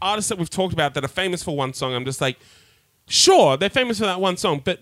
artists 0.00 0.28
that 0.28 0.38
we've 0.38 0.50
talked 0.50 0.72
about 0.72 0.94
that 0.94 1.04
are 1.04 1.08
famous 1.08 1.42
for 1.42 1.56
one 1.56 1.72
song. 1.74 1.94
I'm 1.94 2.04
just 2.04 2.20
like, 2.20 2.38
sure, 3.08 3.56
they're 3.56 3.68
famous 3.70 3.98
for 3.98 4.06
that 4.06 4.20
one 4.20 4.36
song, 4.36 4.62
but 4.64 4.80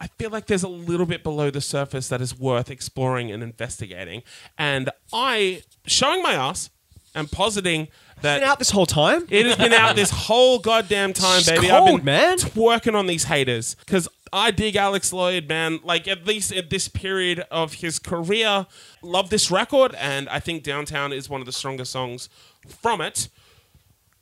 I 0.00 0.06
feel 0.06 0.30
like 0.30 0.46
there's 0.46 0.62
a 0.62 0.68
little 0.68 1.04
bit 1.04 1.22
below 1.22 1.50
the 1.50 1.60
surface 1.60 2.08
that 2.08 2.22
is 2.22 2.38
worth 2.38 2.70
exploring 2.70 3.30
and 3.30 3.42
investigating. 3.42 4.22
And 4.56 4.88
I, 5.12 5.62
showing 5.86 6.22
my 6.22 6.32
ass 6.32 6.70
and 7.14 7.30
positing 7.30 7.88
that 8.22 8.36
It's 8.36 8.40
Been 8.42 8.50
out 8.50 8.58
this 8.58 8.70
whole 8.70 8.86
time. 8.86 9.26
it 9.28 9.46
has 9.46 9.56
been 9.56 9.72
out 9.74 9.96
this 9.96 10.10
whole 10.10 10.58
goddamn 10.58 11.12
time, 11.12 11.42
baby. 11.46 11.70
I've 11.70 11.84
been 11.84 12.04
man. 12.04 12.38
twerking 12.38 12.94
on 12.94 13.06
these 13.06 13.24
haters 13.24 13.74
because 13.74 14.08
I 14.32 14.50
dig 14.50 14.76
Alex 14.76 15.12
Lloyd, 15.12 15.48
man. 15.48 15.80
Like 15.82 16.08
at 16.08 16.26
least 16.26 16.52
at 16.52 16.70
this 16.70 16.88
period 16.88 17.44
of 17.50 17.74
his 17.74 17.98
career, 17.98 18.66
love 19.02 19.28
this 19.30 19.50
record, 19.50 19.94
and 19.96 20.28
I 20.28 20.40
think 20.40 20.62
Downtown 20.62 21.12
is 21.12 21.28
one 21.28 21.40
of 21.40 21.46
the 21.46 21.52
strongest 21.52 21.92
songs 21.92 22.28
from 22.68 23.00
it. 23.00 23.28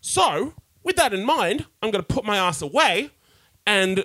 So, 0.01 0.55
with 0.83 0.97
that 0.97 1.13
in 1.13 1.25
mind, 1.25 1.67
I'm 1.83 1.91
going 1.91 2.05
to 2.05 2.15
put 2.15 2.25
my 2.25 2.37
ass 2.37 2.63
away 2.63 3.11
and 3.67 4.05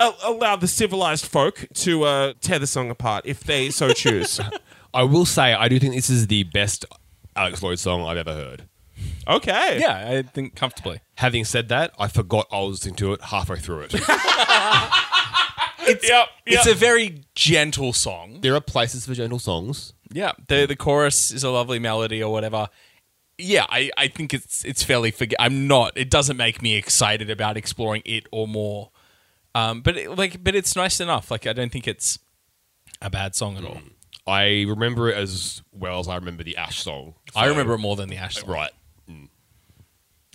allow 0.00 0.56
the 0.56 0.68
civilized 0.68 1.26
folk 1.26 1.66
to 1.74 2.04
uh, 2.04 2.32
tear 2.40 2.58
the 2.58 2.66
song 2.66 2.90
apart 2.90 3.24
if 3.26 3.44
they 3.44 3.70
so 3.70 3.92
choose. 3.92 4.40
I 4.94 5.04
will 5.04 5.24
say, 5.26 5.54
I 5.54 5.68
do 5.68 5.78
think 5.78 5.94
this 5.94 6.10
is 6.10 6.26
the 6.26 6.42
best 6.44 6.84
Alex 7.34 7.62
Lloyd 7.62 7.78
song 7.78 8.02
I've 8.02 8.16
ever 8.18 8.34
heard. 8.34 8.64
okay. 9.26 9.78
Yeah, 9.80 10.18
I 10.18 10.22
think 10.22 10.54
comfortably. 10.54 11.00
Having 11.16 11.46
said 11.46 11.68
that, 11.70 11.92
I 11.98 12.08
forgot 12.08 12.46
I 12.52 12.60
was 12.60 12.80
listening 12.80 12.96
to 12.96 13.12
it 13.14 13.22
halfway 13.22 13.58
through 13.58 13.86
it. 13.90 13.94
It's, 15.84 16.08
Yep, 16.08 16.28
it's 16.46 16.66
a 16.68 16.74
very 16.74 17.24
gentle 17.34 17.92
song. 17.92 18.38
there 18.40 18.54
are 18.54 18.60
places 18.60 19.04
for 19.04 19.14
gentle 19.14 19.40
songs. 19.40 19.94
Yeah, 20.12 20.30
the 20.46 20.64
the 20.64 20.76
chorus 20.76 21.32
is 21.32 21.42
a 21.42 21.50
lovely 21.50 21.80
melody 21.80 22.22
or 22.22 22.30
whatever. 22.32 22.68
Yeah, 23.36 23.66
I, 23.68 23.90
I 23.96 24.06
think 24.06 24.32
it's 24.32 24.64
it's 24.64 24.84
fairly 24.84 25.10
forget. 25.10 25.36
I'm 25.40 25.66
not. 25.66 25.92
It 25.96 26.08
doesn't 26.08 26.36
make 26.36 26.62
me 26.62 26.76
excited 26.76 27.30
about 27.30 27.56
exploring 27.56 28.02
it 28.04 28.26
or 28.30 28.46
more. 28.46 28.90
Um, 29.54 29.80
but 29.82 29.96
it, 29.96 30.16
like, 30.16 30.42
but 30.42 30.54
it's 30.54 30.74
nice 30.76 31.00
enough. 31.00 31.30
Like, 31.30 31.46
I 31.46 31.52
don't 31.52 31.70
think 31.72 31.86
it's 31.86 32.18
a 33.00 33.10
bad 33.10 33.34
song 33.34 33.56
at 33.58 33.64
all. 33.64 33.78
I 34.26 34.62
remember 34.68 35.10
it 35.10 35.16
as 35.16 35.62
well 35.72 35.98
as 35.98 36.08
I 36.08 36.14
remember 36.14 36.42
the 36.44 36.56
Ash 36.56 36.82
song. 36.82 37.14
I 37.34 37.44
So- 37.44 37.50
remember 37.50 37.74
it 37.74 37.78
more 37.78 37.96
than 37.96 38.08
the 38.08 38.16
Ash 38.16 38.36
song. 38.36 38.50
Right. 38.50 38.70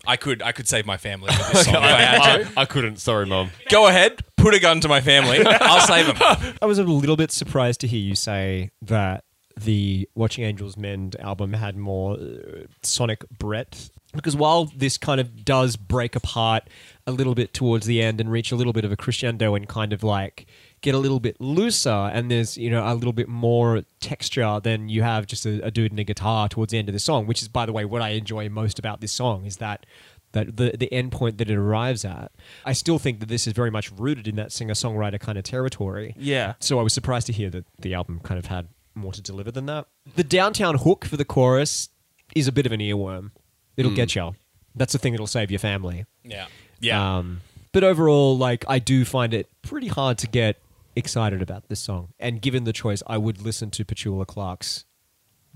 I 0.05 0.15
could 0.15 0.41
I 0.41 0.53
could 0.53 0.67
save 0.69 0.85
my 0.85 0.95
family 0.95 1.27
with 1.27 1.51
this 1.51 1.65
song 1.65 1.75
if 1.75 1.81
I 1.81 2.01
had 2.01 2.43
to. 2.43 2.59
I, 2.59 2.61
I 2.61 2.65
couldn't. 2.65 2.97
Sorry, 2.97 3.25
mum. 3.25 3.49
Go 3.69 3.87
ahead, 3.87 4.21
put 4.37 4.53
a 4.53 4.59
gun 4.59 4.79
to 4.81 4.87
my 4.87 5.01
family. 5.01 5.39
I'll 5.45 5.85
save 5.85 6.05
them. 6.07 6.15
I 6.61 6.65
was 6.65 6.79
a 6.79 6.83
little 6.83 7.17
bit 7.17 7.31
surprised 7.31 7.81
to 7.81 7.87
hear 7.87 7.99
you 7.99 8.15
say 8.15 8.69
that 8.83 9.25
the 9.59 10.07
Watching 10.15 10.45
Angels 10.45 10.77
Mend 10.77 11.17
album 11.19 11.51
had 11.53 11.75
more 11.75 12.13
uh, 12.13 12.67
sonic 12.83 13.27
breadth. 13.37 13.89
Because 14.13 14.35
while 14.35 14.65
this 14.65 14.97
kind 14.97 15.19
of 15.19 15.43
does 15.43 15.75
break 15.75 16.15
apart 16.15 16.69
a 17.05 17.11
little 17.11 17.35
bit 17.35 17.53
towards 17.53 17.85
the 17.85 18.01
end 18.01 18.21
and 18.21 18.31
reach 18.31 18.51
a 18.51 18.55
little 18.55 18.73
bit 18.73 18.85
of 18.85 18.91
a 18.91 18.95
crescendo 18.95 19.53
and 19.53 19.67
kind 19.67 19.93
of 19.93 20.01
like 20.01 20.47
get 20.81 20.95
a 20.95 20.97
little 20.97 21.19
bit 21.19 21.39
looser 21.41 21.89
and 21.89 22.31
there's, 22.31 22.57
you 22.57 22.69
know, 22.69 22.85
a 22.85 22.95
little 22.95 23.13
bit 23.13 23.27
more 23.27 23.83
texture 23.99 24.59
than 24.63 24.89
you 24.89 25.03
have 25.03 25.27
just 25.27 25.45
a, 25.45 25.63
a 25.65 25.71
dude 25.71 25.91
and 25.91 25.99
a 25.99 26.03
guitar 26.03 26.47
towards 26.47 26.71
the 26.71 26.77
end 26.77 26.89
of 26.89 26.93
the 26.93 26.99
song, 26.99 27.27
which 27.27 27.41
is, 27.41 27.47
by 27.47 27.65
the 27.65 27.73
way, 27.73 27.85
what 27.85 28.01
I 28.01 28.09
enjoy 28.09 28.49
most 28.49 28.79
about 28.79 29.01
this 29.01 29.11
song 29.11 29.45
is 29.45 29.57
that 29.57 29.85
that 30.33 30.57
the 30.57 30.75
the 30.77 30.91
end 30.93 31.11
point 31.11 31.37
that 31.37 31.49
it 31.49 31.55
arrives 31.55 32.03
at. 32.03 32.31
I 32.65 32.73
still 32.73 32.99
think 32.99 33.19
that 33.19 33.29
this 33.29 33.47
is 33.47 33.53
very 33.53 33.71
much 33.71 33.91
rooted 33.91 34.27
in 34.27 34.35
that 34.35 34.51
singer 34.51 34.73
songwriter 34.73 35.19
kind 35.19 35.37
of 35.37 35.43
territory. 35.43 36.15
Yeah. 36.17 36.53
So 36.59 36.79
I 36.79 36.83
was 36.83 36.93
surprised 36.93 37.27
to 37.27 37.33
hear 37.33 37.49
that 37.49 37.65
the 37.79 37.93
album 37.93 38.19
kind 38.23 38.37
of 38.37 38.47
had 38.47 38.67
more 38.93 39.13
to 39.13 39.21
deliver 39.21 39.51
than 39.51 39.67
that. 39.67 39.87
The 40.15 40.23
downtown 40.23 40.75
hook 40.75 41.05
for 41.05 41.17
the 41.17 41.25
chorus 41.25 41.89
is 42.35 42.47
a 42.47 42.51
bit 42.51 42.65
of 42.65 42.71
an 42.71 42.79
earworm. 42.79 43.31
It'll 43.77 43.93
get 43.93 44.15
you. 44.15 44.35
That's 44.75 44.93
the 44.93 44.99
thing 44.99 45.13
that'll 45.13 45.27
save 45.27 45.49
your 45.51 45.59
family. 45.59 46.05
Yeah, 46.23 46.47
yeah. 46.79 47.17
Um, 47.17 47.41
but 47.71 47.83
overall, 47.83 48.37
like 48.37 48.65
I 48.67 48.79
do 48.79 49.05
find 49.05 49.33
it 49.33 49.47
pretty 49.61 49.87
hard 49.87 50.17
to 50.19 50.27
get 50.27 50.57
excited 50.95 51.41
about 51.41 51.69
this 51.69 51.79
song. 51.79 52.09
And 52.19 52.41
given 52.41 52.63
the 52.63 52.73
choice, 52.73 53.01
I 53.07 53.17
would 53.17 53.41
listen 53.41 53.69
to 53.71 53.85
Petula 53.85 54.25
Clark's 54.27 54.85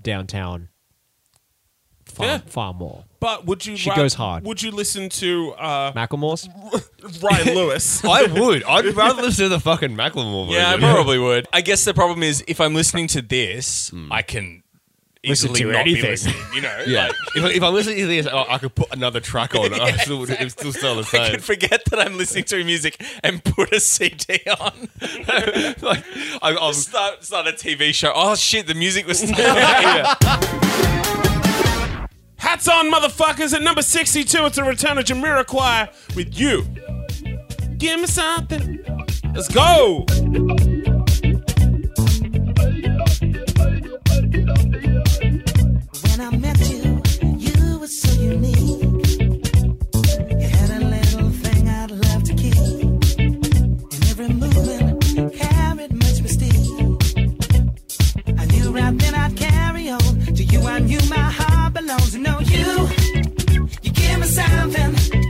Downtown 0.00 0.68
far, 2.04 2.26
Yeah. 2.26 2.38
far 2.46 2.74
more. 2.74 3.04
But 3.20 3.46
would 3.46 3.64
you? 3.64 3.76
She 3.76 3.90
ra- 3.90 3.96
goes 3.96 4.14
hard. 4.14 4.44
Would 4.44 4.62
you 4.62 4.70
listen 4.72 5.08
to 5.10 5.52
uh, 5.52 5.92
Macklemore's? 5.92 6.48
Ryan 7.22 7.54
Lewis? 7.54 8.04
I 8.04 8.24
would. 8.26 8.64
I'd 8.64 8.84
rather 8.96 9.22
listen 9.22 9.44
to 9.44 9.48
the 9.48 9.60
fucking 9.60 9.90
Macklemore 9.96 10.46
version. 10.46 10.60
yeah, 10.60 10.72
I 10.74 10.78
probably 10.78 11.18
would. 11.18 11.46
I 11.52 11.60
guess 11.60 11.84
the 11.84 11.94
problem 11.94 12.22
is 12.24 12.42
if 12.48 12.60
I'm 12.60 12.74
listening 12.74 13.06
to 13.08 13.22
this, 13.22 13.92
I 14.10 14.22
can 14.22 14.61
Listen 15.24 15.50
easily 15.50 15.60
to 15.60 15.66
not 15.72 15.80
anything. 15.82 16.02
be 16.02 16.08
listening. 16.08 16.36
You 16.52 16.60
know, 16.62 16.82
Yeah. 16.84 17.06
Like, 17.06 17.14
if, 17.36 17.44
I- 17.44 17.50
if 17.52 17.62
I'm 17.62 17.74
listening 17.74 17.98
to 17.98 18.06
this, 18.08 18.26
I, 18.26 18.42
I 18.54 18.58
could 18.58 18.74
put 18.74 18.92
another 18.92 19.20
track 19.20 19.54
on. 19.54 19.72
I 19.80 19.92
still 19.98 20.18
would, 20.18 20.30
it's 20.30 20.54
still 20.54 20.72
still 20.72 20.96
the 20.96 21.04
same. 21.04 21.20
I 21.20 21.24
same. 21.26 21.32
can 21.34 21.42
forget 21.42 21.84
that 21.90 22.00
I'm 22.00 22.18
listening 22.18 22.42
to 22.44 22.64
music 22.64 23.00
and 23.22 23.42
put 23.44 23.72
a 23.72 23.78
CD 23.78 24.40
on. 24.58 24.88
like, 25.80 26.04
I, 26.42 26.56
I'm, 26.60 26.72
start, 26.74 27.22
start 27.22 27.46
a 27.46 27.52
TV 27.52 27.94
show. 27.94 28.10
Oh 28.14 28.34
shit, 28.34 28.66
the 28.66 28.74
music 28.74 29.06
was. 29.06 29.20
Still 29.20 29.32
out 29.38 29.80
here. 29.80 30.04
Hats 32.38 32.66
on, 32.66 32.90
motherfuckers! 32.90 33.54
At 33.54 33.62
number 33.62 33.82
sixty-two, 33.82 34.44
it's 34.46 34.58
a 34.58 34.64
return 34.64 34.98
of 34.98 35.04
Jamiroquai 35.04 36.16
with 36.16 36.36
you. 36.36 36.64
Give 37.78 38.00
me 38.00 38.06
something. 38.06 38.80
Let's 39.34 39.46
go. 39.48 40.04
I 46.32 46.36
met 46.36 46.58
you, 46.70 47.02
you 47.36 47.78
were 47.78 47.86
so 47.86 48.10
unique. 48.20 48.82
You 50.40 50.48
had 50.56 50.70
a 50.70 50.84
little 50.94 51.30
thing 51.30 51.68
I'd 51.68 51.90
love 51.90 52.22
to 52.24 52.34
keep. 52.34 52.84
And 53.92 54.02
every 54.10 54.28
movement 54.28 55.02
carried 55.34 55.92
much 55.92 56.18
mystique. 56.24 57.08
I 58.38 58.44
knew 58.46 58.72
right 58.72 58.98
then 58.98 59.14
I'd 59.14 59.36
carry 59.36 59.90
on. 59.90 60.00
To 60.36 60.42
you, 60.42 60.60
I 60.62 60.78
knew 60.78 61.00
my 61.10 61.16
heart 61.38 61.74
belongs. 61.74 62.12
To 62.12 62.18
you, 62.18 62.88
you 63.82 63.90
give 63.92 64.18
me 64.20 64.26
something 64.26 65.21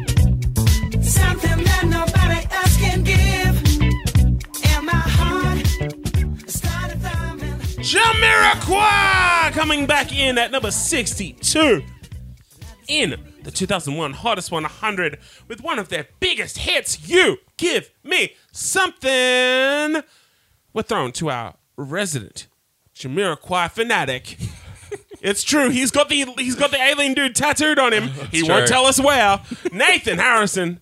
Jamiroquai 7.93 9.53
coming 9.53 9.85
back 9.85 10.15
in 10.15 10.39
at 10.39 10.51
number 10.51 10.71
62 10.71 11.85
in 12.89 13.21
the 13.43 13.51
2001 13.51 14.15
Hottest 14.15 14.51
100 14.51 15.19
with 15.47 15.63
one 15.63 15.79
of 15.79 15.91
their 15.91 16.09
biggest 16.19 16.57
hits, 16.57 17.07
You 17.07 17.37
Give 17.59 17.91
Me 18.03 18.33
Something. 18.51 20.03
We're 20.73 20.83
thrown 20.83 21.13
to 21.13 21.29
our 21.29 21.57
resident 21.77 22.47
Jamiroquai 22.97 23.71
fanatic. 23.71 24.39
It's 25.25 25.45
true. 25.45 25.71
He's 25.71 25.93
got 25.93 26.09
the 26.09 26.25
he's 26.37 26.57
got 26.57 26.73
the 26.73 26.83
alien 26.83 27.15
dude 27.15 27.37
tattooed 27.37 27.79
on 27.79 27.93
him. 27.93 28.09
He 28.33 28.43
won't 28.43 28.67
true. 28.67 28.75
tell 28.75 28.87
us 28.87 28.99
where. 29.01 29.41
Nathan 29.71 30.19
Harrison. 30.19 30.81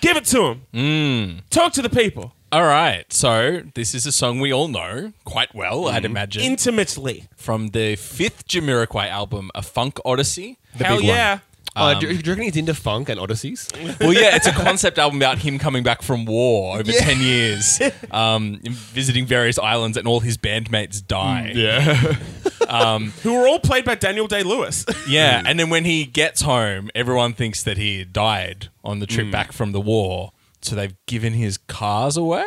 Give 0.00 0.16
it 0.16 0.24
to 0.26 0.42
him. 0.44 0.62
Mm. 0.72 1.40
Talk 1.50 1.74
to 1.74 1.82
the 1.82 1.90
people 1.90 2.32
All 2.52 2.64
right. 2.64 3.10
So 3.12 3.62
this 3.74 3.94
is 3.94 4.06
a 4.06 4.12
song 4.12 4.40
we 4.40 4.52
all 4.52 4.68
know 4.68 5.12
quite 5.24 5.54
well, 5.54 5.86
I'd 5.86 6.02
mm-hmm. 6.02 6.06
imagine, 6.06 6.42
intimately. 6.42 7.28
from 7.36 7.68
the 7.68 7.96
fifth 7.96 8.48
Jamiroquai 8.48 9.08
album, 9.08 9.50
A 9.54 9.62
Funk 9.62 9.98
Odyssey. 10.04 10.58
Hell 10.74 10.96
big 10.96 11.06
one. 11.06 11.16
yeah. 11.16 11.38
Uh, 11.76 11.94
do, 11.94 12.08
do 12.08 12.14
you 12.14 12.20
reckon 12.32 12.44
he's 12.44 12.56
into 12.56 12.74
funk 12.74 13.08
and 13.08 13.20
odysseys? 13.20 13.68
Well, 14.00 14.12
yeah, 14.12 14.34
it's 14.34 14.46
a 14.46 14.52
concept 14.52 14.98
album 14.98 15.18
about 15.18 15.38
him 15.38 15.58
coming 15.58 15.84
back 15.84 16.02
from 16.02 16.24
war 16.24 16.78
over 16.78 16.90
10 16.90 17.20
years, 17.20 17.80
um, 18.10 18.60
visiting 18.64 19.24
various 19.24 19.58
islands, 19.58 19.96
and 19.96 20.08
all 20.08 20.20
his 20.20 20.36
bandmates 20.36 21.06
die. 21.06 21.52
Mm, 21.54 21.56
yeah. 21.56 22.16
Um, 22.68 23.10
Who 23.24 23.34
were 23.34 23.48
all 23.48 23.58
played 23.58 23.84
by 23.84 23.96
Daniel 23.96 24.28
Day 24.28 24.44
Lewis. 24.44 24.84
Yeah, 25.08 25.42
mm. 25.42 25.46
and 25.46 25.58
then 25.58 25.70
when 25.70 25.84
he 25.84 26.04
gets 26.04 26.42
home, 26.42 26.88
everyone 26.94 27.32
thinks 27.32 27.64
that 27.64 27.78
he 27.78 28.04
died 28.04 28.68
on 28.84 29.00
the 29.00 29.06
trip 29.06 29.26
mm. 29.26 29.32
back 29.32 29.50
from 29.50 29.72
the 29.72 29.80
war. 29.80 30.30
So 30.62 30.76
they've 30.76 30.94
given 31.06 31.32
his 31.32 31.56
cars 31.58 32.16
away? 32.16 32.44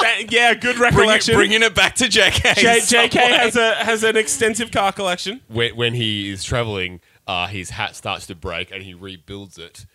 That- 0.00 0.26
yeah, 0.30 0.54
good 0.54 0.76
Bring 0.76 0.92
it, 0.92 0.96
recollection. 0.96 1.34
bringing 1.34 1.62
it 1.62 1.74
back 1.74 1.96
to 1.96 2.04
JK. 2.04 2.54
J- 2.56 2.78
JK 2.78 3.14
has 3.16 3.56
a 3.56 3.74
has 3.74 4.04
an 4.04 4.16
extensive 4.16 4.70
car 4.70 4.92
collection. 4.92 5.40
when, 5.48 5.74
when 5.76 5.94
he 5.94 6.30
is 6.30 6.44
traveling, 6.44 7.00
uh, 7.26 7.48
his 7.48 7.70
hat 7.70 7.96
starts 7.96 8.26
to 8.28 8.34
break 8.36 8.70
and 8.70 8.82
he 8.84 8.94
rebuilds 8.94 9.58
it 9.58 9.86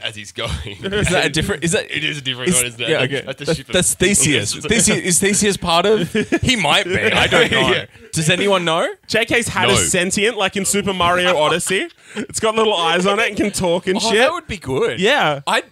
as 0.00 0.14
he's 0.14 0.32
going. 0.32 0.50
Is 0.82 1.08
that 1.08 1.26
a 1.26 1.28
different? 1.30 1.64
Is 1.64 1.72
that 1.72 1.90
It 1.90 2.04
is 2.04 2.18
a 2.18 2.20
different 2.20 2.54
one, 2.54 2.66
isn't 2.66 2.80
it? 2.80 2.88
Yeah, 2.88 3.00
okay. 3.02 3.22
That's 3.26 3.38
the 3.38 3.44
That's, 3.44 3.56
ship- 3.58 3.66
that's 3.68 3.94
Theseus. 3.94 4.54
Theseus. 4.66 4.98
Is 4.98 5.18
Theseus 5.20 5.56
part 5.56 5.86
of? 5.86 6.12
He 6.42 6.56
might 6.56 6.84
be. 6.84 6.96
I 6.98 7.26
don't 7.26 7.50
know. 7.52 7.70
Yeah. 7.70 7.86
Does 8.12 8.30
anyone 8.30 8.64
know? 8.64 8.88
JK's 9.08 9.48
hat 9.48 9.68
No. 9.68 9.74
is 9.74 9.90
sentient, 9.90 10.36
like 10.36 10.56
in 10.56 10.64
Super 10.64 10.92
Mario 10.94 11.36
Odyssey. 11.36 11.88
It's 12.14 12.40
got 12.40 12.54
little 12.54 12.74
eyes 12.74 13.06
on 13.06 13.18
it 13.20 13.28
and 13.28 13.36
can 13.36 13.50
talk 13.50 13.86
and 13.86 13.96
Oh, 13.96 14.00
shit. 14.00 14.18
that 14.18 14.32
would 14.32 14.46
be 14.46 14.56
good. 14.58 14.98
yeah. 15.00 15.40
I. 15.46 15.62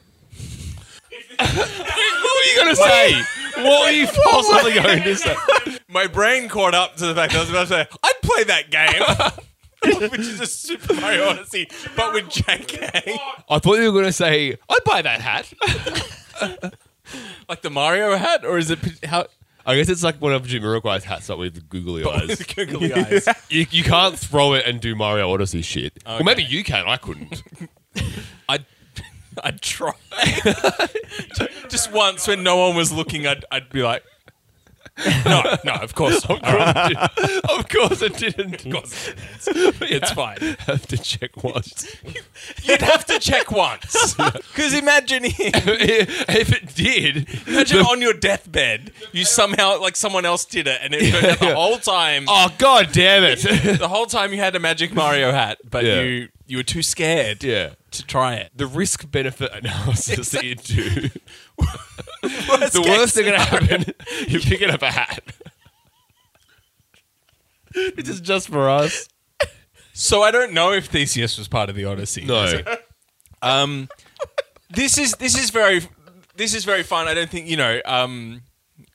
what 1.39 1.57
were 1.57 2.51
you 2.51 2.57
going 2.57 2.69
to 2.69 2.77
say? 2.77 3.23
what 3.63 3.87
were 3.87 3.91
you 3.91 4.07
oh 4.09 4.23
possibly 4.31 4.75
going 4.75 5.03
to 5.03 5.17
say? 5.17 5.35
My 5.89 6.07
brain 6.07 6.49
caught 6.49 6.75
up 6.75 6.97
to 6.97 7.07
the 7.07 7.15
fact 7.15 7.33
that 7.33 7.39
I 7.39 7.41
was 7.41 7.51
about 7.51 7.63
to 7.63 7.69
say 7.69 7.87
I'd 8.03 8.21
play 8.23 8.45
that 8.45 8.71
game, 8.71 9.03
which 10.11 10.21
is 10.21 10.41
a 10.41 10.47
Super 10.47 10.95
Mario 10.95 11.29
Odyssey, 11.29 11.69
but 11.97 12.13
with 12.13 12.25
JK, 12.27 13.19
I 13.49 13.59
thought 13.59 13.75
you 13.75 13.87
were 13.87 13.93
going 13.93 14.05
to 14.05 14.13
say, 14.13 14.57
I'd 14.69 14.85
buy 14.85 15.03
that 15.03 15.21
hat. 15.21 15.53
like 17.49 17.63
the 17.63 17.71
Mario 17.71 18.17
hat, 18.17 18.45
or 18.45 18.59
is 18.59 18.71
it 18.71 18.79
how? 19.05 19.27
I 19.65 19.75
guess 19.75 19.89
it's 19.89 20.05
like 20.05 20.21
one 20.21 20.33
of 20.33 20.43
Jamiroquai's 20.45 21.05
hats 21.05 21.29
up 21.29 21.39
with 21.39 21.69
googly 21.69 22.05
eyes. 22.05 22.29
With 22.29 22.55
googly 22.57 22.93
eyes. 22.93 23.29
you, 23.51 23.67
you 23.71 23.83
can't 23.83 24.17
throw 24.17 24.53
it 24.55 24.65
and 24.65 24.81
do 24.81 24.95
Mario 24.95 25.33
Odyssey 25.33 25.63
shit. 25.63 25.93
Well, 26.07 26.23
maybe 26.23 26.45
you 26.45 26.63
can. 26.63 26.87
I 26.87 26.97
couldn't. 26.97 27.43
I'd, 28.49 28.65
I'd 29.43 29.61
try. 29.61 29.93
Just 31.69 31.91
once 31.93 32.29
when 32.29 32.45
no 32.45 32.57
one 32.59 32.77
was 32.77 32.93
looking, 32.93 33.27
I'd, 33.27 33.45
I'd 33.51 33.69
be 33.71 33.83
like, 33.83 34.05
no, 35.25 35.57
no, 35.65 35.73
of 35.75 35.95
course 35.95 36.29
not. 36.29 36.43
All 36.45 36.57
right. 36.57 36.97
of 37.51 37.69
course 37.69 38.03
it 38.03 38.17
didn't. 38.17 38.65
Of 38.67 38.73
course 38.73 39.09
it 39.09 39.19
is. 39.19 39.49
It's 39.83 40.11
fine. 40.23 40.39
have 40.67 40.87
to 40.89 40.97
check 40.99 41.43
once. 41.43 41.95
You'd 42.65 42.83
have 42.83 43.05
to 43.07 43.19
check 43.19 43.51
once. 43.51 44.15
Because 44.15 44.75
imagine 44.75 45.25
him. 45.25 45.53
if 45.55 46.53
it 46.53 46.75
did, 46.75 47.29
Imagine 47.47 47.79
on 47.81 48.01
your 48.01 48.15
deathbed, 48.15 48.93
you 49.13 49.25
somehow, 49.25 49.81
like 49.81 49.97
someone 49.97 50.25
else 50.25 50.45
did 50.45 50.67
it, 50.67 50.81
and 50.83 50.95
it 50.95 51.11
turned 51.13 51.27
out 51.27 51.39
the 51.41 51.55
whole 51.55 51.79
time, 51.79 52.25
oh 52.29 52.53
god 52.59 52.91
damn 52.93 53.25
it! 53.25 53.39
the 53.79 53.89
whole 53.89 54.07
time 54.07 54.33
you 54.33 54.39
had 54.39 54.55
a 54.57 54.61
Magic 54.61 54.95
Mario 54.95 55.31
hat, 55.33 55.59
but 55.69 55.85
Yeah. 55.85 56.01
you 56.03 56.29
you 56.47 56.57
were 56.59 56.63
too 56.63 56.83
scared 56.83 57.43
yeah, 57.43 57.71
to 57.91 58.07
try 58.07 58.35
it. 58.35 58.51
the 58.55 58.67
risk 58.67 59.11
benefit 59.11 59.51
analysis 59.53 60.31
that 60.31 60.45
you 60.45 60.55
do. 60.55 61.11
Worst 62.23 62.73
the 62.73 62.83
worst 62.83 63.15
thing 63.15 63.25
gonna 63.27 63.39
happen, 63.39 63.95
you're 64.29 64.41
picking 64.41 64.71
up 64.71 64.83
a 64.83 64.91
hat. 64.91 65.23
this 67.97 68.09
is 68.09 68.21
just 68.21 68.49
for 68.49 68.69
us. 68.69 69.09
So 69.93 70.23
I 70.23 70.31
don't 70.31 70.53
know 70.53 70.73
if 70.73 70.87
Theseus 70.87 71.39
was 71.39 71.49
part 71.49 71.71
of 71.71 71.77
the 71.77 71.85
Odyssey. 71.85 72.25
No, 72.25 72.61
Um, 73.43 73.89
this 74.71 74.99
is 74.99 75.13
this 75.15 75.39
is 75.39 75.51
very 75.51 75.83
this 76.37 76.55
is 76.55 76.65
very 76.65 76.83
fun. 76.83 77.07
I 77.09 77.15
don't 77.15 77.31
think 77.31 77.49
you 77.49 77.57
know. 77.57 77.81
Um, 77.85 78.43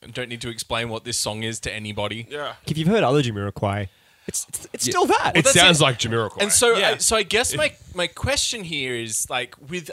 I 0.02 0.08
don't 0.08 0.28
need 0.28 0.40
to 0.42 0.48
explain 0.48 0.88
what 0.88 1.04
this 1.04 1.18
song 1.18 1.42
is 1.42 1.58
to 1.60 1.72
anybody. 1.72 2.26
Yeah. 2.28 2.54
If 2.66 2.76
you've 2.76 2.88
heard 2.88 3.02
other 3.02 3.22
Jamiroquai, 3.22 3.88
it's 4.26 4.46
it's, 4.48 4.68
it's 4.72 4.84
still 4.84 5.06
that. 5.06 5.32
it 5.36 5.44
that's 5.44 5.58
sounds 5.58 5.80
it. 5.80 5.84
like 5.84 5.98
Jamiroquai. 5.98 6.42
And 6.42 6.52
so. 6.52 6.74
I, 6.74 6.98
so 6.98 7.16
I 7.16 7.22
guess 7.22 7.56
my 7.56 7.72
my 7.94 8.06
question 8.06 8.64
here 8.64 8.94
is 8.94 9.28
like 9.28 9.54
with 9.70 9.90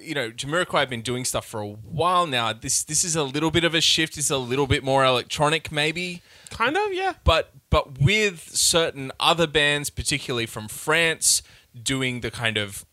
you 0.00 0.14
know 0.14 0.30
Jamiroquai 0.30 0.80
have 0.80 0.90
been 0.90 1.02
doing 1.02 1.24
stuff 1.24 1.46
for 1.46 1.60
a 1.60 1.66
while 1.68 2.26
now. 2.26 2.52
This 2.52 2.82
this 2.84 3.04
is 3.04 3.16
a 3.16 3.22
little 3.22 3.50
bit 3.50 3.64
of 3.64 3.74
a 3.74 3.80
shift. 3.80 4.18
It's 4.18 4.30
a 4.30 4.38
little 4.38 4.66
bit 4.66 4.84
more 4.84 5.04
electronic, 5.04 5.72
maybe, 5.72 6.22
Kind 6.50 6.76
of, 6.76 6.92
yeah. 6.92 7.14
but 7.24 7.52
but 7.70 8.00
with 8.00 8.50
certain 8.54 9.12
other 9.18 9.46
bands, 9.46 9.90
particularly 9.90 10.46
from 10.46 10.68
France, 10.68 11.42
doing 11.80 12.20
the 12.20 12.30
kind 12.30 12.56
of 12.56 12.84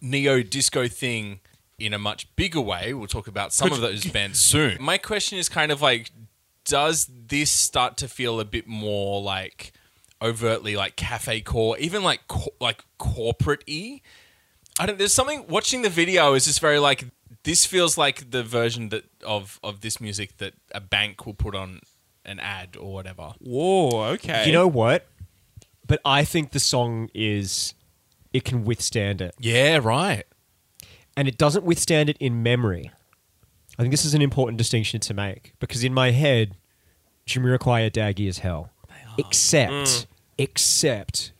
neo 0.00 0.42
disco 0.42 0.88
thing 0.88 1.40
in 1.78 1.92
a 1.92 1.98
much 1.98 2.34
bigger 2.36 2.60
way. 2.60 2.94
We'll 2.94 3.06
talk 3.06 3.28
about 3.28 3.52
some 3.52 3.72
of 3.72 3.80
those 3.80 4.04
bands 4.06 4.40
soon. 4.40 4.78
My 4.80 4.98
question 4.98 5.38
is 5.38 5.48
kind 5.48 5.70
of 5.70 5.82
like, 5.82 6.10
does 6.64 7.08
this 7.28 7.50
start 7.50 7.96
to 7.98 8.08
feel 8.08 8.40
a 8.40 8.44
bit 8.44 8.66
more 8.66 9.20
like 9.20 9.72
overtly 10.22 10.76
like 10.76 10.96
cafe 10.96 11.40
core, 11.40 11.78
even 11.78 12.02
like 12.02 12.26
co- 12.28 12.54
like 12.60 12.84
corporate 12.98 13.64
y? 13.68 14.00
I 14.78 14.86
don't. 14.86 14.98
There's 14.98 15.14
something 15.14 15.46
watching 15.48 15.82
the 15.82 15.88
video 15.90 16.34
is 16.34 16.44
just 16.44 16.60
very 16.60 16.78
like 16.78 17.06
this 17.44 17.64
feels 17.64 17.96
like 17.96 18.30
the 18.30 18.42
version 18.42 18.90
that 18.90 19.04
of 19.24 19.58
of 19.62 19.80
this 19.80 20.00
music 20.00 20.36
that 20.38 20.54
a 20.72 20.80
bank 20.80 21.24
will 21.26 21.34
put 21.34 21.54
on 21.54 21.80
an 22.24 22.40
ad 22.40 22.76
or 22.78 22.92
whatever. 22.92 23.34
Whoa, 23.40 24.02
okay. 24.14 24.46
you 24.46 24.52
know 24.52 24.66
what? 24.68 25.06
But 25.86 26.00
I 26.04 26.24
think 26.24 26.50
the 26.50 26.60
song 26.60 27.08
is 27.14 27.74
it 28.32 28.44
can 28.44 28.64
withstand 28.64 29.20
it, 29.20 29.34
Yeah, 29.38 29.78
right. 29.82 30.24
and 31.16 31.28
it 31.28 31.38
doesn't 31.38 31.64
withstand 31.64 32.10
it 32.10 32.16
in 32.18 32.42
memory. 32.42 32.90
I 33.78 33.82
think 33.82 33.92
this 33.92 34.04
is 34.04 34.12
an 34.14 34.20
important 34.22 34.58
distinction 34.58 35.00
to 35.00 35.14
make 35.14 35.52
because 35.60 35.84
in 35.84 35.94
my 35.94 36.10
head, 36.10 36.56
Jamiroquai 37.26 37.86
are 37.86 37.90
daggy 37.90 38.28
as 38.28 38.38
hell, 38.38 38.70
except 39.18 39.72
mm. 39.72 40.06
except 40.38 41.32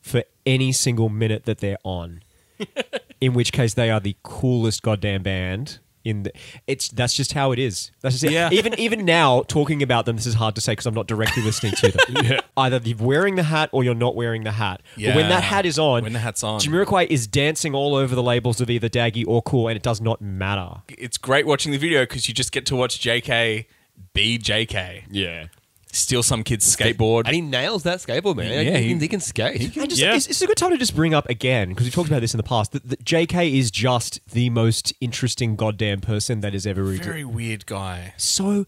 for 0.00 0.24
any 0.46 0.72
single 0.72 1.08
minute 1.08 1.44
that 1.44 1.58
they're 1.58 1.78
on, 1.84 2.22
in 3.20 3.34
which 3.34 3.52
case 3.52 3.74
they 3.74 3.90
are 3.90 4.00
the 4.00 4.16
coolest 4.22 4.82
goddamn 4.82 5.22
band. 5.22 5.78
In 6.04 6.22
the, 6.22 6.32
it's 6.66 6.88
that's 6.88 7.12
just 7.12 7.34
how 7.34 7.52
it 7.52 7.58
is. 7.58 7.90
That's 8.00 8.14
just 8.14 8.24
it. 8.24 8.32
Yeah. 8.32 8.48
Even 8.50 8.78
even 8.80 9.04
now 9.04 9.42
talking 9.42 9.82
about 9.82 10.06
them, 10.06 10.16
this 10.16 10.26
is 10.26 10.34
hard 10.34 10.54
to 10.54 10.60
say 10.60 10.72
because 10.72 10.86
I'm 10.86 10.94
not 10.94 11.06
directly 11.06 11.42
listening 11.42 11.72
to 11.72 11.90
them. 11.90 12.40
Either 12.56 12.80
you're 12.82 12.96
wearing 12.96 13.34
the 13.34 13.42
hat 13.42 13.68
or 13.72 13.84
you're 13.84 13.94
not 13.94 14.14
wearing 14.16 14.44
the 14.44 14.52
hat. 14.52 14.80
But 14.96 15.16
when 15.16 15.28
that 15.28 15.42
hat 15.42 15.66
is 15.66 15.78
on, 15.78 16.04
When 16.04 16.14
the 16.14 16.20
hat's 16.20 16.42
on. 16.42 16.60
Jamiroquai 16.60 17.08
is 17.08 17.26
dancing 17.26 17.74
all 17.74 17.94
over 17.94 18.14
the 18.14 18.22
labels 18.22 18.60
of 18.62 18.70
either 18.70 18.88
daggy 18.88 19.24
or 19.26 19.42
cool, 19.42 19.68
and 19.68 19.76
it 19.76 19.82
does 19.82 20.00
not 20.00 20.22
matter. 20.22 20.82
It's 20.88 21.18
great 21.18 21.46
watching 21.46 21.72
the 21.72 21.78
video 21.78 22.04
because 22.04 22.26
you 22.26 22.32
just 22.32 22.52
get 22.52 22.64
to 22.66 22.76
watch 22.76 23.00
JK 23.00 23.66
be 24.14 24.38
JK, 24.38 25.04
yeah, 25.10 25.46
steal 25.92 26.22
some 26.22 26.42
kid's 26.44 26.64
skateboard. 26.76 27.22
and 27.26 27.34
he 27.34 27.40
nails 27.40 27.82
that 27.84 27.98
skateboard 27.98 28.36
man. 28.36 28.50
Yeah, 28.52 28.76
he, 28.78 28.82
he- 28.84 28.88
can, 28.90 29.00
he 29.00 29.08
can 29.08 29.20
skate. 29.20 29.76
And 29.76 29.88
just, 29.88 30.00
Yeah. 30.00 30.14
it's, 30.14 30.26
it's 30.26 30.42
a 30.42 30.46
good 30.46 30.56
time 30.56 30.70
to 30.70 30.76
just 30.78 30.94
bring 30.94 31.14
up 31.14 31.28
again 31.28 31.70
because 31.70 31.84
we've 31.84 31.94
talked 31.94 32.08
about 32.08 32.20
this 32.20 32.34
in 32.34 32.38
the 32.38 32.42
past 32.44 32.72
that, 32.72 32.88
that 32.88 33.04
JK 33.04 33.52
is 33.58 33.70
just 33.70 34.20
the 34.30 34.50
most 34.50 34.92
interesting 35.00 35.56
goddamn 35.56 36.00
person 36.00 36.40
that 36.40 36.52
has 36.52 36.66
ever 36.66 36.82
existed. 36.82 37.04
Very 37.06 37.24
weird 37.24 37.66
guy. 37.66 38.14
so 38.16 38.66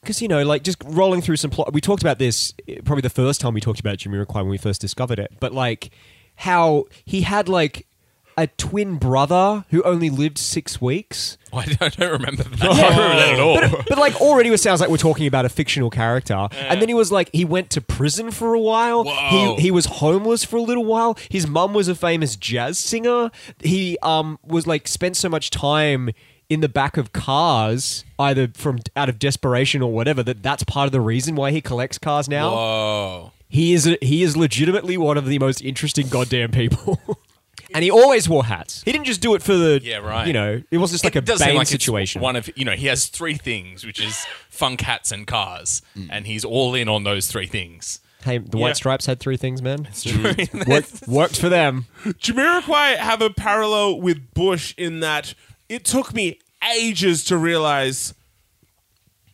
because 0.00 0.22
you 0.22 0.28
know 0.28 0.42
like 0.44 0.62
just 0.62 0.82
rolling 0.86 1.20
through 1.20 1.36
some 1.36 1.50
plot 1.50 1.72
we 1.74 1.80
talked 1.80 2.02
about 2.02 2.18
this 2.18 2.54
eh, 2.66 2.76
probably 2.84 3.02
the 3.02 3.10
first 3.10 3.38
time 3.40 3.52
we 3.52 3.60
talked 3.60 3.80
about 3.80 3.98
Jamiroquai 3.98 4.36
when 4.36 4.48
we 4.48 4.56
first 4.56 4.80
discovered 4.80 5.18
it 5.18 5.30
but 5.40 5.52
like 5.52 5.90
how 6.36 6.84
he 7.04 7.20
had 7.20 7.50
like 7.50 7.86
a 8.36 8.46
twin 8.46 8.96
brother 8.96 9.64
who 9.70 9.82
only 9.82 10.10
lived 10.10 10.38
six 10.38 10.80
weeks. 10.80 11.36
I 11.52 11.64
don't, 11.66 11.82
I 11.82 11.88
don't 11.88 12.12
remember 12.12 12.44
that. 12.44 12.62
I 12.62 12.66
don't 12.66 12.90
remember 12.92 13.16
that 13.16 13.34
at 13.34 13.40
all. 13.40 13.60
but, 13.60 13.86
but 13.88 13.98
like 13.98 14.20
already 14.20 14.48
it 14.50 14.58
sounds 14.58 14.80
like 14.80 14.90
we're 14.90 14.96
talking 14.96 15.26
about 15.26 15.44
a 15.44 15.48
fictional 15.48 15.90
character. 15.90 16.48
And 16.52 16.80
then 16.80 16.88
he 16.88 16.94
was 16.94 17.10
like 17.12 17.30
he 17.32 17.44
went 17.44 17.70
to 17.70 17.80
prison 17.80 18.30
for 18.30 18.54
a 18.54 18.60
while. 18.60 19.04
Whoa. 19.04 19.56
he, 19.56 19.62
he 19.62 19.70
was 19.70 19.86
homeless 19.86 20.44
for 20.44 20.56
a 20.56 20.62
little 20.62 20.84
while. 20.84 21.16
His 21.28 21.46
mum 21.46 21.74
was 21.74 21.88
a 21.88 21.94
famous 21.94 22.36
jazz 22.36 22.78
singer. 22.78 23.30
He 23.60 23.98
um 24.02 24.38
was 24.44 24.66
like 24.66 24.88
spent 24.88 25.16
so 25.16 25.28
much 25.28 25.50
time 25.50 26.10
in 26.48 26.60
the 26.60 26.68
back 26.68 26.96
of 26.96 27.12
cars 27.12 28.04
either 28.18 28.48
from 28.54 28.80
out 28.96 29.08
of 29.08 29.18
desperation 29.18 29.82
or 29.82 29.92
whatever 29.92 30.22
that 30.24 30.42
that's 30.42 30.64
part 30.64 30.86
of 30.86 30.92
the 30.92 31.00
reason 31.00 31.36
why 31.36 31.50
he 31.52 31.60
collects 31.60 31.96
cars 31.98 32.28
now. 32.28 32.50
Whoa. 32.50 33.32
he 33.48 33.72
is 33.72 33.96
he 34.02 34.22
is 34.22 34.36
legitimately 34.36 34.96
one 34.96 35.16
of 35.16 35.26
the 35.26 35.38
most 35.38 35.62
interesting 35.62 36.08
goddamn 36.08 36.50
people 36.50 37.00
And 37.74 37.84
he 37.84 37.90
always 37.90 38.28
wore 38.28 38.44
hats. 38.44 38.82
He 38.82 38.92
didn't 38.92 39.04
just 39.06 39.20
do 39.20 39.34
it 39.34 39.42
for 39.42 39.54
the, 39.54 39.80
Yeah, 39.82 39.98
right. 39.98 40.26
You 40.26 40.32
know, 40.32 40.62
it 40.70 40.78
wasn't 40.78 40.94
just 40.94 41.04
like 41.04 41.16
It 41.16 41.20
a 41.20 41.22
does 41.22 41.38
seem 41.38 41.48
Bane 41.48 41.56
like 41.56 41.62
it's 41.62 41.70
situation. 41.70 42.20
One 42.20 42.36
of 42.36 42.50
you 42.56 42.64
know, 42.64 42.72
he 42.72 42.86
has 42.86 43.06
three 43.06 43.34
things, 43.34 43.84
which 43.84 44.00
is 44.00 44.26
funk 44.48 44.80
hats 44.82 45.12
and 45.12 45.26
cars, 45.26 45.82
Mm. 45.96 46.08
and 46.10 46.26
he's 46.26 46.44
all 46.44 46.74
in 46.74 46.88
on 46.88 47.04
those 47.04 47.26
three 47.28 47.46
things. 47.46 48.00
Hey, 48.24 48.38
the 48.38 48.58
Yeah. 48.58 48.62
White 48.64 48.76
Stripes 48.76 49.06
had 49.06 49.18
three 49.20 49.36
things, 49.38 49.62
man. 49.62 49.86
It's 49.88 50.02
true. 50.04 50.34
Worked, 50.66 51.08
worked 51.08 51.40
for 51.40 51.48
them. 51.48 51.86
Jamiroquai 52.04 52.96
have 52.96 53.22
a 53.22 53.30
parallel 53.30 54.00
with 54.00 54.34
Bush 54.34 54.74
in 54.76 55.00
that 55.00 55.34
it 55.70 55.84
took 55.84 56.12
me 56.12 56.38
ages 56.76 57.24
to 57.24 57.38
realize, 57.38 58.12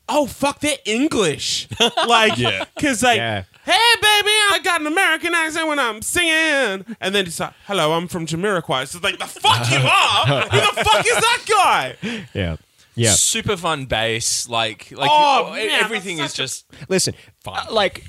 oh 0.09 0.26
fuck, 0.26 0.61
they're 0.61 0.78
English. 0.84 1.66
like, 2.07 2.39
Yeah. 2.39 2.64
because 2.76 3.03
like, 3.03 3.16
Yeah. 3.16 3.45
Hey 3.67 3.95
baby, 4.01 4.31
I 4.53 4.61
got 4.64 4.81
an 4.81 4.87
American 4.87 5.35
accent 5.35 5.69
when 5.69 5.79
I'm 5.79 6.01
singing, 6.03 6.87
and 7.01 7.14
then 7.14 7.25
he's 7.27 7.39
like, 7.41 7.53
hello, 7.67 7.93
I'm 7.93 8.09
from 8.09 8.25
Jamiroquai. 8.27 8.87
So 8.89 8.97
it's 8.99 9.05
like, 9.05 9.19
the 9.19 9.27
fuck 9.27 9.71
you 9.71 9.77
are? 9.79 10.41
Who 10.49 10.61
the 10.61 10.85
fuck 10.85 11.07
is 11.07 11.14
that 11.14 11.43
guy? 11.49 12.27
Yeah. 12.33 12.57
Yeah. 12.95 13.11
Super 13.11 13.59
fun 13.59 13.85
bass, 13.85 14.49
like 14.49 14.91
like 14.93 15.11
Oh, 15.12 15.49
oh, 15.49 15.53
man, 15.53 15.69
everything 15.83 16.19
is 16.19 16.31
such 16.31 16.39
a- 16.39 16.43
just 16.45 16.67
Listen, 16.89 17.12
uh, 17.47 17.67
like, 17.71 18.05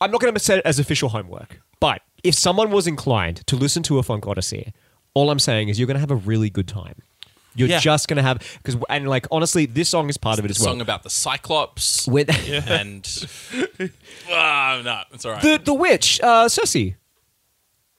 I'm 0.00 0.10
not 0.10 0.20
going 0.20 0.34
to 0.34 0.40
set 0.40 0.58
it 0.58 0.66
as 0.66 0.80
official 0.80 1.08
homework, 1.10 1.60
but 1.78 2.02
if 2.24 2.34
someone 2.34 2.72
was 2.72 2.88
inclined 2.88 3.46
to 3.46 3.54
listen 3.54 3.84
to 3.84 3.98
a 3.98 4.02
Funk 4.02 4.26
Odyssey, 4.26 4.72
all 5.14 5.30
I'm 5.30 5.38
saying 5.38 5.68
is 5.68 5.78
you're 5.78 5.86
going 5.86 5.94
to 5.94 6.00
have 6.00 6.10
a 6.10 6.16
really 6.16 6.50
good 6.50 6.66
time. 6.66 6.96
You're 7.56 7.68
Yeah. 7.68 7.80
just 7.80 8.06
going 8.08 8.18
to 8.18 8.22
have 8.22 8.38
because 8.62 8.76
and 8.88 9.08
like 9.08 9.26
honestly, 9.30 9.66
this 9.66 9.88
song 9.88 10.08
is 10.08 10.16
part 10.16 10.38
of 10.38 10.44
it 10.44 10.48
the 10.48 10.52
as 10.52 10.60
well. 10.60 10.68
song 10.68 10.80
about 10.80 11.02
the 11.02 11.10
Cyclops 11.10 12.06
With 12.06 12.28
and 12.68 13.04
ah, 14.30 14.80
no, 14.84 15.00
it's 15.12 15.24
all 15.24 15.32
right. 15.32 15.42
the 15.42 15.60
the 15.64 15.74
witch, 15.74 16.20
uh, 16.22 16.46
Cersei. 16.46 16.96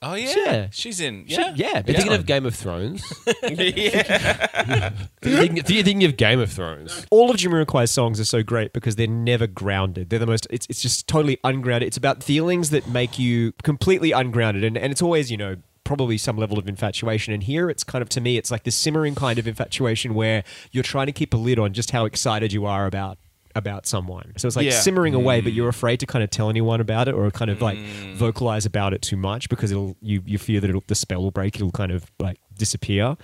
oh 0.02 0.14
yeah. 0.14 0.32
Yeah. 0.36 0.68
she's 0.70 1.00
in. 1.00 1.26
She- 1.26 1.34
Yeah, 1.34 1.52
yeah, 1.56 1.82
You're 1.86 1.96
thinking 1.96 2.12
of 2.12 2.24
Game 2.26 2.46
of 2.46 2.54
Thrones? 2.54 3.02
yeah. 3.42 4.92
you're, 5.24 5.38
thinking, 5.38 5.56
you're 5.56 5.64
thinking 5.84 6.04
of 6.04 6.16
Game 6.16 6.38
of 6.40 6.52
Thrones. 6.52 7.06
all 7.10 7.30
of 7.30 7.36
Jimmy 7.36 7.54
Jamiroquai's 7.64 7.90
songs 7.90 8.20
are 8.20 8.24
so 8.24 8.42
great 8.42 8.72
because 8.72 8.96
they're 8.96 9.06
never 9.06 9.46
grounded. 9.46 10.10
They're 10.10 10.18
the 10.20 10.26
most. 10.26 10.46
It's 10.50 10.66
it's 10.70 10.80
just 10.82 11.08
totally 11.08 11.38
ungrounded. 11.44 11.86
It's 11.88 11.96
about 11.96 12.22
feelings 12.22 12.70
that 12.70 12.88
make 12.88 13.18
you 13.18 13.52
completely 13.64 14.12
ungrounded, 14.12 14.62
and 14.64 14.78
and 14.78 14.92
it's 14.92 15.02
always 15.02 15.30
you 15.30 15.36
know 15.36 15.56
probably 15.88 16.18
some 16.18 16.36
level 16.36 16.58
of 16.58 16.68
infatuation. 16.68 17.32
And 17.32 17.42
here 17.42 17.70
it's 17.70 17.82
kind 17.82 18.02
of 18.02 18.10
to 18.10 18.20
me 18.20 18.36
it's 18.36 18.50
like 18.50 18.64
this 18.64 18.76
simmering 18.76 19.14
kind 19.14 19.38
of 19.38 19.48
infatuation 19.48 20.12
where 20.12 20.44
you're 20.70 20.84
trying 20.84 21.06
to 21.06 21.12
keep 21.12 21.32
a 21.32 21.36
lid 21.38 21.58
on 21.58 21.72
just 21.72 21.90
how 21.90 22.04
excited 22.04 22.52
you 22.52 22.66
are 22.66 22.86
about 22.86 23.18
about 23.54 23.86
someone. 23.86 24.34
So 24.36 24.46
it's 24.46 24.54
like 24.54 24.66
Yeah. 24.66 24.78
simmering 24.78 25.14
away, 25.14 25.40
but 25.40 25.54
you're 25.54 25.72
mm. 25.72 25.76
afraid 25.76 25.98
to 26.00 26.06
kind 26.06 26.22
of 26.22 26.28
tell 26.28 26.50
anyone 26.50 26.80
about 26.80 27.08
it 27.08 27.14
or 27.14 27.30
kind 27.30 27.50
of 27.50 27.62
like 27.62 27.78
mm. 27.78 28.14
vocalize 28.14 28.66
about 28.66 28.92
it 28.92 29.00
too 29.00 29.16
much 29.16 29.48
because 29.48 29.72
it'll 29.72 29.96
you 30.02 30.22
you 30.26 30.36
fear 30.36 30.60
that 30.60 30.68
it'll, 30.68 30.84
the 30.86 30.94
spell 30.94 31.22
will 31.22 31.30
break. 31.30 31.56
It'll 31.56 31.72
kind 31.72 31.90
of 31.90 32.04
like 32.20 32.38
disappear. 32.56 33.16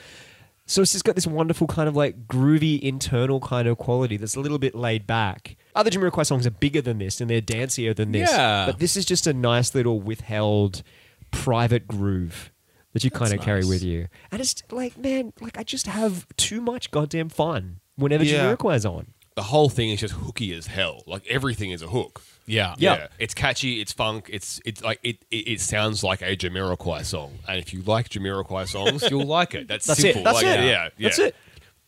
So 0.67 0.81
it's 0.81 0.93
just 0.93 1.05
got 1.05 1.15
this 1.15 1.27
wonderful 1.27 1.67
kind 1.67 1.87
of 1.87 1.95
like 1.95 2.27
groovy 2.27 2.81
internal 2.81 3.41
kind 3.41 3.69
of 3.69 3.77
quality 3.77 4.17
that's 4.17 4.35
a 4.35 4.41
little 4.41 4.59
bit 4.59 4.75
laid 4.75 5.07
back. 5.07 5.57
Other 5.75 5.91
Jimmy 5.91 6.09
Jamiroquai 6.09 6.25
songs 6.25 6.47
are 6.47 6.51
bigger 6.51 6.81
than 6.81 6.97
this 6.97 7.21
and 7.21 7.29
they're 7.29 7.43
dancier 7.43 7.95
than 7.95 8.13
this. 8.13 8.31
Yeah. 8.31 8.65
But 8.65 8.79
this 8.79 8.97
is 8.97 9.05
just 9.05 9.27
a 9.27 9.35
nice 9.35 9.75
little 9.75 10.01
withheld 10.01 10.83
private 11.31 11.87
groove 11.87 12.51
that 12.95 13.05
you 13.05 13.11
kind 13.11 13.35
of 13.35 13.41
carry 13.43 13.61
nice. 13.61 13.69
with 13.69 13.83
you. 13.83 14.09
And 14.33 14.41
it's 14.41 14.63
like, 14.71 14.97
man, 14.97 15.33
like 15.41 15.59
I 15.59 15.63
just 15.63 15.87
have 15.87 16.27
too 16.39 16.61
much 16.63 16.91
goddamn 16.91 17.29
fun 17.29 17.81
whenever 17.97 18.25
Yeah. 18.25 18.55
Jamiroquai's 18.57 18.87
on. 18.87 19.09
The 19.37 19.43
whole 19.43 19.69
thing 19.69 19.91
is 19.91 20.01
just 20.01 20.15
hooky 20.15 20.55
as 20.55 20.69
hell. 20.69 21.03
Like 21.07 21.27
everything 21.27 21.71
is 21.73 21.83
a 21.83 21.89
hook. 21.89 22.23
yeah, 22.47 22.75
Yeah. 22.79 23.09
It's 23.19 23.35
catchy, 23.35 23.81
it's 23.81 23.93
funk, 23.93 24.31
it's 24.33 24.61
it's 24.65 24.81
like 24.83 25.01
it, 25.03 25.19
it, 25.31 25.49
it 25.49 25.61
sounds 25.61 26.03
like 26.05 26.23
a 26.23 26.37
Jamiroquai 26.37 27.05
song. 27.05 27.39
And 27.49 27.59
if 27.59 27.75
you 27.75 27.83
like 27.83 28.09
Jamiroquai 28.09 28.69
songs, 28.69 29.05
you'll 29.11 29.27
like 29.27 29.55
it. 29.55 29.67
That's, 29.69 29.87
That's 29.87 30.01
simple. 30.01 30.21
it. 30.23 30.25
That's 30.25 30.37
Like, 30.37 30.47
it. 30.47 30.65
Yeah, 30.65 30.89
yeah. 30.97 31.09
That's 31.09 31.19
it. 31.19 31.37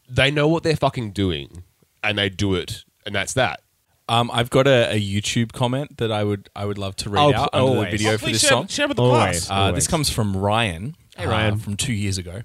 They 0.08 0.30
know 0.30 0.48
what 0.48 0.64
they're 0.64 0.76
fucking 0.76 1.12
doing 1.12 1.62
and 2.02 2.18
they 2.18 2.28
do 2.28 2.54
it. 2.56 2.84
And 3.04 3.14
that's 3.14 3.34
that. 3.34 3.60
Um, 4.08 4.30
I've 4.32 4.50
got 4.50 4.66
a, 4.68 4.92
a 4.94 5.00
YouTube 5.00 5.52
comment 5.52 5.96
that 5.98 6.12
I 6.12 6.22
would 6.22 6.48
I 6.54 6.64
would 6.64 6.78
love 6.78 6.94
to 6.96 7.10
read 7.10 7.20
Oh, 7.20 7.34
out 7.34 7.52
p- 7.52 7.58
under 7.58 7.80
the 7.84 7.90
video 7.90 8.12
Oh, 8.12 8.18
for 8.18 8.26
this 8.26 8.40
share, 8.40 8.50
song. 8.50 8.66
share 8.68 8.86
with 8.88 8.96
the 8.98 9.02
Always. 9.02 9.46
class. 9.46 9.50
Uh, 9.50 9.72
this 9.72 9.86
comes 9.88 10.08
from 10.10 10.36
Ryan. 10.36 10.96
Hey, 11.16 11.26
Ryan. 11.26 11.54
uh, 11.54 11.56
from 11.56 11.76
two 11.76 11.92
years 11.92 12.16
ago. 12.18 12.42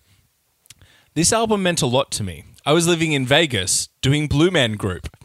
This 1.14 1.34
album 1.34 1.62
meant 1.64 1.82
a 1.82 1.86
lot 1.88 2.10
to 2.12 2.24
me. 2.24 2.46
I 2.66 2.74
was 2.74 2.88
living 2.88 3.12
in 3.12 3.26
Vegas 3.26 3.90
doing 4.02 4.28
Blue 4.28 4.50
Man 4.52 4.74
Group. 4.74 5.16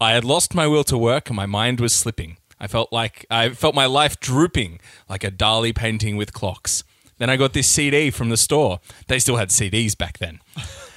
I 0.00 0.12
had 0.12 0.24
lost 0.24 0.54
my 0.54 0.66
will 0.66 0.84
to 0.84 0.96
work 0.98 1.28
and 1.28 1.36
my 1.36 1.46
mind 1.46 1.80
was 1.80 1.92
slipping. 1.94 2.38
I 2.58 2.66
felt 2.66 2.92
like 2.92 3.26
I 3.30 3.50
felt 3.50 3.74
my 3.74 3.86
life 3.86 4.18
drooping 4.18 4.80
like 5.08 5.22
a 5.24 5.30
Dali 5.30 5.74
painting 5.74 6.16
with 6.16 6.32
clocks. 6.32 6.84
Then 7.18 7.30
I 7.30 7.36
got 7.36 7.52
this 7.52 7.68
CD 7.68 8.10
from 8.10 8.28
the 8.30 8.36
store. 8.36 8.80
They 9.08 9.18
still 9.18 9.36
had 9.36 9.50
CDs 9.50 9.96
back 9.96 10.18
then. 10.18 10.40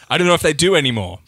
I 0.10 0.18
don't 0.18 0.28
know 0.28 0.34
if 0.34 0.42
they 0.42 0.54
do 0.54 0.76
anymore. 0.76 1.20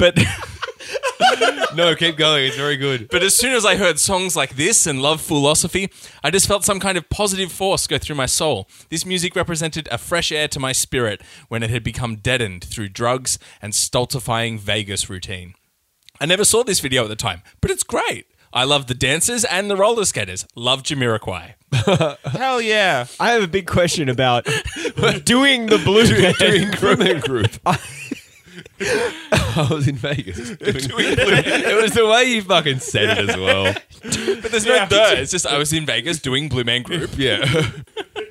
But 0.00 0.18
No, 1.76 1.94
keep 1.94 2.16
going. 2.16 2.46
It's 2.46 2.56
very 2.56 2.76
good. 2.76 3.08
But 3.10 3.22
as 3.22 3.36
soon 3.36 3.52
as 3.52 3.64
I 3.64 3.76
heard 3.76 4.00
songs 4.00 4.34
like 4.34 4.56
this 4.56 4.86
and 4.86 5.00
Love 5.00 5.20
Foolosophy, 5.20 5.92
I 6.24 6.30
just 6.30 6.48
felt 6.48 6.64
some 6.64 6.80
kind 6.80 6.98
of 6.98 7.08
positive 7.10 7.52
force 7.52 7.86
go 7.86 7.98
through 7.98 8.16
my 8.16 8.26
soul. 8.26 8.68
This 8.88 9.06
music 9.06 9.36
represented 9.36 9.88
a 9.92 9.98
fresh 9.98 10.32
air 10.32 10.48
to 10.48 10.58
my 10.58 10.72
spirit 10.72 11.22
when 11.48 11.62
it 11.62 11.70
had 11.70 11.84
become 11.84 12.16
deadened 12.16 12.64
through 12.64 12.88
drugs 12.88 13.38
and 13.62 13.74
stultifying 13.74 14.58
Vegas 14.58 15.08
routine. 15.08 15.54
I 16.20 16.26
never 16.26 16.44
saw 16.44 16.64
this 16.64 16.80
video 16.80 17.04
at 17.04 17.08
the 17.08 17.16
time, 17.16 17.42
but 17.60 17.70
it's 17.70 17.84
great. 17.84 18.26
I 18.52 18.64
love 18.64 18.88
the 18.88 18.94
dancers 18.94 19.44
and 19.44 19.70
the 19.70 19.76
roller 19.76 20.04
skaters. 20.04 20.46
Love 20.56 20.82
Jamiroquai. 20.82 21.54
Hell 22.24 22.60
yeah. 22.60 23.06
I 23.20 23.30
have 23.30 23.44
a 23.44 23.48
big 23.48 23.68
question 23.68 24.08
about 24.08 24.44
doing 25.24 25.66
the 25.66 25.78
blue 25.78 26.04
doing 26.34 26.72
Crewman 26.72 27.20
Group. 27.20 27.52
I 28.80 29.68
was 29.70 29.88
in 29.88 29.96
Vegas. 29.96 30.38
it 30.60 31.82
was 31.82 31.92
the 31.92 32.06
way 32.06 32.24
you 32.24 32.42
fucking 32.42 32.78
said 32.80 33.18
it 33.18 33.30
as 33.30 33.36
well. 33.36 33.74
But 34.02 34.50
there's 34.50 34.64
no 34.64 34.86
the. 34.86 35.20
It's 35.20 35.30
just 35.30 35.46
I 35.46 35.58
was 35.58 35.72
in 35.74 35.84
Vegas 35.84 36.20
doing 36.20 36.48
Blue 36.48 36.64
Man 36.64 36.82
Group. 36.82 37.10
Yeah. 37.18 37.40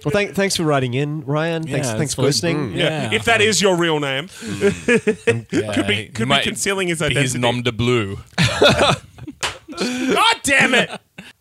Well, 0.03 0.11
thank, 0.11 0.33
thanks 0.33 0.55
for 0.55 0.63
writing 0.63 0.95
in, 0.95 1.23
Ryan. 1.25 1.61
Thanks, 1.63 1.89
Yeah, 1.89 1.93
thanks 1.97 2.05
it's 2.05 2.13
for 2.15 2.21
fun. 2.21 2.25
listening. 2.25 2.57
Mm. 2.71 2.75
Yeah. 2.75 3.11
If 3.13 3.25
that 3.25 3.39
is 3.41 3.61
your 3.61 3.75
real 3.77 3.99
name, 3.99 4.29
mm. 4.29 5.45
Yeah, 5.51 5.73
could 5.75 5.85
be 5.87 5.93
he 5.95 6.07
could 6.07 6.27
be 6.29 6.39
concealing 6.41 6.87
his 6.87 6.99
be 6.99 7.05
identity. 7.05 7.21
his 7.21 7.35
nom 7.35 7.61
de 7.61 7.71
blue. 7.71 8.17
God 9.77 10.37
damn 10.43 10.73
it! 10.73 10.89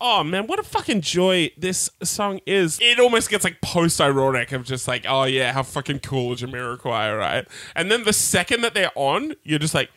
Oh 0.01 0.23
man, 0.23 0.47
what 0.47 0.59
a 0.59 0.63
fucking 0.63 1.01
joy 1.01 1.51
this 1.57 1.89
song 2.03 2.39
is. 2.45 2.79
It 2.81 2.99
almost 2.99 3.29
gets 3.29 3.43
like 3.43 3.59
post 3.61 3.99
ironic 3.99 4.51
of 4.53 4.63
just 4.63 4.87
like, 4.87 5.05
oh 5.07 5.25
yeah, 5.25 5.51
how 5.53 5.63
fucking 5.63 5.99
cool 5.99 6.33
is 6.33 6.41
Jamiroquai, 6.41 7.17
right? 7.17 7.45
And 7.75 7.91
then 7.91 8.03
the 8.05 8.13
second 8.13 8.61
that 8.61 8.73
they're 8.73 8.91
on, 8.95 9.35
you're 9.43 9.59
just 9.59 9.73
like, 9.73 9.89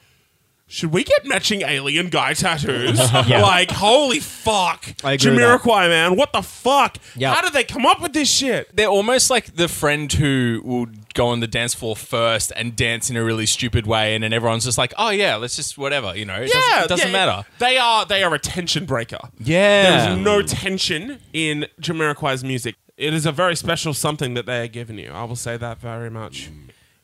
should 0.66 0.90
we 0.92 1.04
get 1.04 1.26
matching 1.26 1.60
alien 1.62 2.08
guy 2.08 2.32
tattoos? 2.32 2.98
Like, 3.28 3.70
holy 3.70 4.20
fuck. 4.20 4.86
I 5.04 5.12
agree. 5.12 5.32
Jamiroquai, 5.32 5.88
man, 5.88 6.16
what 6.16 6.32
the 6.32 6.40
fuck? 6.42 6.96
Yeah. 7.14 7.34
How 7.34 7.42
did 7.42 7.52
they 7.52 7.62
come 7.64 7.84
up 7.84 8.00
with 8.00 8.12
this 8.14 8.30
shit? 8.30 8.74
They're 8.74 8.86
almost 8.88 9.28
like 9.28 9.54
the 9.54 9.68
friend 9.68 10.10
who 10.10 10.62
will 10.64 10.86
go 11.14 11.28
on 11.28 11.40
the 11.40 11.46
dance 11.46 11.74
floor 11.74 11.94
first 11.96 12.52
and 12.56 12.74
dance 12.76 13.10
in 13.10 13.16
a 13.16 13.24
really 13.24 13.46
stupid 13.46 13.86
way, 13.86 14.14
and 14.14 14.22
then 14.24 14.32
everyone's 14.32 14.64
just 14.64 14.78
like, 14.78 14.92
"Oh 14.98 15.10
yeah, 15.10 15.36
let's 15.36 15.56
just 15.56 15.76
whatever," 15.78 16.16
you 16.16 16.24
know. 16.24 16.36
It 16.42 16.50
Yeah, 16.54 16.60
doesn't, 16.60 16.84
it 16.84 16.88
doesn't 16.88 17.06
yeah, 17.08 17.26
matter. 17.26 17.48
They 17.58 17.78
are 17.78 18.04
they 18.06 18.22
are 18.22 18.34
a 18.34 18.38
tension 18.38 18.84
breaker. 18.86 19.18
Yeah, 19.38 20.04
There 20.06 20.12
is 20.12 20.18
no 20.24 20.42
tension 20.42 21.18
in 21.32 21.66
Jamiroquai's 21.80 22.42
music. 22.44 22.76
It 22.96 23.14
is 23.14 23.26
a 23.26 23.32
very 23.32 23.56
special 23.56 23.94
something 23.94 24.34
that 24.34 24.46
they 24.46 24.60
are 24.62 24.68
giving 24.68 24.98
you. 24.98 25.10
I 25.12 25.24
will 25.24 25.36
say 25.36 25.56
that 25.56 25.78
very 25.78 26.10
much. 26.10 26.50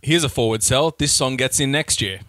Here's 0.03 0.23
a 0.23 0.29
forward 0.29 0.63
sell. 0.63 0.95
This 0.97 1.13
song 1.13 1.37
gets 1.37 1.59
in 1.59 1.73
next 1.73 2.01
year, 2.01 2.21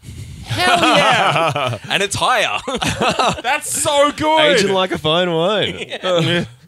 Hell 0.45 0.80
yeah! 0.80 1.77
and 1.89 2.01
it's 2.01 2.15
higher. 2.15 2.59
That's 3.43 3.69
so 3.69 4.11
good. 4.11 4.57
Aging 4.57 4.73
like 4.73 4.91
a 4.91 4.97
fine 4.97 5.32
wine. 5.32 6.47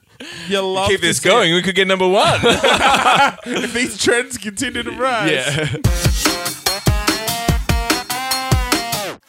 you 0.47 0.61
love 0.61 0.89
Keep 0.89 1.01
to 1.01 1.07
this 1.07 1.17
see 1.17 1.29
it. 1.29 1.31
going. 1.31 1.53
We 1.53 1.61
could 1.61 1.75
get 1.75 1.87
number 1.87 2.07
one. 2.07 2.39
If 3.45 3.73
these 3.73 3.97
trends 3.97 4.37
continue 4.37 4.83
to 4.83 4.91
rise. 4.91 5.31
yeah. 5.31 5.77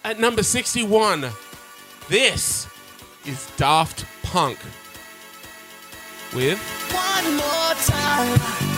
At 0.05 0.19
number 0.21 0.43
61, 0.43 1.27
this 2.09 2.67
is 3.25 3.49
Daft 3.57 4.05
Punk 4.23 4.59
with 6.35 6.59
One 6.93 7.37
more 7.37 7.75
time. 7.87 8.72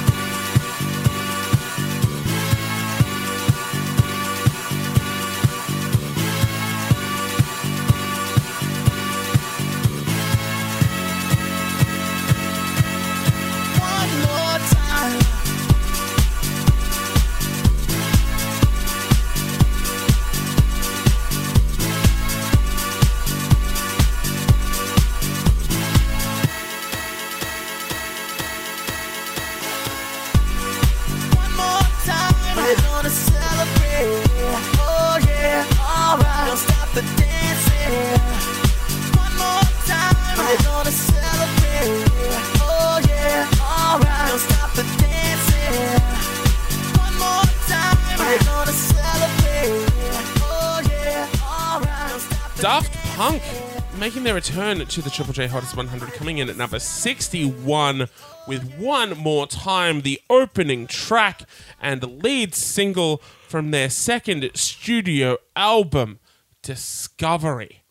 Making 54.05 54.25
their 54.25 54.35
return 54.35 54.85
to 54.85 55.01
the 55.01 55.09
Triple 55.09 55.33
J 55.33 55.47
Hottest 55.47 55.77
100, 55.77 56.13
coming 56.13 56.37
in 56.37 56.51
at 56.51 56.59
number 56.59 56.79
61 56.79 58.07
with 58.47 58.75
one 58.77 59.17
more 59.17 59.47
time, 59.47 60.03
the 60.03 60.21
opening 60.29 60.87
track 60.87 61.49
and 61.81 62.23
lead 62.23 62.55
single 62.55 63.23
from 63.55 63.71
their 63.71 63.89
second 63.89 64.51
studio 64.55 65.39
album, 65.55 66.19
Discovery. 66.61 67.85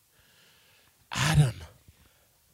Adam. 1.14 1.54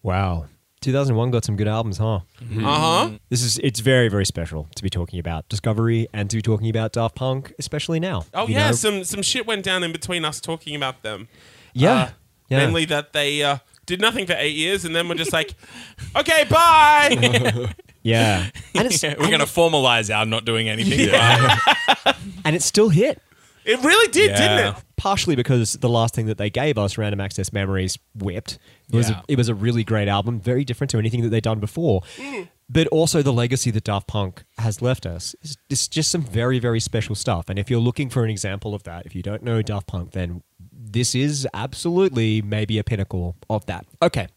Wow. 0.04 0.46
2001 0.82 1.32
got 1.32 1.44
some 1.44 1.56
good 1.56 1.68
albums, 1.68 1.98
huh? 1.98 2.18
Uh 2.18 2.20
huh. 2.60 3.10
This 3.30 3.42
is 3.42 3.58
it's 3.64 3.80
very 3.80 4.10
very 4.10 4.28
special 4.28 4.68
to 4.76 4.84
be 4.84 4.92
talking 4.92 5.18
about 5.18 5.50
Discovery 5.50 6.08
and 6.14 6.30
to 6.30 6.36
be 6.36 6.44
talking 6.44 6.70
about 6.70 6.94
Daft 6.94 7.16
Punk, 7.16 7.52
especially 7.58 8.00
now. 8.00 8.28
Oh 8.32 8.48
yeah, 8.48 8.68
know? 8.68 8.74
some 8.74 9.04
some 9.04 9.24
shit 9.24 9.48
went 9.48 9.66
down 9.66 9.82
in 9.82 9.92
between 9.92 10.24
us 10.24 10.40
talking 10.40 10.76
about 10.76 11.02
them. 11.02 11.30
yeah, 11.74 11.92
Uh, 11.92 12.10
yeah. 12.50 12.58
Namely 12.60 12.86
that 12.86 13.14
they 13.14 13.42
uh, 13.42 13.58
did 13.88 14.00
nothing 14.00 14.28
for 14.28 14.36
eight 14.38 14.56
years 14.56 14.86
and 14.86 14.96
then 14.96 15.10
we're 15.10 15.16
just 15.16 15.34
like, 15.34 15.56
okay, 16.16 16.44
bye. 16.48 17.74
yeah, 18.10 18.50
and 18.76 18.86
it's 18.88 19.02
We're 19.04 19.16
going 19.16 19.40
to 19.40 19.46
formalize 19.46 20.14
our 20.16 20.26
not 20.26 20.46
doing 20.46 20.70
anything. 20.70 21.10
and 22.46 22.56
it 22.56 22.62
still 22.62 22.90
hit. 22.90 23.22
it 23.66 23.82
really 23.84 24.12
did, 24.12 24.32
Yeah. 24.32 24.38
didn't 24.58 24.76
it? 24.76 24.84
partially 24.98 25.34
because 25.38 25.74
the 25.76 25.88
last 25.88 26.14
thing 26.14 26.26
that 26.26 26.38
they 26.38 26.50
gave 26.50 26.78
us, 26.78 26.98
Random 26.98 27.22
Access 27.22 27.54
Memories, 27.54 27.98
whipped. 28.16 28.60
It 28.92 28.96
was 28.98 29.10
Yeah. 29.10 29.20
a, 29.22 29.24
it 29.30 29.38
was 29.38 29.48
a 29.48 29.56
really 29.56 29.86
great 29.86 30.10
album, 30.10 30.42
very 30.42 30.66
different 30.66 30.92
to 30.92 30.98
anything 30.98 31.22
that 31.22 31.30
they'd 31.30 31.42
done 31.42 31.60
before. 31.62 32.02
Mm. 32.18 32.50
But 32.70 32.88
also 32.88 33.22
the 33.22 33.32
legacy 33.32 33.72
that 33.72 33.86
Daft 33.86 34.08
Punk 34.08 34.44
has 34.58 34.82
left 34.82 35.06
us 35.06 35.36
is 35.42 35.56
it's 35.70 35.88
just 35.88 36.12
some 36.12 36.22
very 36.22 36.60
very 36.60 36.82
special 36.82 37.16
stuff. 37.16 37.46
And 37.50 37.58
if 37.58 37.70
you're 37.70 37.80
looking 37.80 38.10
for 38.10 38.26
an 38.26 38.30
example 38.30 38.76
of 38.76 38.84
that, 38.84 39.06
if 39.06 39.16
you 39.16 39.22
don't 39.22 39.42
know 39.42 39.62
Daft 39.62 39.88
Punk, 39.88 40.12
then 40.12 40.44
this 40.72 41.16
is 41.16 41.48
absolutely 41.54 42.42
maybe 42.42 42.78
a 42.78 42.84
pinnacle 42.84 43.38
of 43.50 43.66
that. 43.68 43.86
Okay, 44.02 44.28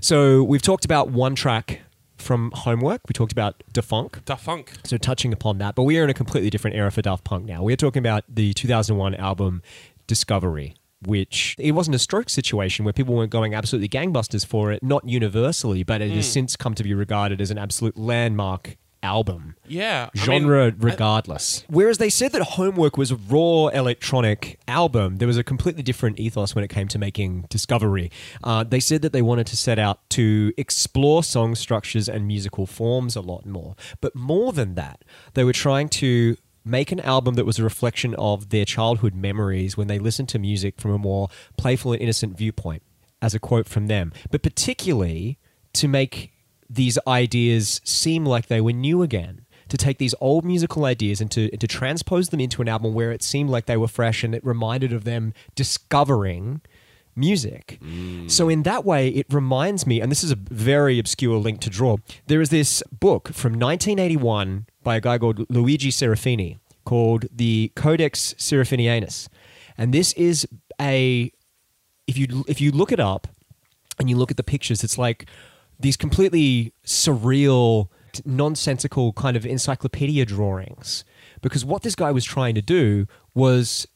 so 0.00 0.42
we've 0.44 0.60
talked 0.62 0.84
about 0.84 1.08
one 1.10 1.34
track 1.34 1.80
from 2.16 2.52
Homework. 2.54 3.00
We 3.08 3.12
talked 3.12 3.32
about 3.32 3.62
Defunk. 3.72 4.24
Da 4.24 4.36
Funk. 4.36 4.72
So 4.84 4.96
touching 4.96 5.32
upon 5.32 5.58
that, 5.58 5.74
but 5.74 5.82
we 5.82 5.98
are 5.98 6.04
in 6.04 6.10
a 6.10 6.14
completely 6.14 6.50
different 6.50 6.76
era 6.76 6.90
for 6.90 7.02
Daft 7.02 7.24
Punk 7.24 7.44
now. 7.44 7.62
We're 7.62 7.76
talking 7.76 8.00
about 8.00 8.24
the 8.28 8.52
2001 8.54 9.14
album 9.14 9.62
Discovery, 10.06 10.74
which 11.06 11.56
it 11.58 11.72
wasn't 11.72 11.94
a 11.94 11.98
stroke 11.98 12.28
situation 12.28 12.84
where 12.84 12.92
people 12.92 13.14
weren't 13.14 13.30
going 13.30 13.54
absolutely 13.54 13.88
gangbusters 13.88 14.44
for 14.44 14.70
it, 14.72 14.82
not 14.82 15.08
universally, 15.08 15.82
but 15.82 16.00
it 16.00 16.10
has 16.10 16.26
mm. 16.26 16.32
since 16.32 16.56
come 16.56 16.74
to 16.74 16.82
be 16.82 16.94
regarded 16.94 17.40
as 17.40 17.50
an 17.50 17.58
absolute 17.58 17.96
landmark 17.96 18.76
album. 19.04 19.54
Yeah. 19.68 20.08
I 20.14 20.16
mean, 20.18 20.24
Genre 20.24 20.66
I- 20.66 20.72
regardless. 20.76 21.64
Whereas 21.68 21.98
they 21.98 22.10
said 22.10 22.32
that 22.32 22.42
Homework 22.42 22.96
was 22.96 23.10
a 23.12 23.16
raw 23.16 23.66
electronic 23.68 24.58
album, 24.66 25.16
there 25.18 25.28
was 25.28 25.36
a 25.36 25.44
completely 25.44 25.82
different 25.82 26.18
ethos 26.18 26.54
when 26.54 26.64
it 26.64 26.68
came 26.68 26.88
to 26.88 26.98
making 26.98 27.44
Discovery. 27.50 28.10
Uh, 28.42 28.64
they 28.64 28.80
said 28.80 29.02
that 29.02 29.12
they 29.12 29.22
wanted 29.22 29.46
to 29.48 29.56
set 29.56 29.78
out 29.78 30.08
to 30.10 30.52
explore 30.56 31.22
song 31.22 31.54
structures 31.54 32.08
and 32.08 32.26
musical 32.26 32.66
forms 32.66 33.14
a 33.14 33.20
lot 33.20 33.46
more. 33.46 33.76
But 34.00 34.14
more 34.16 34.52
than 34.52 34.74
that, 34.74 35.04
they 35.34 35.44
were 35.44 35.52
trying 35.52 35.88
to 35.90 36.36
make 36.64 36.90
an 36.90 37.00
album 37.00 37.34
that 37.34 37.44
was 37.44 37.58
a 37.58 37.62
reflection 37.62 38.14
of 38.14 38.48
their 38.48 38.64
childhood 38.64 39.14
memories 39.14 39.76
when 39.76 39.86
they 39.86 39.98
listened 39.98 40.30
to 40.30 40.38
music 40.38 40.80
from 40.80 40.92
a 40.92 40.98
more 40.98 41.28
playful 41.58 41.92
and 41.92 42.00
innocent 42.00 42.38
viewpoint, 42.38 42.82
as 43.20 43.34
a 43.34 43.38
quote 43.38 43.66
from 43.68 43.86
them. 43.86 44.12
But 44.30 44.42
particularly 44.42 45.38
to 45.74 45.88
make 45.88 46.32
these 46.74 46.98
ideas 47.06 47.80
seem 47.84 48.24
like 48.24 48.46
they 48.46 48.60
were 48.60 48.72
new 48.72 49.02
again. 49.02 49.46
To 49.68 49.78
take 49.78 49.96
these 49.96 50.14
old 50.20 50.44
musical 50.44 50.84
ideas 50.84 51.22
and 51.22 51.30
to, 51.32 51.50
and 51.50 51.60
to 51.60 51.66
transpose 51.66 52.28
them 52.28 52.38
into 52.38 52.60
an 52.60 52.68
album 52.68 52.92
where 52.92 53.10
it 53.10 53.22
seemed 53.22 53.48
like 53.48 53.64
they 53.64 53.78
were 53.78 53.88
fresh 53.88 54.22
and 54.22 54.34
it 54.34 54.44
reminded 54.44 54.92
of 54.92 55.04
them 55.04 55.32
discovering 55.54 56.60
music. 57.16 57.78
So, 58.28 58.48
in 58.50 58.62
that 58.64 58.84
way, 58.84 59.08
it 59.08 59.26
reminds 59.32 59.86
me, 59.86 60.00
and 60.00 60.10
this 60.10 60.22
is 60.22 60.30
a 60.30 60.36
very 60.36 60.98
obscure 60.98 61.38
link 61.38 61.60
to 61.60 61.70
draw. 61.70 61.96
There 62.26 62.42
is 62.42 62.50
this 62.50 62.82
book 62.92 63.28
from 63.28 63.52
1981 63.52 64.66
by 64.82 64.96
a 64.96 65.00
guy 65.00 65.18
called 65.18 65.46
Luigi 65.50 65.90
Serafini 65.90 66.58
called 66.84 67.24
the 67.34 67.72
Codex 67.74 68.34
Seraphinianus. 68.38 69.28
And 69.76 69.92
this 69.92 70.12
is 70.12 70.46
a 70.80 71.32
if 72.06 72.18
you 72.18 72.44
if 72.46 72.60
you 72.60 72.70
look 72.70 72.92
it 72.92 73.00
up 73.00 73.26
and 73.98 74.10
you 74.10 74.16
look 74.16 74.30
at 74.30 74.36
the 74.36 74.44
pictures, 74.44 74.84
it's 74.84 74.98
like 74.98 75.26
these 75.78 75.96
completely 75.96 76.72
surreal, 76.84 77.88
nonsensical 78.24 79.12
kind 79.12 79.36
of 79.36 79.44
encyclopedia 79.44 80.24
drawings. 80.24 81.04
Because 81.40 81.64
what 81.64 81.82
this 81.82 81.94
guy 81.94 82.10
was 82.10 82.24
trying 82.24 82.54
to 82.54 82.62
do 82.62 83.06
was 83.34 83.86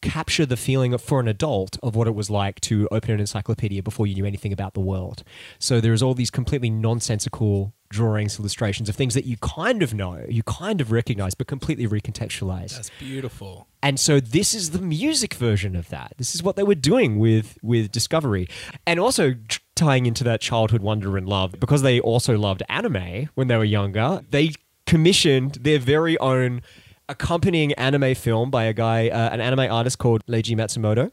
capture 0.00 0.46
the 0.46 0.56
feeling 0.56 0.92
of, 0.92 1.02
for 1.02 1.20
an 1.20 1.28
adult 1.28 1.78
of 1.82 1.96
what 1.96 2.06
it 2.06 2.14
was 2.14 2.30
like 2.30 2.60
to 2.60 2.88
open 2.90 3.10
an 3.10 3.20
encyclopedia 3.20 3.82
before 3.82 4.06
you 4.06 4.14
knew 4.14 4.24
anything 4.26 4.52
about 4.52 4.74
the 4.74 4.80
world. 4.80 5.24
So 5.58 5.80
there's 5.80 6.02
all 6.02 6.14
these 6.14 6.30
completely 6.30 6.70
nonsensical 6.70 7.74
drawings, 7.88 8.38
illustrations 8.38 8.88
of 8.88 8.96
things 8.96 9.14
that 9.14 9.24
you 9.24 9.36
kind 9.38 9.82
of 9.82 9.94
know, 9.94 10.24
you 10.28 10.42
kind 10.42 10.80
of 10.80 10.92
recognize, 10.92 11.34
but 11.34 11.46
completely 11.46 11.86
recontextualize. 11.86 12.74
That's 12.76 12.90
beautiful. 12.98 13.67
And 13.82 13.98
so 14.00 14.20
this 14.20 14.54
is 14.54 14.70
the 14.70 14.80
music 14.80 15.34
version 15.34 15.76
of 15.76 15.88
that. 15.90 16.14
This 16.18 16.34
is 16.34 16.42
what 16.42 16.56
they 16.56 16.62
were 16.64 16.74
doing 16.74 17.18
with 17.18 17.58
with 17.62 17.92
Discovery, 17.92 18.48
and 18.86 18.98
also 18.98 19.34
tr- 19.34 19.60
tying 19.76 20.06
into 20.06 20.24
that 20.24 20.40
childhood 20.40 20.82
wonder 20.82 21.16
and 21.16 21.28
love 21.28 21.52
because 21.60 21.82
they 21.82 22.00
also 22.00 22.36
loved 22.36 22.62
anime 22.68 23.28
when 23.34 23.46
they 23.46 23.56
were 23.56 23.64
younger. 23.64 24.20
They 24.30 24.52
commissioned 24.86 25.54
their 25.60 25.78
very 25.78 26.18
own 26.18 26.62
accompanying 27.08 27.72
anime 27.74 28.14
film 28.14 28.50
by 28.50 28.64
a 28.64 28.72
guy, 28.72 29.08
uh, 29.08 29.30
an 29.30 29.40
anime 29.40 29.70
artist 29.70 29.98
called 29.98 30.24
Leiji 30.26 30.56
Matsumoto. 30.56 31.10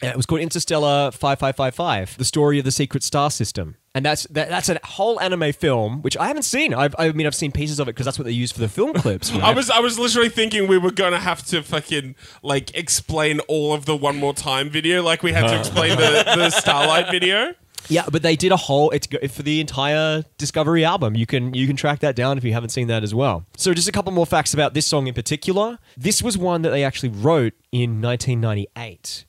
And 0.00 0.10
it 0.10 0.16
was 0.16 0.26
called 0.26 0.40
Interstellar 0.40 1.10
5555, 1.10 2.18
the 2.18 2.24
story 2.24 2.58
of 2.58 2.64
the 2.64 2.70
secret 2.70 3.02
star 3.02 3.30
system. 3.30 3.76
And 3.94 4.04
that's 4.04 4.24
that, 4.28 4.48
that's 4.48 4.68
a 4.68 4.78
whole 4.84 5.20
anime 5.20 5.52
film, 5.52 6.02
which 6.02 6.16
I 6.16 6.28
haven't 6.28 6.44
seen. 6.44 6.72
I've, 6.72 6.94
I 6.98 7.10
mean, 7.10 7.26
I've 7.26 7.34
seen 7.34 7.50
pieces 7.50 7.80
of 7.80 7.88
it 7.88 7.96
because 7.96 8.04
that's 8.04 8.18
what 8.18 8.26
they 8.26 8.32
use 8.32 8.52
for 8.52 8.60
the 8.60 8.68
film 8.68 8.92
clips. 8.92 9.32
I 9.42 9.52
was 9.52 9.70
I 9.70 9.80
was 9.80 9.98
literally 9.98 10.28
thinking 10.28 10.68
we 10.68 10.78
were 10.78 10.92
gonna 10.92 11.18
have 11.18 11.44
to 11.46 11.62
fucking 11.62 12.14
like 12.42 12.76
explain 12.76 13.40
all 13.48 13.72
of 13.72 13.86
the 13.86 13.96
one 13.96 14.16
more 14.16 14.34
time 14.34 14.70
video, 14.70 15.02
like 15.02 15.24
we 15.24 15.32
had 15.32 15.48
to 15.48 15.58
explain 15.58 15.96
the, 15.96 16.22
the 16.24 16.50
Starlight 16.60 17.10
video. 17.10 17.54
Yeah, 17.88 18.04
but 18.10 18.22
they 18.22 18.36
did 18.36 18.52
a 18.52 18.56
whole 18.56 18.90
it's 18.90 19.06
for 19.06 19.42
the 19.42 19.60
entire 19.60 20.24
Discovery 20.36 20.84
album. 20.84 21.16
You 21.16 21.26
can 21.26 21.54
you 21.54 21.66
can 21.66 21.74
track 21.74 22.00
that 22.00 22.14
down 22.14 22.38
if 22.38 22.44
you 22.44 22.52
haven't 22.52 22.70
seen 22.70 22.86
that 22.88 23.02
as 23.02 23.14
well. 23.14 23.46
So 23.56 23.74
just 23.74 23.88
a 23.88 23.92
couple 23.92 24.12
more 24.12 24.26
facts 24.26 24.54
about 24.54 24.74
this 24.74 24.86
song 24.86 25.06
in 25.06 25.14
particular. 25.14 25.78
This 25.96 26.22
was 26.22 26.38
one 26.38 26.62
that 26.62 26.70
they 26.70 26.84
actually 26.84 27.08
wrote 27.08 27.54
in 27.72 28.00
1998. 28.00 29.24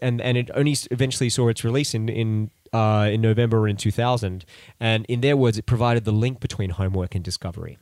And 0.00 0.20
and 0.20 0.36
it 0.36 0.50
only 0.54 0.76
eventually 0.90 1.30
saw 1.30 1.48
its 1.48 1.64
release 1.64 1.94
in 1.94 2.08
in 2.08 2.50
uh, 2.72 3.08
in 3.12 3.20
November 3.20 3.68
in 3.68 3.76
2000. 3.76 4.44
And 4.78 5.04
in 5.06 5.20
their 5.20 5.36
words, 5.36 5.58
it 5.58 5.66
provided 5.66 6.04
the 6.04 6.12
link 6.12 6.40
between 6.40 6.70
homework 6.70 7.14
and 7.14 7.24
discovery. 7.24 7.78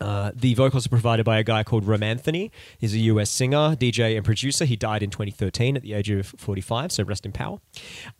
Uh, 0.00 0.32
the 0.34 0.54
vocals 0.54 0.86
are 0.86 0.90
provided 0.90 1.24
by 1.24 1.38
a 1.38 1.44
guy 1.44 1.62
called 1.62 1.84
Romanthony. 1.84 2.50
He's 2.78 2.94
a 2.94 2.98
US 2.98 3.30
singer, 3.30 3.76
DJ, 3.76 4.16
and 4.16 4.24
producer. 4.24 4.64
He 4.64 4.76
died 4.76 5.02
in 5.02 5.10
2013 5.10 5.76
at 5.76 5.82
the 5.82 5.94
age 5.94 6.10
of 6.10 6.34
45, 6.36 6.92
so 6.92 7.04
rest 7.04 7.24
in 7.24 7.32
power. 7.32 7.58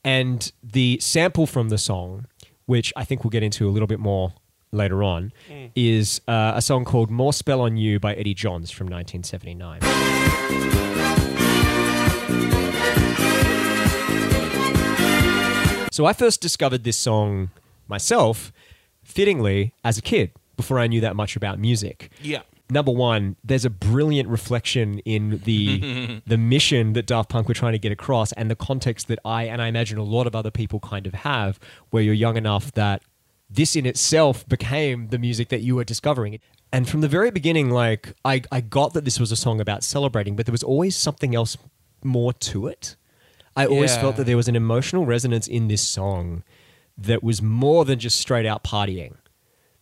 And 0.05 0.51
the 0.62 0.99
sample 1.01 1.47
from 1.47 1.68
the 1.68 1.78
song, 1.78 2.26
which 2.66 2.92
I 2.97 3.05
think 3.05 3.24
we'll 3.24 3.30
get 3.30 3.42
into 3.42 3.68
a 3.68 3.70
little 3.70 3.88
bit 3.88 3.99
more 3.99 4.34
later 4.72 5.03
on, 5.03 5.32
is 5.74 6.20
uh, 6.28 6.53
a 6.55 6.62
song 6.62 6.84
called 6.84 7.11
More 7.11 7.32
Spell 7.32 7.61
on 7.61 7.76
You 7.76 7.99
by 7.99 8.14
Eddie 8.14 8.34
Johns 8.34 8.70
from 8.70 8.86
1979. 8.86 11.26
So 15.97 16.05
I 16.05 16.12
first 16.12 16.42
discovered 16.42 16.84
this 16.84 16.99
song 16.99 17.49
myself, 17.88 18.53
fittingly, 19.03 19.72
as 19.82 19.97
a 19.97 20.03
kid, 20.03 20.30
before 20.55 20.78
I 20.78 20.88
knew 20.88 21.01
that 21.01 21.16
much 21.16 21.36
about 21.36 21.59
music 21.59 22.11
Yeah. 22.20 22.42
number 22.68 22.92
one, 22.92 23.36
there's 23.42 23.64
a 23.64 23.70
brilliant 23.70 24.28
reflection 24.28 24.99
in 25.07 25.40
the 25.47 26.20
the 26.26 26.36
mission 26.36 26.92
that 26.92 27.07
Daft 27.07 27.30
Punk 27.30 27.49
were 27.49 27.55
trying 27.55 27.72
to 27.72 27.78
get 27.78 27.92
across, 27.92 28.32
and 28.32 28.51
the 28.51 28.55
context 28.55 29.09
that 29.09 29.20
I 29.24 29.44
and 29.44 29.62
I 29.62 29.68
imagine 29.68 29.97
a 29.97 30.03
lot 30.03 30.26
of 30.26 30.36
other 30.36 30.51
people 30.51 30.80
kind 30.80 31.07
of 31.07 31.14
have, 31.14 31.59
where 31.88 32.03
you're 32.03 32.12
young 32.26 32.36
enough 32.36 32.72
that 32.72 33.01
this 33.49 33.74
in 33.74 33.86
itself 33.86 34.47
became 34.47 35.09
the 35.09 35.18
music 35.18 35.49
that 35.49 35.62
you 35.62 35.76
were 35.76 35.84
discovering. 35.84 36.40
And 36.70 36.86
from 36.86 37.01
the 37.01 37.09
very 37.09 37.30
beginning, 37.30 37.70
like 37.70 38.12
I, 38.22 38.42
I 38.53 38.61
got 38.61 38.92
that 38.92 39.07
this 39.07 39.18
was 39.18 39.32
a 39.32 39.36
song 39.36 39.62
about 39.62 39.82
celebrating, 39.82 40.36
but 40.36 40.44
there 40.44 40.53
was 40.53 40.62
always 40.62 40.94
something 40.94 41.34
else 41.34 41.57
more 42.05 42.34
to 42.34 42.66
it. 42.66 42.97
I 43.57 43.67
always 43.67 43.95
Yeah. 43.95 44.01
felt 44.03 44.17
that 44.17 44.25
there 44.25 44.37
was 44.37 44.49
an 44.49 44.57
emotional 44.57 45.07
resonance 45.07 45.49
in 45.49 45.69
this 45.69 45.83
song 45.83 46.43
that 46.99 47.23
was 47.23 47.41
more 47.43 47.85
than 47.85 47.99
just 47.99 48.19
straight 48.19 48.47
out 48.47 48.63
partying 48.65 49.15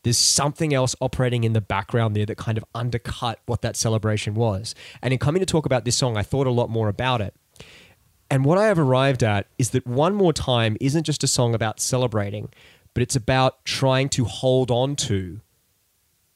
there's 0.05 0.19
something 0.19 0.73
else 0.75 0.95
operating 1.01 1.45
in 1.45 1.55
the 1.55 1.63
background 1.63 2.15
there 2.15 2.27
that 2.27 2.37
kind 2.37 2.59
of 2.59 2.65
undercut 2.75 3.41
what 3.47 3.63
that 3.63 3.75
celebration 3.75 4.35
was. 4.35 4.75
And 5.01 5.15
in 5.15 5.19
coming 5.19 5.41
to 5.41 5.47
talk 5.47 5.65
about 5.65 5.87
this 5.87 5.97
song, 5.97 6.19
I 6.19 6.23
thought 6.23 6.47
a 6.47 6.51
lot 6.51 6.69
more 6.69 6.89
about 6.91 7.23
it. 7.23 7.35
And 8.31 8.45
what 8.45 8.59
I 8.59 8.67
have 8.67 8.79
arrived 8.79 9.23
at 9.23 9.47
is 9.59 9.71
that 9.71 9.87
One 9.87 10.15
More 10.15 10.35
Time 10.35 10.77
isn't 10.79 11.05
just 11.05 11.25
a 11.25 11.27
song 11.27 11.55
about 11.55 11.81
celebrating, 11.81 12.51
but 12.93 13.03
it's 13.03 13.17
about 13.17 13.65
trying 13.65 14.11
to 14.11 14.25
hold 14.27 14.71
on 14.71 14.95
to 14.97 15.41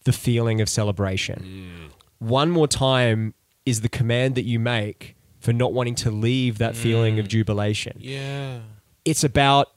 the 0.05 0.12
feeling 0.12 0.62
of 0.62 0.70
celebration. 0.70 1.91
Mm. 1.91 2.26
One 2.26 2.51
More 2.51 2.68
Time 2.68 3.34
is 3.66 3.82
the 3.82 3.91
command 3.91 4.34
that 4.36 4.45
you 4.47 4.59
make 4.59 5.14
for 5.39 5.53
not 5.53 5.72
wanting 5.72 5.95
to 5.97 6.11
leave 6.11 6.59
that 6.59 6.76
feeling 6.76 7.18
of 7.18 7.26
mm. 7.26 7.30
jubilation. 7.30 7.97
Yeah. 7.99 8.61
It's 9.05 9.24
about 9.24 9.72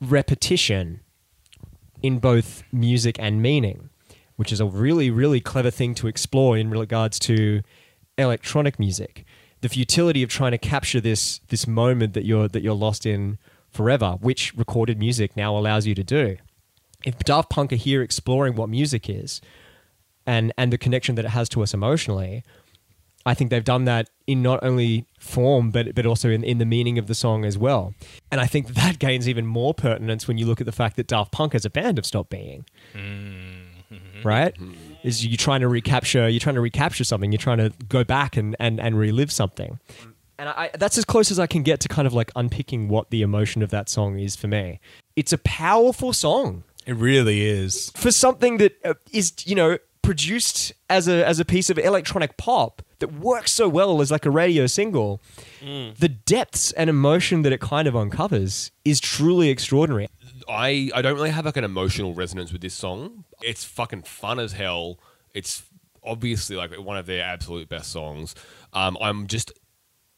repetition 0.00 1.00
in 2.02 2.18
both 2.18 2.62
music 2.72 3.16
and 3.18 3.42
meaning, 3.42 3.90
which 4.36 4.52
is 4.52 4.60
a 4.60 4.66
really, 4.66 5.10
really 5.10 5.40
clever 5.40 5.70
thing 5.70 5.94
to 5.96 6.06
explore 6.06 6.56
in 6.56 6.70
regards 6.70 7.18
to 7.20 7.62
electronic 8.18 8.78
music. 8.78 9.24
The 9.60 9.68
futility 9.68 10.22
of 10.22 10.30
trying 10.30 10.52
to 10.52 10.58
capture 10.58 11.00
this 11.00 11.40
this 11.48 11.66
moment 11.66 12.14
that 12.14 12.24
you're 12.24 12.48
that 12.48 12.62
you're 12.62 12.74
lost 12.74 13.06
in 13.06 13.38
forever, 13.70 14.16
which 14.20 14.54
recorded 14.54 14.98
music 14.98 15.36
now 15.36 15.56
allows 15.56 15.86
you 15.86 15.94
to 15.94 16.04
do. 16.04 16.36
If 17.04 17.18
Daft 17.20 17.50
Punk 17.50 17.72
are 17.72 17.76
here 17.76 18.02
exploring 18.02 18.54
what 18.54 18.68
music 18.68 19.08
is 19.08 19.40
and 20.26 20.52
and 20.58 20.72
the 20.72 20.78
connection 20.78 21.14
that 21.16 21.24
it 21.24 21.30
has 21.30 21.48
to 21.50 21.62
us 21.62 21.74
emotionally, 21.74 22.44
I 23.26 23.34
think 23.34 23.50
they've 23.50 23.62
done 23.64 23.84
that 23.84 24.08
in 24.26 24.40
not 24.40 24.60
only 24.62 25.04
form 25.18 25.70
but 25.70 25.94
but 25.94 26.06
also 26.06 26.30
in, 26.30 26.42
in 26.44 26.58
the 26.58 26.64
meaning 26.64 26.96
of 26.96 27.06
the 27.08 27.14
song 27.14 27.44
as 27.44 27.58
well. 27.58 27.92
And 28.30 28.40
I 28.40 28.46
think 28.46 28.68
that 28.68 28.98
gains 28.98 29.28
even 29.28 29.46
more 29.46 29.74
pertinence 29.74 30.26
when 30.28 30.38
you 30.38 30.46
look 30.46 30.60
at 30.60 30.66
the 30.66 30.72
fact 30.72 30.96
that 30.96 31.08
Daft 31.08 31.32
Punk 31.32 31.54
as 31.54 31.64
a 31.64 31.70
band 31.70 31.98
have 31.98 32.06
stopped 32.06 32.30
being. 32.30 32.64
Right? 34.24 34.54
Is 35.04 35.24
you 35.24 35.36
trying 35.36 35.60
to 35.60 35.68
recapture 35.68 36.28
you're 36.28 36.40
trying 36.40 36.54
to 36.56 36.60
recapture 36.60 37.04
something, 37.04 37.30
you're 37.32 37.38
trying 37.38 37.58
to 37.58 37.72
go 37.88 38.02
back 38.02 38.36
and, 38.36 38.56
and, 38.58 38.80
and 38.80 38.98
relive 38.98 39.30
something. 39.30 39.78
And 40.38 40.48
I, 40.50 40.70
that's 40.74 40.98
as 40.98 41.04
close 41.04 41.30
as 41.30 41.38
I 41.38 41.46
can 41.46 41.62
get 41.62 41.80
to 41.80 41.88
kind 41.88 42.06
of 42.06 42.12
like 42.12 42.30
unpicking 42.36 42.88
what 42.88 43.10
the 43.10 43.22
emotion 43.22 43.62
of 43.62 43.70
that 43.70 43.88
song 43.88 44.18
is 44.18 44.36
for 44.36 44.48
me. 44.48 44.80
It's 45.14 45.32
a 45.32 45.38
powerful 45.38 46.12
song 46.12 46.64
It 46.86 46.94
really 46.96 47.42
is. 47.42 47.90
for 47.96 48.10
something 48.10 48.58
that 48.58 48.72
uh, 48.84 48.94
you 49.12 49.54
know 49.54 49.78
produced 50.06 50.72
as 50.88 51.08
a 51.08 51.26
as 51.26 51.40
a 51.40 51.44
piece 51.44 51.68
of 51.68 51.78
electronic 51.78 52.36
pop 52.36 52.82
that 53.00 53.12
works 53.12 53.52
so 53.52 53.68
well 53.68 54.00
as 54.00 54.10
like 54.10 54.24
a 54.24 54.30
radio 54.30 54.66
single 54.66 55.20
the 55.98 56.08
depths 56.08 56.72
and 56.72 56.88
emotion 56.88 57.42
that 57.42 57.52
it 57.52 57.60
kind 57.60 57.86
of 57.88 57.96
uncovers 57.96 58.70
is 58.84 59.00
truly 59.00 59.48
extraordinary 59.50 60.08
I, 60.48 60.90
I 60.94 61.02
don't 61.02 61.14
really 61.14 61.30
have 61.30 61.44
like 61.44 61.56
an 61.56 61.64
emotional 61.64 62.14
resonance 62.14 62.52
with 62.52 62.60
this 62.60 62.74
song. 62.74 63.24
It's 63.42 63.64
fucking 63.64 64.02
fun 64.02 64.38
as 64.38 64.52
hell. 64.52 64.98
It's 65.34 65.64
obviously 66.04 66.56
like 66.56 66.72
one 66.78 66.96
of 66.96 67.06
their 67.06 67.24
absolute 67.24 67.68
best 67.68 67.90
songs. 67.90 68.34
Um, 68.72 68.96
I'm 69.00 69.26
just 69.26 69.52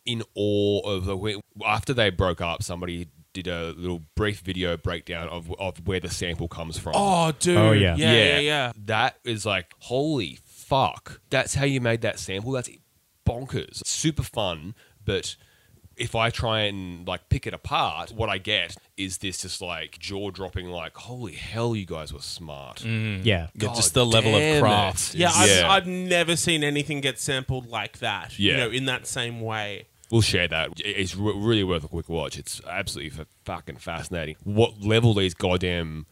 in 0.05 0.23
awe 0.35 0.81
of 0.81 1.07
the 1.07 1.17
way 1.17 1.41
after 1.65 1.95
they 1.95 2.11
broke 2.11 2.41
up. 2.41 2.63
Somebody 2.63 3.09
did 3.43 3.53
a 3.53 3.73
little 3.73 4.03
brief 4.15 4.41
video 4.41 4.77
breakdown 4.77 5.29
of 5.29 5.53
of 5.59 5.87
where 5.87 6.01
the 6.01 6.09
sample 6.11 6.49
comes 6.49 6.79
from. 6.79 6.93
Oh, 6.97 7.29
oh 7.29 7.33
dude. 7.39 7.57
Oh, 7.57 7.73
yeah. 7.73 7.97
Yeah, 7.97 8.13
yeah, 8.13 8.39
yeah. 8.39 8.73
That 8.87 9.19
is 9.25 9.45
like 9.47 9.73
holy 9.81 10.39
fuck. 10.45 11.21
That's 11.31 11.55
how 11.55 11.65
you 11.65 11.81
made 11.81 12.03
that 12.03 12.19
sample. 12.19 12.53
That's 12.53 12.71
bonkers. 13.27 13.87
Super 13.87 14.23
fun, 14.23 14.75
but 15.05 15.37
if 15.97 16.15
I 16.15 16.31
try 16.31 16.61
and 16.61 17.07
like 17.09 17.29
pick 17.29 17.47
it 17.47 17.53
apart, 17.55 18.13
what 18.13 18.29
I 18.29 18.39
get 18.39 18.77
is 18.97 19.19
this 19.19 19.39
just 19.43 19.61
like 19.61 19.99
jaw 19.99 20.31
dropping, 20.31 20.69
like 20.69 20.95
holy 20.97 21.35
hell, 21.35 21.75
you 21.75 21.87
guys 21.87 22.13
were 22.13 22.21
smart. 22.21 22.83
Mm. 22.83 23.25
yeah 23.25 23.49
Yeah, 23.55 23.67
God 23.67 23.75
just 23.75 23.95
the 23.95 24.07
level 24.07 24.35
of 24.37 24.61
craft. 24.63 25.15
it. 25.15 25.21
Yeah, 25.21 25.31
I've, 25.35 25.49
Yeah. 25.51 25.71
I've 25.71 25.87
never 25.89 26.37
seen 26.37 26.63
anything 26.63 27.01
get 27.01 27.19
sampled 27.19 27.69
like 27.69 27.99
that. 27.99 28.39
You 28.39 28.53
Yeah. 28.53 28.57
know, 28.59 28.71
in 28.71 28.85
that 28.85 29.07
same 29.09 29.41
way. 29.41 29.87
We'll 30.11 30.23
share 30.23 30.49
that. 30.49 30.71
It's 30.79 31.15
re- 31.15 31.35
really 31.37 31.65
worth 31.65 31.85
a 31.85 31.89
quick 31.89 32.09
watch. 32.09 32.39
It's 32.39 32.61
absolutely 32.67 33.21
f- 33.21 33.27
fucking 33.45 33.77
fascinating. 33.77 34.37
What 34.45 34.81
level 34.81 35.13
these 35.15 35.35
goddamn 35.35 36.07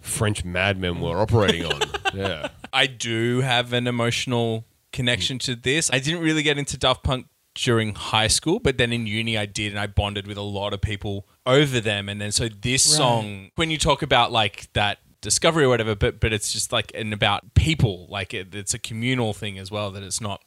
French 0.00 0.44
madmen 0.44 1.00
were 1.00 1.18
operating 1.20 1.64
on. 1.66 1.80
Yeah. 2.14 2.50
I 2.72 2.86
do 2.86 3.40
have 3.40 3.72
an 3.72 3.88
emotional 3.88 4.64
connection 4.92 5.40
to 5.40 5.56
this. 5.56 5.90
I 5.92 5.98
didn't 5.98 6.20
really 6.20 6.44
get 6.44 6.58
into 6.58 6.78
Daft 6.78 7.02
Punk 7.02 7.26
during 7.56 7.92
high 7.96 8.28
school, 8.28 8.60
but 8.60 8.78
then 8.78 8.92
in 8.92 9.04
uni 9.08 9.36
I 9.36 9.46
did, 9.46 9.72
and 9.72 9.80
I 9.80 9.88
bonded 9.88 10.28
with 10.28 10.36
a 10.36 10.42
lot 10.42 10.72
of 10.72 10.80
people 10.80 11.26
over 11.44 11.80
them. 11.80 12.08
And 12.08 12.20
then 12.20 12.30
so 12.30 12.48
this 12.48 12.84
song, 12.84 13.50
when 13.56 13.68
you 13.72 13.78
talk 13.78 14.02
about 14.02 14.30
like 14.30 14.72
that 14.74 14.98
discovery 15.22 15.64
or 15.64 15.68
whatever, 15.70 15.96
but 15.96 16.20
but 16.20 16.32
it's 16.32 16.52
just 16.52 16.72
like 16.72 16.92
and 16.94 17.12
about 17.12 17.54
people, 17.54 18.06
like 18.08 18.32
it, 18.32 18.54
it's 18.54 18.74
a 18.74 18.78
communal 18.78 19.32
thing 19.32 19.58
as 19.58 19.72
well. 19.72 19.90
That 19.90 20.04
it's 20.04 20.20
not, 20.20 20.40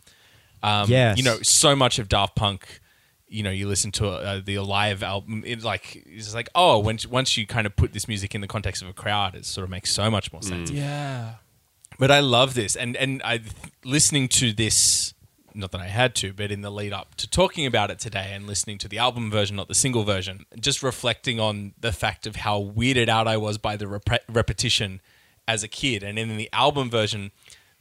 um, 0.64 0.90
Yes. 0.90 1.18
you 1.18 1.24
know, 1.26 1.40
so 1.42 1.76
much 1.76 2.00
of 2.00 2.08
Daft 2.08 2.36
Punk. 2.38 2.80
You 3.30 3.44
know, 3.44 3.50
you 3.52 3.68
listen 3.68 3.92
to 3.94 4.08
uh, 4.08 4.42
the 4.44 4.56
Alive 4.56 5.04
album. 5.04 5.44
It's 5.46 5.64
like 5.66 6.04
it's 6.06 6.34
like 6.34 6.50
oh, 6.56 6.80
when 6.80 6.98
once 7.10 7.36
you 7.38 7.46
kind 7.46 7.68
of 7.68 7.76
put 7.76 7.92
this 7.94 8.08
music 8.08 8.34
in 8.34 8.42
the 8.42 8.48
context 8.48 8.82
of 8.82 8.88
a 8.88 8.94
crowd, 8.94 9.36
it 9.36 9.46
sort 9.46 9.64
of 9.66 9.70
makes 9.70 9.92
so 9.92 10.10
much 10.10 10.32
more 10.32 10.42
sense. 10.42 10.72
Yeah. 10.72 11.34
But 12.00 12.10
I 12.12 12.20
love 12.22 12.54
this, 12.54 12.76
and 12.76 12.96
and 12.96 13.22
I 13.26 13.42
listening 13.84 14.28
to 14.30 14.54
this. 14.54 15.14
Not 15.54 15.72
that 15.72 15.82
I 15.82 15.88
had 15.88 16.14
to, 16.18 16.34
but 16.34 16.52
in 16.52 16.62
the 16.62 16.70
lead 16.70 16.94
up 16.94 17.16
to 17.16 17.28
talking 17.28 17.66
about 17.66 17.90
it 17.90 17.98
today 17.98 18.30
and 18.32 18.46
listening 18.46 18.78
to 18.78 18.88
the 18.88 19.00
album 19.00 19.32
version, 19.32 19.56
not 19.56 19.68
the 19.68 19.74
single 19.74 20.04
version, 20.04 20.46
just 20.60 20.84
reflecting 20.84 21.40
on 21.40 21.74
the 21.80 21.92
fact 21.92 22.28
of 22.28 22.36
how 22.36 22.62
weirded 22.62 23.10
out 23.10 23.28
I 23.28 23.38
was 23.38 23.58
by 23.58 23.76
the 23.76 23.88
rep- 23.88 24.24
repetition 24.30 25.02
as 25.48 25.64
a 25.64 25.68
kid. 25.68 26.04
And 26.04 26.20
in 26.20 26.38
the 26.38 26.48
album 26.54 26.92
version, 26.92 27.32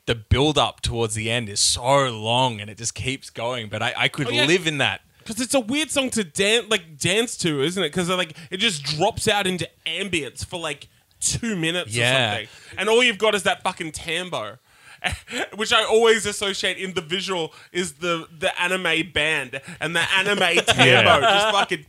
the 0.07 0.15
build 0.15 0.57
up 0.57 0.81
towards 0.81 1.15
the 1.15 1.31
end 1.31 1.51
is 1.51 1.61
so 1.61 2.09
long 2.09 2.63
and 2.63 2.71
it 2.71 2.79
just 2.79 2.95
keeps 2.95 3.29
going. 3.29 3.69
But 3.69 3.83
I, 3.83 3.93
I 3.95 4.09
could 4.09 4.29
Oh, 4.29 4.31
yeah. 4.31 4.47
live 4.47 4.67
in 4.67 4.79
that. 4.79 5.03
Because 5.27 5.41
it's 5.43 5.55
a 5.55 5.61
weird 5.61 5.91
song 5.91 6.11
to 6.11 6.23
dance, 6.25 6.67
like 6.71 6.99
dance 6.99 7.37
to, 7.39 7.63
isn't 7.63 7.83
it? 7.83 7.89
Because 7.89 8.09
like 8.11 8.37
it 8.51 8.59
just 8.59 8.83
drops 8.85 9.27
out 9.29 9.47
into 9.47 9.69
ambience 9.87 10.45
for 10.45 10.59
like 10.61 10.89
two 11.21 11.57
minutes 11.57 11.95
Yeah. 11.97 12.13
or 12.13 12.31
something, 12.37 12.49
and 12.79 12.89
all 12.89 13.03
you've 13.03 13.19
got 13.19 13.35
is 13.35 13.43
that 13.45 13.63
fucking 13.63 13.93
tambo, 13.93 14.59
which 15.57 15.73
I 15.73 15.85
always 15.85 16.27
associate 16.27 16.77
in 16.79 16.95
the 16.95 17.01
visual 17.01 17.53
is 17.73 17.95
the 17.95 18.27
the 18.39 18.59
anime 18.61 19.11
band 19.13 19.61
and 19.81 19.97
the 19.97 20.03
anime 20.15 20.39
tambo, 20.67 21.21
just 21.21 21.51
fucking 21.55 21.85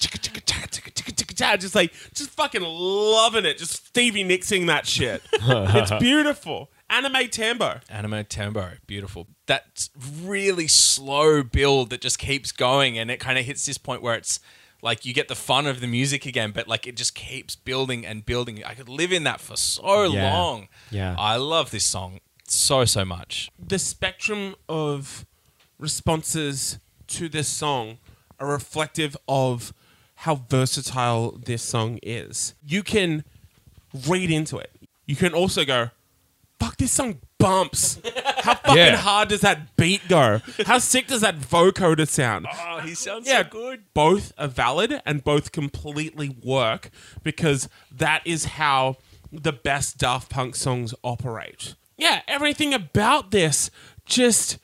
just 1.59 1.75
like 1.75 1.93
just 2.13 2.29
fucking 2.31 2.61
loving 2.63 3.45
it, 3.45 3.57
just 3.57 3.85
Stevie 3.87 4.23
Nixing 4.23 4.67
that 4.67 4.87
shit. 4.87 5.21
it's 5.33 5.91
beautiful. 5.99 6.69
Anime 6.89 7.27
tambo. 7.29 7.81
Anime 7.89 8.23
Tembo, 8.25 8.71
beautiful. 8.87 9.27
That 9.47 9.89
really 10.23 10.67
slow 10.67 11.43
build 11.43 11.89
that 11.89 12.01
just 12.01 12.17
keeps 12.17 12.51
going, 12.51 12.97
and 12.97 13.11
it 13.11 13.19
kind 13.19 13.37
of 13.37 13.45
hits 13.45 13.65
this 13.65 13.77
point 13.77 14.01
where 14.01 14.15
it's 14.15 14.39
like 14.81 15.05
you 15.05 15.13
get 15.13 15.27
the 15.27 15.35
fun 15.35 15.67
of 15.67 15.81
the 15.81 15.87
music 15.87 16.25
again, 16.25 16.51
but 16.51 16.67
like 16.67 16.87
it 16.87 16.95
just 16.95 17.13
keeps 17.15 17.55
building 17.55 18.05
and 18.05 18.25
building. 18.25 18.63
I 18.63 18.73
could 18.73 18.87
live 18.87 19.11
in 19.11 19.23
that 19.25 19.41
for 19.41 19.57
so 19.57 20.03
Yeah. 20.03 20.31
long. 20.33 20.67
Yeah. 20.91 21.15
I 21.17 21.35
love 21.35 21.71
this 21.71 21.83
song 21.83 22.19
so 22.47 22.85
so 22.85 23.03
much. 23.03 23.49
the 23.59 23.77
spectrum 23.79 24.55
of 24.69 25.25
responses 25.79 26.79
to 27.07 27.27
this 27.27 27.47
song 27.47 27.97
are 28.39 28.47
reflective 28.47 29.17
of 29.27 29.73
how 30.21 30.35
versatile 30.49 31.31
this 31.31 31.61
song 31.61 31.99
is. 32.03 32.53
You 32.65 32.83
can 32.83 33.23
read 34.07 34.31
into 34.31 34.57
it. 34.57 34.71
You 35.05 35.15
can 35.15 35.33
also 35.33 35.65
go, 35.65 35.89
fuck, 36.59 36.77
this 36.77 36.91
song 36.91 37.19
bumps. 37.37 37.99
How 38.39 38.55
fucking 38.55 38.75
Yeah. 38.77 38.95
hard 38.97 39.29
does 39.29 39.41
that 39.41 39.75
beat 39.75 40.07
go? 40.07 40.41
How 40.65 40.79
sick 40.79 41.07
does 41.07 41.21
that 41.21 41.39
vocoder 41.39 42.07
sound? 42.07 42.47
Oh, 42.51 42.79
he 42.79 42.95
sounds 42.95 43.27
yeah, 43.27 43.43
good. 43.43 43.83
Both 43.93 44.33
are 44.37 44.47
valid 44.47 45.01
and 45.05 45.23
both 45.23 45.51
completely 45.51 46.35
work 46.43 46.89
because 47.23 47.69
that 47.91 48.21
is 48.25 48.45
how 48.45 48.97
the 49.31 49.53
best 49.53 49.97
Daft 49.97 50.29
Punk 50.29 50.55
songs 50.55 50.93
operate. 51.03 51.75
Yeah, 51.97 52.21
everything 52.27 52.73
about 52.73 53.31
this 53.31 53.69
just 54.05 54.57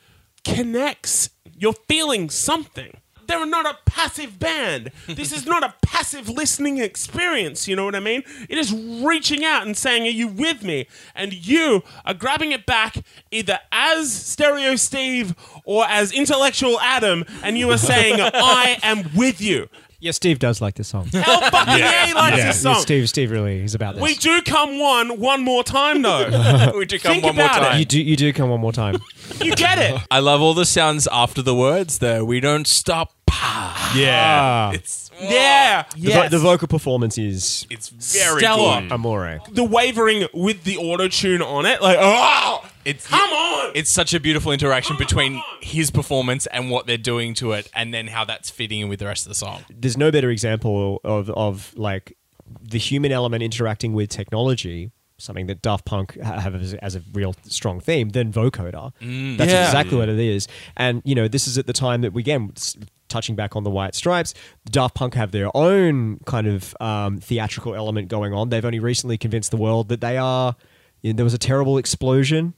connects. 0.44 1.30
You're 1.56 1.74
feeling 1.88 2.30
something. 2.30 2.98
They're 3.28 3.46
not 3.46 3.66
a 3.66 3.78
passive 3.86 4.40
band. 4.40 4.92
This 5.08 5.32
is 5.32 5.46
not 5.46 5.64
a 5.64 5.74
passive 5.82 6.30
listening 6.30 6.78
experience. 6.80 7.68
You 7.68 7.76
know 7.76 7.86
what 7.86 7.96
I 7.96 8.00
mean? 8.00 8.24
It 8.50 8.58
is 8.58 8.74
reaching 8.74 9.44
out 9.44 9.66
and 9.66 9.76
saying, 9.78 10.04
Are 10.04 10.10
you 10.10 10.28
with 10.28 10.64
me? 10.64 10.88
And 11.16 11.34
you 11.34 11.84
are 12.06 12.14
grabbing 12.14 12.52
it 12.52 12.66
back 12.66 13.04
either 13.32 13.60
as 13.72 14.12
Stereo 14.12 14.76
Steve 14.76 15.36
or 15.66 15.86
as 15.88 16.12
Intellectual 16.12 16.80
Adam, 16.80 17.26
and 17.44 17.58
you 17.58 17.70
are 17.72 17.78
saying, 17.78 18.20
I 18.34 18.78
am 18.84 19.10
with 19.16 19.42
you. 19.42 19.70
Yeah 20.04 20.12
steve 20.12 20.38
does 20.38 20.62
like 20.62 20.76
this 20.76 20.88
song 20.90 21.06
Hell 21.14 21.42
fucking 21.50 21.78
yeah, 21.80 22.06
he 22.08 22.14
likes 22.14 22.38
this 22.44 22.62
song. 22.62 22.76
steve 22.82 23.08
steve 23.10 23.32
really 23.32 23.62
he's 23.62 23.74
about 23.74 23.96
this 23.96 24.04
We 24.04 24.16
do 24.16 24.42
come 24.42 24.78
one 24.80 25.20
one 25.20 25.44
more 25.44 25.64
time 25.64 26.02
though. 26.02 26.74
we 26.78 26.86
do 26.86 27.00
come 27.00 27.14
Think 27.14 27.24
one 27.24 27.36
more 27.36 27.46
about 27.46 27.62
it. 27.62 27.66
time. 27.66 27.80
you 27.80 27.86
do 27.86 28.02
you 28.02 28.16
do 28.18 28.34
come 28.34 28.50
one 28.50 28.60
more 28.60 28.74
time 28.74 29.02
you 29.42 29.56
get 29.56 29.80
it. 29.80 30.00
I 30.12 30.20
love 30.20 30.42
all 30.42 30.54
the 30.54 30.66
sounds 30.66 31.08
after 31.12 31.42
the 31.42 31.56
words. 31.56 32.00
though. 32.00 32.24
we 32.26 32.40
don't 32.40 32.68
stop. 32.68 33.14
Pa. 33.34 33.94
Yeah. 33.98 34.72
It's 34.74 35.10
Yeah. 35.20 35.84
the, 35.96 36.00
vo- 36.02 36.08
Yes. 36.10 36.32
the 36.32 36.40
vocal 36.40 36.68
performance 36.68 37.18
is 37.18 37.66
it's 37.70 37.90
very 37.90 38.40
Stellar. 38.40 38.82
good. 38.82 38.92
amore 38.92 39.40
the 39.52 39.64
wavering 39.64 40.28
with 40.34 40.64
the 40.64 40.78
auto 40.78 41.08
tune 41.08 41.42
on 41.42 41.66
it, 41.66 41.82
like 41.82 41.98
oh, 42.00 42.64
It's 42.86 43.08
come 43.08 43.30
on. 43.32 43.72
It's 43.76 43.90
such 43.90 44.14
a 44.14 44.20
beautiful 44.20 44.52
interaction 44.52 44.96
Come 44.98 45.06
between 45.06 45.36
on. 45.38 45.44
his 45.62 45.90
performance 45.92 46.46
and 46.48 46.70
what 46.70 46.86
they're 46.86 46.98
doing 46.98 47.34
to 47.36 47.54
it, 47.54 47.70
and 47.76 47.94
then 47.94 48.08
how 48.08 48.24
that's 48.26 48.50
fitting 48.50 48.82
in 48.82 48.90
with 48.90 49.00
the 49.00 49.06
rest 49.08 49.26
of 49.26 49.30
the 49.30 49.36
song. 49.36 49.64
there's 49.70 49.98
no 49.98 50.12
better 50.12 50.30
example 50.30 51.00
of 51.04 51.30
of 51.32 51.74
like 51.76 52.16
the 52.62 52.78
human 52.78 53.12
element 53.12 53.42
interacting 53.42 53.94
with 53.94 54.10
technology, 54.10 54.92
something 55.18 55.48
that 55.48 55.62
Daft 55.62 55.86
Punk 55.86 56.20
ha- 56.22 56.40
have 56.40 56.54
as, 56.56 56.74
as 56.76 56.96
a 56.96 57.02
real 57.14 57.34
strong 57.48 57.80
theme, 57.80 58.10
than 58.10 58.32
vocoder. 58.32 58.92
Mm. 59.02 59.38
That's 59.38 59.52
Yeah. 59.52 59.66
exactly 59.66 59.98
what 59.98 60.10
it 60.10 60.20
is. 60.20 60.48
And 60.78 61.02
you 61.06 61.16
know, 61.16 61.28
this 61.28 61.48
is 61.48 61.58
at 61.58 61.66
the 61.68 61.74
time 61.74 62.02
that 62.02 62.14
we 62.14 62.22
again 62.22 62.52
s- 62.56 62.76
touching 63.14 63.36
back 63.36 63.56
on 63.56 63.64
the 63.64 63.70
White 63.70 63.94
Stripes. 63.96 64.34
Daft 64.66 64.96
Punk 64.96 65.14
have 65.14 65.32
their 65.32 65.56
own 65.56 66.20
kind 66.26 66.48
of 66.48 66.76
um, 66.82 67.20
theatrical 67.20 67.76
element 67.76 68.08
going 68.08 68.34
on. 68.34 68.50
They've 68.50 68.66
only 68.66 68.80
recently 68.80 69.18
convinced 69.18 69.52
the 69.52 69.58
world 69.58 69.90
that 69.90 70.02
they 70.02 70.18
are. 70.18 70.56
you 71.02 71.14
know, 71.14 71.18
there 71.18 71.24
was 71.24 71.34
a 71.34 71.38
terrible 71.38 71.78
explosion 71.78 72.54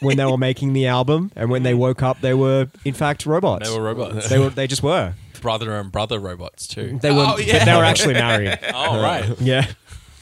when 0.00 0.16
they 0.16 0.24
were 0.24 0.38
making 0.50 0.72
the 0.72 0.86
album, 0.86 1.30
and 1.36 1.50
when 1.50 1.62
they 1.62 1.74
woke 1.74 2.02
up, 2.02 2.20
they 2.22 2.32
were 2.34 2.68
in 2.84 2.94
fact 2.94 3.26
robots. 3.26 3.68
They 3.68 3.76
were 3.76 3.84
robots. 3.84 4.28
They 4.28 4.38
were. 4.38 4.50
They 4.50 4.66
just 4.66 4.82
were. 4.82 5.14
brother 5.42 5.72
and 5.78 5.92
brother 5.92 6.18
robots 6.18 6.66
too. 6.66 6.98
They 7.02 7.10
were. 7.12 7.24
Oh, 7.28 7.38
yeah. 7.38 7.64
they 7.64 7.74
were 7.76 7.84
actually 7.84 8.14
married. 8.14 8.58
Oh 8.74 9.00
right. 9.02 9.28
Yeah. 9.40 9.66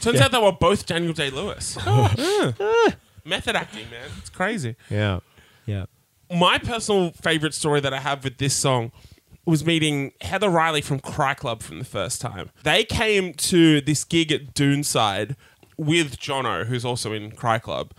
Turns 0.01 0.21
out 0.21 0.33
they 0.33 0.39
were 0.39 0.51
both 0.53 0.87
Daniel 0.87 1.13
Day 1.13 1.29
Lewis. 1.31 1.77
Yeah. 1.87 2.53
Method 3.25 3.55
acting, 3.55 3.89
man. 3.91 4.09
It's 4.19 4.31
crazy. 4.31 4.75
Yeah. 4.89 5.21
Yeah. 5.67 5.85
my 6.31 6.57
personal 6.59 7.11
favorite 7.13 7.53
story 7.55 7.81
that 7.81 7.93
I 7.93 8.01
have 8.01 8.25
with 8.25 8.39
this 8.39 8.55
song 8.57 8.93
was 9.47 9.65
meeting 9.65 10.13
Heather 10.21 10.49
Riley 10.49 10.81
from 10.81 11.01
Cry 11.01 11.35
Club 11.35 11.63
from 11.63 11.79
the 11.79 11.85
first 11.85 12.21
time. 12.21 12.51
They 12.63 12.85
came 12.85 13.35
to 13.35 13.81
this 13.81 14.05
gig 14.05 14.31
at 14.33 14.55
Doonside 14.55 15.37
with 15.77 16.19
Jono, 16.19 16.67
who's 16.67 16.85
also 16.85 17.13
in 17.13 17.33
Cry 17.33 17.59
Club. 17.59 17.93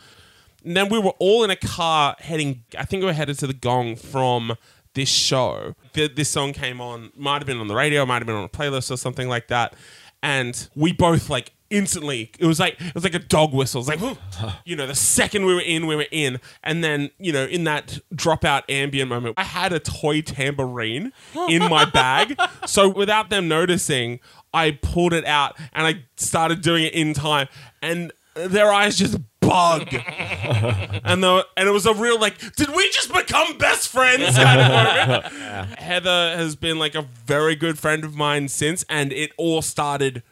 And 0.63 0.77
then 0.77 0.89
we 0.89 0.99
were 0.99 1.13
all 1.19 1.43
in 1.43 1.49
a 1.49 1.55
car 1.55 2.15
heading, 2.19 2.63
I 2.77 2.85
think 2.85 3.01
we 3.01 3.07
were 3.07 3.13
headed 3.13 3.39
to 3.39 3.47
the 3.47 3.53
Gong 3.53 3.95
from 3.95 4.55
this 4.93 5.09
show. 5.09 5.75
The, 5.93 6.07
this 6.07 6.29
song 6.29 6.53
came 6.53 6.79
on, 6.79 7.11
might 7.15 7.39
have 7.39 7.47
been 7.47 7.57
on 7.57 7.67
the 7.67 7.75
radio, 7.75 8.05
might 8.05 8.19
have 8.19 8.27
been 8.27 8.35
on 8.35 8.43
a 8.43 8.49
playlist 8.49 8.91
or 8.91 8.97
something 8.97 9.27
like 9.27 9.47
that. 9.47 9.73
And 10.21 10.67
we 10.75 10.93
both 10.93 11.29
like 11.29 11.53
instantly 11.71 12.29
it 12.37 12.45
was 12.45 12.59
like 12.59 12.79
it 12.79 12.93
was 12.93 13.03
like 13.03 13.15
a 13.15 13.19
dog 13.19 13.53
whistle. 13.53 13.81
It 13.81 13.99
was 13.99 14.01
like 14.01 14.17
you 14.65 14.75
know, 14.75 14.85
the 14.85 14.95
second 14.95 15.45
we 15.45 15.55
were 15.55 15.61
in, 15.61 15.87
we 15.87 15.95
were 15.95 16.05
in. 16.11 16.39
And 16.63 16.83
then, 16.83 17.11
you 17.17 17.31
know, 17.31 17.45
in 17.45 17.63
that 17.63 17.99
dropout 18.13 18.63
ambient 18.69 19.09
moment, 19.09 19.35
I 19.37 19.43
had 19.43 19.73
a 19.73 19.79
toy 19.79 20.21
tambourine 20.21 21.11
in 21.49 21.69
my 21.69 21.85
bag. 21.85 22.39
So 22.65 22.89
without 22.89 23.29
them 23.29 23.47
noticing, 23.47 24.19
I 24.53 24.71
pulled 24.81 25.13
it 25.13 25.25
out 25.25 25.57
and 25.73 25.87
I 25.87 26.03
started 26.15 26.61
doing 26.61 26.83
it 26.85 26.93
in 26.93 27.13
time. 27.13 27.47
And 27.81 28.11
their 28.35 28.71
eyes 28.71 28.97
just 28.97 29.17
bug. 29.39 29.87
and 29.93 31.23
the 31.23 31.45
and 31.57 31.67
it 31.67 31.71
was 31.71 31.85
a 31.85 31.93
real 31.93 32.19
like, 32.19 32.37
did 32.55 32.69
we 32.69 32.89
just 32.91 33.13
become 33.13 33.57
best 33.57 33.89
friends? 33.89 34.35
kind 34.37 34.61
of 34.61 34.67
moment. 34.67 35.25
Heather 35.79 36.37
has 36.37 36.55
been 36.55 36.79
like 36.79 36.95
a 36.95 37.01
very 37.01 37.55
good 37.55 37.77
friend 37.77 38.03
of 38.03 38.15
mine 38.15 38.47
since, 38.47 38.85
and 38.89 39.11
it 39.11 39.31
all 39.37 39.61
started 39.61 40.23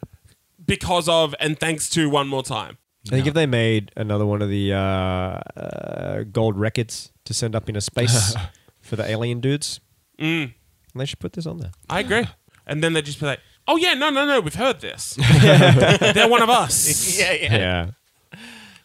because 0.70 1.08
of 1.08 1.34
and 1.40 1.58
thanks 1.58 1.88
to 1.90 2.08
one 2.08 2.28
more 2.28 2.42
time. 2.42 2.78
I 3.06 3.10
think 3.10 3.26
if 3.26 3.34
they 3.34 3.46
made 3.46 3.92
another 3.96 4.24
one 4.26 4.42
of 4.42 4.48
the 4.50 4.72
uh, 4.74 4.78
uh, 4.78 6.22
gold 6.30 6.58
records 6.58 7.12
to 7.24 7.34
send 7.34 7.54
up 7.56 7.68
into 7.68 7.80
space 7.80 8.34
for 8.80 8.96
the 8.96 9.08
alien 9.08 9.40
dudes, 9.40 9.80
Mm. 10.18 10.52
they 10.94 11.06
should 11.06 11.18
put 11.18 11.32
this 11.32 11.46
on 11.46 11.58
there. 11.58 11.70
I 11.88 12.00
agree. 12.00 12.26
And 12.66 12.84
then 12.84 12.92
they'd 12.92 13.06
just 13.06 13.18
be 13.18 13.24
like, 13.26 13.40
oh 13.66 13.76
yeah, 13.78 13.94
no, 13.94 14.10
no, 14.10 14.26
no, 14.26 14.40
we've 14.40 14.54
heard 14.54 14.80
this. 14.82 15.14
They're 15.40 16.28
one 16.28 16.42
of 16.42 16.50
us. 16.50 17.18
yeah, 17.18 17.32
yeah. 17.32 17.56
Yeah. 17.56 17.90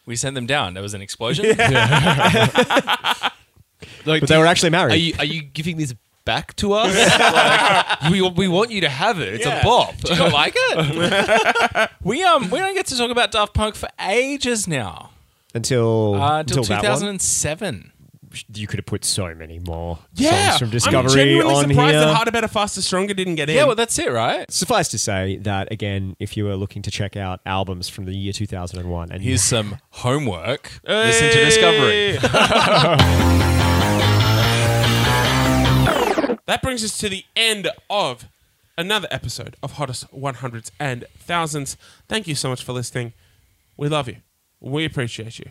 We 0.06 0.16
sent 0.16 0.34
them 0.34 0.46
down. 0.46 0.72
There 0.74 0.82
was 0.82 0.94
an 0.94 1.02
explosion. 1.02 1.44
Like, 4.06 4.20
But 4.20 4.20
do 4.20 4.26
they 4.26 4.38
were 4.38 4.46
actually 4.46 4.70
married. 4.70 4.92
Are 4.92 4.96
you, 4.96 5.14
are 5.18 5.24
you 5.24 5.42
giving 5.42 5.76
this 5.76 5.94
back 6.26 6.54
to 6.56 6.74
us? 6.74 6.92
Like, 8.06 8.10
we, 8.10 8.20
we 8.30 8.48
want 8.48 8.70
you 8.70 8.82
to 8.82 8.88
have 8.90 9.18
it. 9.20 9.32
It's 9.34 9.46
Yeah. 9.46 9.60
a 9.60 9.64
bop. 9.64 9.96
Do 9.96 10.12
you 10.14 10.28
like 10.30 10.52
it? 10.56 11.90
we 12.04 12.22
um 12.24 12.50
we 12.50 12.58
don't 12.58 12.74
get 12.74 12.84
to 12.86 12.96
talk 12.98 13.10
about 13.10 13.30
Daft 13.32 13.54
Punk 13.54 13.74
for 13.74 13.88
ages 14.00 14.68
now. 14.68 15.10
until 15.54 16.14
Uh, 16.16 16.40
until 16.40 16.58
until 16.58 16.76
that 16.76 16.82
one. 16.82 17.18
2007. 17.18 17.92
You 18.52 18.66
could 18.66 18.78
have 18.80 18.84
put 18.86 19.02
so 19.02 19.34
many 19.34 19.58
more 19.60 19.98
Yeah, 20.14 20.50
songs 20.50 20.58
from 20.58 20.66
I'm 20.66 20.72
Discovery 20.72 21.08
genuinely 21.14 21.54
on 21.54 21.68
surprised 21.68 21.90
here. 21.92 22.00
that 22.00 22.14
Harder, 22.14 22.30
Better, 22.32 22.48
Faster, 22.48 22.82
Stronger 22.82 23.14
didn't 23.14 23.36
get 23.36 23.48
in. 23.48 23.56
Yeah, 23.56 23.64
well 23.64 23.76
that's 23.76 23.98
it, 23.98 24.12
right? 24.12 24.50
Suffice 24.50 24.88
to 24.88 24.98
say 24.98 25.38
that 25.38 25.72
again, 25.72 26.16
if 26.18 26.36
you 26.36 26.44
were 26.44 26.56
looking 26.56 26.82
to 26.82 26.90
check 26.90 27.16
out 27.16 27.40
albums 27.46 27.88
from 27.88 28.04
the 28.04 28.14
year 28.14 28.34
2001, 28.34 29.10
and 29.10 29.22
Here's 29.22 29.42
some 29.42 29.78
homework. 29.90 30.70
Listen 30.86 31.30
to 31.32 31.44
Discovery. 31.46 32.18
that 36.46 36.62
brings 36.62 36.84
us 36.84 36.98
to 36.98 37.08
the 37.08 37.24
end 37.34 37.68
of 37.88 38.28
another 38.78 39.08
episode 39.10 39.56
of 39.62 39.72
Hottest 39.72 40.10
100s 40.12 40.70
and 40.78 41.04
Thousands. 41.18 41.76
Thank 42.08 42.26
you 42.26 42.34
so 42.34 42.48
much 42.48 42.62
for 42.62 42.72
listening. 42.72 43.12
We 43.76 43.88
love 43.88 44.08
you. 44.08 44.16
We 44.60 44.84
appreciate 44.84 45.38
you. 45.38 45.50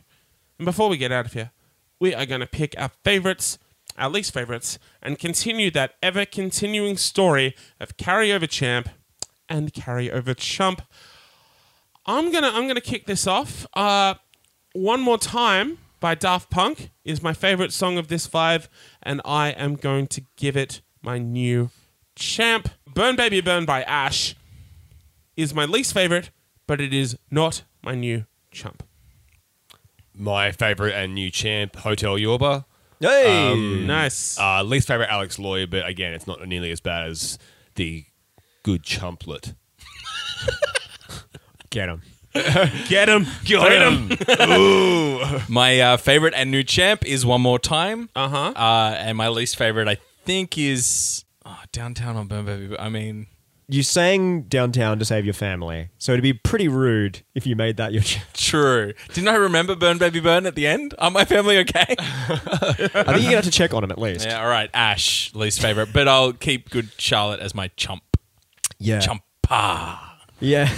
And 0.58 0.66
before 0.66 0.90
we 0.90 0.98
get 0.98 1.12
out 1.12 1.26
of 1.26 1.34
here, 1.34 1.52
we 2.00 2.14
are 2.14 2.26
going 2.26 2.42
to 2.42 2.48
pick 2.48 2.76
our 2.78 2.92
favorites, 3.04 3.58
our 3.98 4.10
least 4.10 4.34
favorites, 4.34 4.80
and 5.02 5.20
continue 5.20 5.72
that 5.72 5.96
ever 6.02 6.26
continuing 6.26 6.98
story 6.98 7.56
of 7.80 7.98
carryover 7.98 8.50
champ 8.50 8.90
and 9.50 9.74
carryover 9.74 10.36
chump. 10.36 10.82
I'm 12.06 12.32
gonna 12.32 12.52
I'm 12.54 12.68
gonna 12.68 12.82
kick 12.82 13.08
this 13.08 13.26
off. 13.26 13.66
Uh, 13.74 14.16
one 14.74 15.02
more 15.02 15.18
time 15.18 15.80
by 16.06 16.14
Daft 16.14 16.52
Punk 16.52 16.92
is 17.04 17.24
my 17.24 17.34
favorite 17.34 17.74
song 17.74 17.98
of 17.98 18.10
this 18.10 18.28
five, 18.28 18.70
and 19.02 19.22
I 19.26 19.50
am 19.50 19.74
going 19.74 20.06
to 20.10 20.22
give 20.36 20.56
it 20.56 20.82
my 21.02 21.18
new 21.18 21.72
champ. 22.16 22.70
Burn 22.86 23.16
Baby 23.16 23.42
Burn 23.42 23.66
by 23.66 23.82
Ash 23.82 24.36
is 25.36 25.56
my 25.56 25.66
least 25.66 25.96
favorite, 25.96 26.30
but 26.68 26.80
it 26.80 26.94
is 26.94 27.18
not 27.32 27.64
my 27.82 27.96
new 27.96 28.26
chump. 28.52 28.84
My 30.14 30.52
favorite 30.52 30.94
and 30.94 31.16
new 31.16 31.32
champ, 31.32 31.76
Hotel 31.78 32.20
Yorba. 32.20 32.68
hey, 33.00 33.56
Nice. 33.88 34.38
Uh, 34.38 34.62
least 34.62 34.88
favorite, 34.88 35.10
Alex 35.10 35.40
Lloyd, 35.40 35.72
but 35.72 35.88
again, 35.88 36.14
it's 36.14 36.28
not 36.28 36.48
nearly 36.48 36.70
as 36.70 36.82
bad 36.82 37.10
as 37.10 37.40
the 37.74 38.06
good 38.62 38.84
chumplet. 38.84 39.56
get 41.72 41.88
them. 41.88 42.04
Get 42.88 43.08
him. 43.10 43.26
Get 43.44 43.72
him. 43.72 44.12
Ooh. 44.52 45.20
My 45.48 45.80
uh, 45.80 45.98
favorite 45.98 46.34
and 46.36 46.52
new 46.52 46.64
champ 46.64 47.06
is 47.06 47.26
One 47.26 47.42
More 47.42 47.60
Time. 47.60 48.10
Uh-huh. 48.16 48.54
Uh, 48.56 48.96
and 48.98 49.18
my 49.18 49.30
least 49.30 49.56
favorite, 49.58 49.88
I 49.88 49.98
think, 50.26 50.58
is 50.58 51.24
oh, 51.46 51.58
Downtown 51.72 52.16
on 52.18 52.28
Burn 52.28 52.46
Baby. 52.46 52.78
I 52.78 52.90
mean, 52.90 53.28
You 53.68 53.84
sang 53.84 54.44
downtown 54.44 55.00
to 55.00 55.06
save 55.06 55.24
your 55.26 55.34
family, 55.34 55.90
so 55.98 56.12
it'd 56.12 56.24
be 56.24 56.34
pretty 56.34 56.68
rude 56.68 57.22
if 57.34 57.48
you 57.48 57.56
made 57.56 57.78
that 57.78 57.94
your. 57.94 58.04
ch- 58.04 58.20
true. 58.34 58.94
Didn't 59.14 59.30
I 59.30 59.36
remember 59.36 59.76
Burn 59.76 59.98
Baby 59.98 60.20
Burn 60.20 60.46
at 60.46 60.56
the 60.56 60.68
end? 60.68 60.94
Are 61.00 61.10
my 61.12 61.26
family 61.26 61.58
okay? 61.60 61.96
I 61.98 62.36
think 62.36 62.96
you're 62.96 63.04
gonna 63.04 63.36
have 63.38 63.46
to 63.46 63.52
check 63.52 63.74
on 63.74 63.84
him 63.84 63.92
at 63.92 63.98
least. 64.00 64.26
yeah, 64.26 64.42
all 64.42 64.50
right. 64.50 64.70
Ash, 64.74 65.34
least 65.34 65.62
favorite. 65.62 65.90
But 65.94 66.08
I'll 66.08 66.34
keep 66.34 66.70
Good 66.70 66.90
Charlotte 66.98 67.40
as 67.40 67.56
my 67.56 67.70
chump. 67.78 68.04
Yeah. 68.78 69.00
Chumpa. 69.00 70.00
Yeah. 70.42 70.74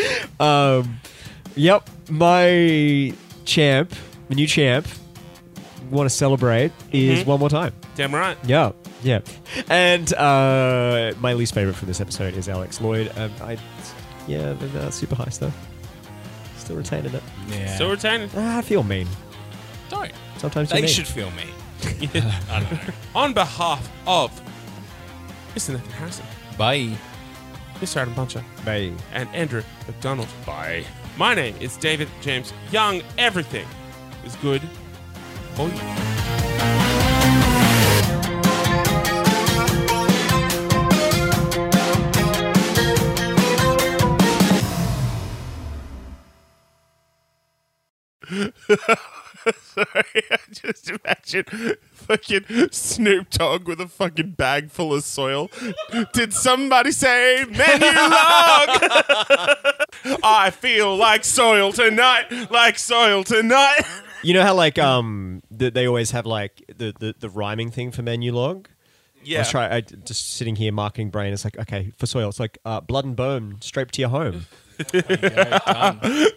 um, 0.40 1.00
yep. 1.56 1.88
My 2.10 3.12
champ, 3.44 3.92
the 4.28 4.34
new 4.34 4.46
champ, 4.46 4.86
want 5.90 6.08
to 6.08 6.14
celebrate 6.14 6.72
is 6.92 7.24
one 7.24 7.40
more 7.40 7.48
time. 7.50 7.72
Damn 7.96 8.14
right. 8.14 8.36
Yeah, 8.44 8.72
yeah. 9.02 9.20
And 9.68 10.12
uh, 10.14 11.12
my 11.20 11.32
least 11.34 11.54
favorite 11.54 11.74
from 11.74 11.88
this 11.88 12.00
episode 12.00 12.34
is 12.34 12.48
Alex 12.48 12.80
Lloyd. 12.80 13.12
Um, 13.16 13.32
I, 13.40 13.58
yeah, 14.26 14.54
but, 14.54 14.74
uh, 14.74 14.90
super 14.90 15.14
high 15.14 15.30
stuff. 15.30 15.54
Still 16.56 16.76
retaining 16.76 17.14
it. 17.14 17.22
Yeah. 17.48 17.74
Still 17.74 17.90
retaining. 17.90 18.30
Ah, 18.36 18.58
I 18.58 18.62
feel 18.62 18.82
mean. 18.82 19.08
don't. 19.88 20.12
Sometimes 20.36 20.70
They 20.70 20.82
you 20.82 20.88
should 20.88 21.06
feel 21.06 21.30
me. 21.32 21.44
On 23.14 23.32
behalf 23.32 23.90
of 24.06 24.30
Mr. 25.54 25.70
Nathan 25.70 25.90
Harrison, 25.92 26.26
Bye. 26.56 26.96
Mr. 27.80 27.96
Adam 27.98 28.14
Buncher, 28.14 28.42
Bye. 28.64 28.92
and 29.12 29.28
Andrew 29.34 29.62
McDonald. 29.86 30.28
Bye. 30.44 30.84
My 31.16 31.34
name 31.34 31.54
is 31.60 31.76
David 31.76 32.08
James 32.20 32.52
Young. 32.70 33.02
Everything 33.18 33.66
is 34.24 34.36
good 34.36 34.62
for 35.54 35.68
you. 35.68 35.80
Sorry, 48.28 50.22
I 50.30 50.38
just 50.52 50.90
imagine 50.90 51.44
fucking 52.08 52.68
Snoop 52.72 53.30
Dogg 53.30 53.68
with 53.68 53.80
a 53.80 53.86
fucking 53.88 54.32
bag 54.32 54.70
full 54.70 54.94
of 54.94 55.04
soil. 55.04 55.50
Did 56.12 56.32
somebody 56.32 56.90
say 56.92 57.44
Menulog? 57.48 58.68
I 60.22 60.50
feel 60.52 60.96
like 60.96 61.24
soil 61.24 61.72
tonight, 61.72 62.50
like 62.50 62.78
soil 62.78 63.24
tonight. 63.24 63.82
You 64.22 64.34
know 64.34 64.42
how 64.42 64.54
like 64.54 64.78
um 64.78 65.42
th- 65.56 65.74
they 65.74 65.86
always 65.86 66.10
have 66.12 66.26
like 66.26 66.64
the, 66.76 66.92
the 66.98 67.14
the 67.18 67.28
rhyming 67.28 67.70
thing 67.70 67.90
for 67.92 68.02
Menulog. 68.02 68.68
I 68.68 69.20
Yeah. 69.24 69.38
was 69.40 69.50
try 69.50 69.68
I, 69.76 69.80
just 69.82 70.34
sitting 70.34 70.56
here 70.56 70.72
marking 70.72 71.10
brain. 71.10 71.32
It's 71.32 71.44
like 71.44 71.58
okay 71.58 71.92
for 71.98 72.06
soil. 72.06 72.28
It's 72.28 72.40
like 72.40 72.58
uh, 72.64 72.80
blood 72.80 73.04
and 73.04 73.14
bone 73.16 73.58
straight 73.60 73.92
to 73.92 74.00
your 74.00 74.10
home. 74.10 74.46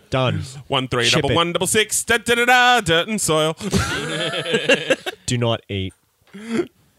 Done. 0.09 0.41
One 0.67 0.87
three 0.87 1.05
Ship 1.05 1.21
double 1.21 1.31
it. 1.31 1.35
one 1.35 1.53
double 1.53 1.67
six 1.67 2.03
da 2.03 2.17
da 2.17 2.35
da 2.35 2.45
da 2.45 2.81
dirt 2.81 3.07
and 3.07 3.19
soil. 3.21 3.55
Do 5.25 5.37
not 5.37 5.61
eat 5.69 5.93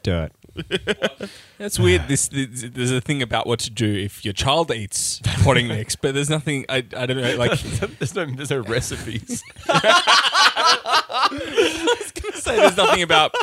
dirt. 0.03 0.33
That's 1.59 1.79
weird. 1.79 2.09
This, 2.09 2.29
this 2.29 2.65
there's 2.73 2.91
a 2.91 3.01
thing 3.01 3.23
about 3.23 3.47
what 3.47 3.59
to 3.61 3.71
do 3.71 3.87
if 3.95 4.25
your 4.25 4.35
child 4.35 4.71
eats 4.71 5.21
potting 5.43 5.69
mix, 5.69 5.97
but 5.97 6.15
there's 6.15 6.29
nothing. 6.31 6.67
I, 6.69 6.85
I 6.97 7.07
don't 7.07 7.17
know. 7.17 7.37
Like 7.43 7.59
there's 7.61 8.15
no 8.15 8.27
there's 8.27 8.51
no 8.51 8.61
recipes. 8.61 9.43
I 9.69 11.29
was 12.01 12.13
gonna 12.13 12.37
say 12.37 12.57
there's 12.57 12.77
nothing 12.77 13.03
about 13.03 13.35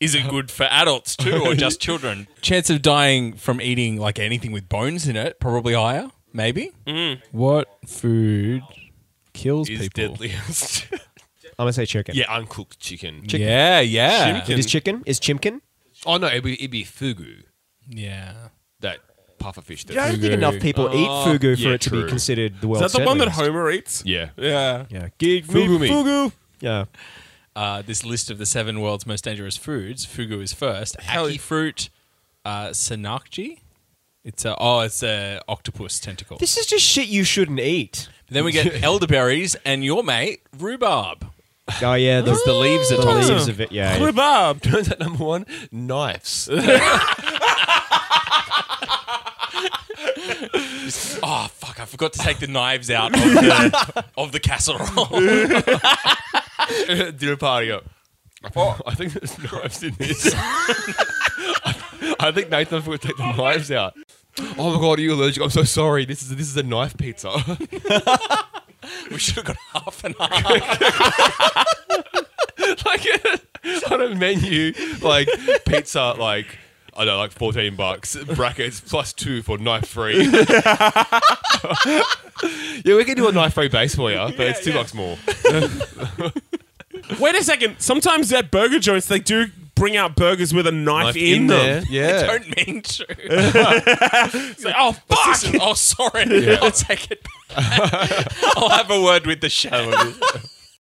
is 0.00 0.14
it 0.14 0.28
good 0.28 0.50
for 0.50 0.64
adults 0.64 1.16
too 1.16 1.42
or 1.44 1.54
just 1.54 1.80
children? 1.80 2.26
Chance 2.40 2.70
of 2.70 2.82
dying 2.82 3.34
from 3.34 3.60
eating 3.60 3.96
like 3.98 4.18
anything 4.18 4.52
with 4.52 4.68
bones 4.68 5.06
in 5.08 5.16
it 5.16 5.38
probably 5.40 5.74
higher, 5.74 6.10
maybe. 6.42 6.64
What 7.32 7.66
food 7.86 8.62
kills 9.34 9.68
is 9.68 9.80
people? 9.80 10.14
deadliest. 10.16 10.86
I'm 11.58 11.64
gonna 11.64 11.72
say 11.72 11.86
chicken. 11.86 12.14
yeah, 12.14 12.32
uncooked 12.34 12.78
chicken. 12.78 13.22
Yeah, 13.26 13.80
yeah, 13.80 14.44
It 14.48 14.58
is 14.58 14.66
chicken. 14.66 15.02
Is 15.06 15.18
chimkin? 15.20 15.60
Oh 16.06 16.16
no, 16.16 16.28
it'd 16.28 16.44
be, 16.44 16.54
it'd 16.54 16.70
be 16.70 16.84
fugu. 16.84 17.42
yeah. 17.88 18.32
That 18.80 18.98
puffer 19.38 19.60
fish. 19.62 19.84
That 19.84 19.98
I 19.98 20.10
don't 20.12 20.20
think 20.20 20.32
enough 20.34 20.58
people 20.60 20.86
eat 20.94 21.08
fugu 21.26 21.56
for 21.56 21.60
yeah, 21.68 21.74
it 21.74 21.80
to 21.82 21.90
true. 21.90 22.02
be 22.04 22.08
considered 22.08 22.52
the 22.60 22.66
Is 22.68 22.78
world's 22.80 22.92
that 22.92 23.00
the 23.00 23.06
one 23.06 23.18
that 23.18 23.24
deadliest. 23.26 23.50
Homer 23.50 23.70
eats? 23.70 24.02
Yeah. 24.06 24.30
Yeah. 24.36 24.86
Yeah, 24.88 25.08
give 25.18 25.46
Fugu 25.46 25.80
me. 25.80 25.88
fugu. 25.88 26.32
Yeah, 26.60 26.84
Uh, 27.56 27.82
this 27.82 28.04
list 28.04 28.30
of 28.30 28.38
the 28.38 28.46
seven 28.46 28.80
world's 28.80 29.04
most 29.06 29.24
dangerous 29.24 29.56
foods. 29.56 30.06
Fugu 30.06 30.40
is 30.42 30.52
first. 30.52 31.00
Hell- 31.00 31.26
Ackee 31.28 31.40
fruit, 31.40 31.90
uh, 32.44 32.68
sannakji. 32.68 33.58
It's 34.28 34.44
a 34.44 34.54
oh, 34.58 34.80
it's 34.80 35.02
a 35.02 35.40
octopus 35.48 35.98
tentacle. 35.98 36.36
this 36.36 36.58
is 36.58 36.66
just 36.66 36.84
shit 36.84 37.08
you 37.08 37.24
shouldn't 37.24 37.60
eat. 37.60 38.10
then 38.28 38.44
we 38.44 38.52
get 38.52 38.82
elderberries 38.84 39.56
and 39.64 39.82
your 39.82 40.04
mate 40.04 40.42
rhubarb. 40.58 41.30
Oh 41.80 41.94
yeah, 41.94 42.20
the, 42.20 42.32
the 42.32 42.52
ah. 42.52 42.58
leaves 42.58 42.90
that 42.90 42.98
the 42.98 43.04
toxic. 43.04 43.32
leaves 43.32 43.48
of 43.48 43.58
it. 43.62 43.72
Yeah, 43.72 43.96
yeah. 43.96 44.04
Rhubarb. 44.04 44.60
Turns 44.62 44.92
out 44.92 44.98
number 45.00 45.24
one, 45.24 45.46
knives. 45.72 46.50
Oh 51.20 51.48
fuck! 51.52 51.80
I 51.80 51.84
forgot 51.84 52.14
to 52.14 52.18
take 52.20 52.38
the 52.38 52.46
knives 52.46 52.90
out 52.90 53.12
of 53.12 53.20
the, 53.20 54.04
of 54.16 54.32
the 54.32 54.40
casserole. 54.40 54.78
Dinner 57.12 57.36
party. 57.36 57.66
Go. 57.66 57.82
Oh, 58.56 58.80
I 58.86 58.94
think 58.94 59.12
there's 59.12 59.38
knives 59.38 59.82
in 59.82 59.94
this. 59.98 60.32
I 62.20 62.32
think 62.32 62.48
Nathan 62.50 62.80
forgot 62.82 63.02
to 63.02 63.08
take 63.08 63.16
the 63.16 63.32
knives 63.32 63.70
out. 63.70 63.94
Oh 64.58 64.74
my 64.74 64.80
god, 64.80 64.98
are 64.98 65.02
you 65.02 65.14
allergic? 65.14 65.42
I'm 65.42 65.50
so 65.50 65.64
sorry. 65.64 66.04
This 66.04 66.22
is 66.22 66.28
this 66.30 66.48
is 66.48 66.56
a 66.56 66.62
knife 66.62 66.96
pizza. 66.96 67.30
we 69.10 69.18
should 69.18 69.34
have 69.36 69.44
got 69.44 69.56
half 69.72 70.04
an 70.04 70.14
half. 70.18 70.44
like 72.86 73.04
on 73.90 74.02
a 74.02 74.14
menu, 74.14 74.72
like 75.02 75.28
pizza, 75.66 76.14
like 76.18 76.46
I 76.94 77.04
don't 77.04 77.14
know, 77.14 77.18
like 77.18 77.32
fourteen 77.32 77.76
bucks 77.76 78.16
brackets 78.34 78.80
plus 78.80 79.12
two 79.12 79.42
for 79.42 79.58
knife 79.58 79.88
free. 79.88 80.24
yeah, 82.84 82.84
we 82.84 83.04
can 83.04 83.16
do 83.16 83.28
a 83.28 83.32
knife 83.32 83.54
free 83.54 83.68
base 83.68 83.94
for 83.94 84.10
you, 84.10 84.16
but 84.36 84.40
it's 84.40 84.64
two 84.64 84.70
yeah. 84.70 84.76
bucks 84.76 84.94
more. 84.94 85.18
Wait 87.18 87.34
a 87.34 87.42
second. 87.42 87.76
Sometimes 87.80 88.32
at 88.32 88.50
burger 88.50 88.78
joints, 88.78 89.06
they 89.06 89.18
do 89.18 89.46
bring 89.74 89.96
out 89.96 90.16
burgers 90.16 90.52
with 90.52 90.66
a 90.66 90.72
knife, 90.72 91.16
in, 91.16 91.46
them. 91.46 91.84
yeah. 91.88 92.26
Don't 92.26 92.66
mean 92.66 92.82
to. 92.82 93.06
It's 93.08 94.64
like, 94.64 94.74
oh, 94.76 94.92
fuck. 94.92 95.26
Listen, 95.28 95.58
oh, 95.60 95.74
sorry. 95.74 96.56
I'll 96.58 96.70
take 96.70 97.10
it 97.10 97.22
back. 97.54 98.32
I'll 98.56 98.68
have 98.70 98.90
a 98.90 99.02
word 99.02 99.26
with 99.26 99.40
the 99.40 99.48
chef. 99.48 100.18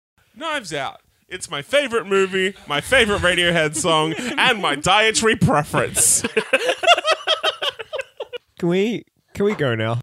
Knives 0.36 0.72
Out. 0.72 1.00
It's 1.28 1.50
my 1.50 1.60
favorite 1.60 2.06
movie, 2.06 2.54
my 2.66 2.80
favorite 2.80 3.20
Radiohead 3.20 3.76
song, 3.76 4.14
and 4.38 4.62
my 4.62 4.74
dietary 4.76 5.36
preference. 5.36 6.24
Can 8.58 8.68
we 8.70 9.04
can 9.34 9.44
we 9.44 9.54
go 9.54 9.76
now? 9.76 10.00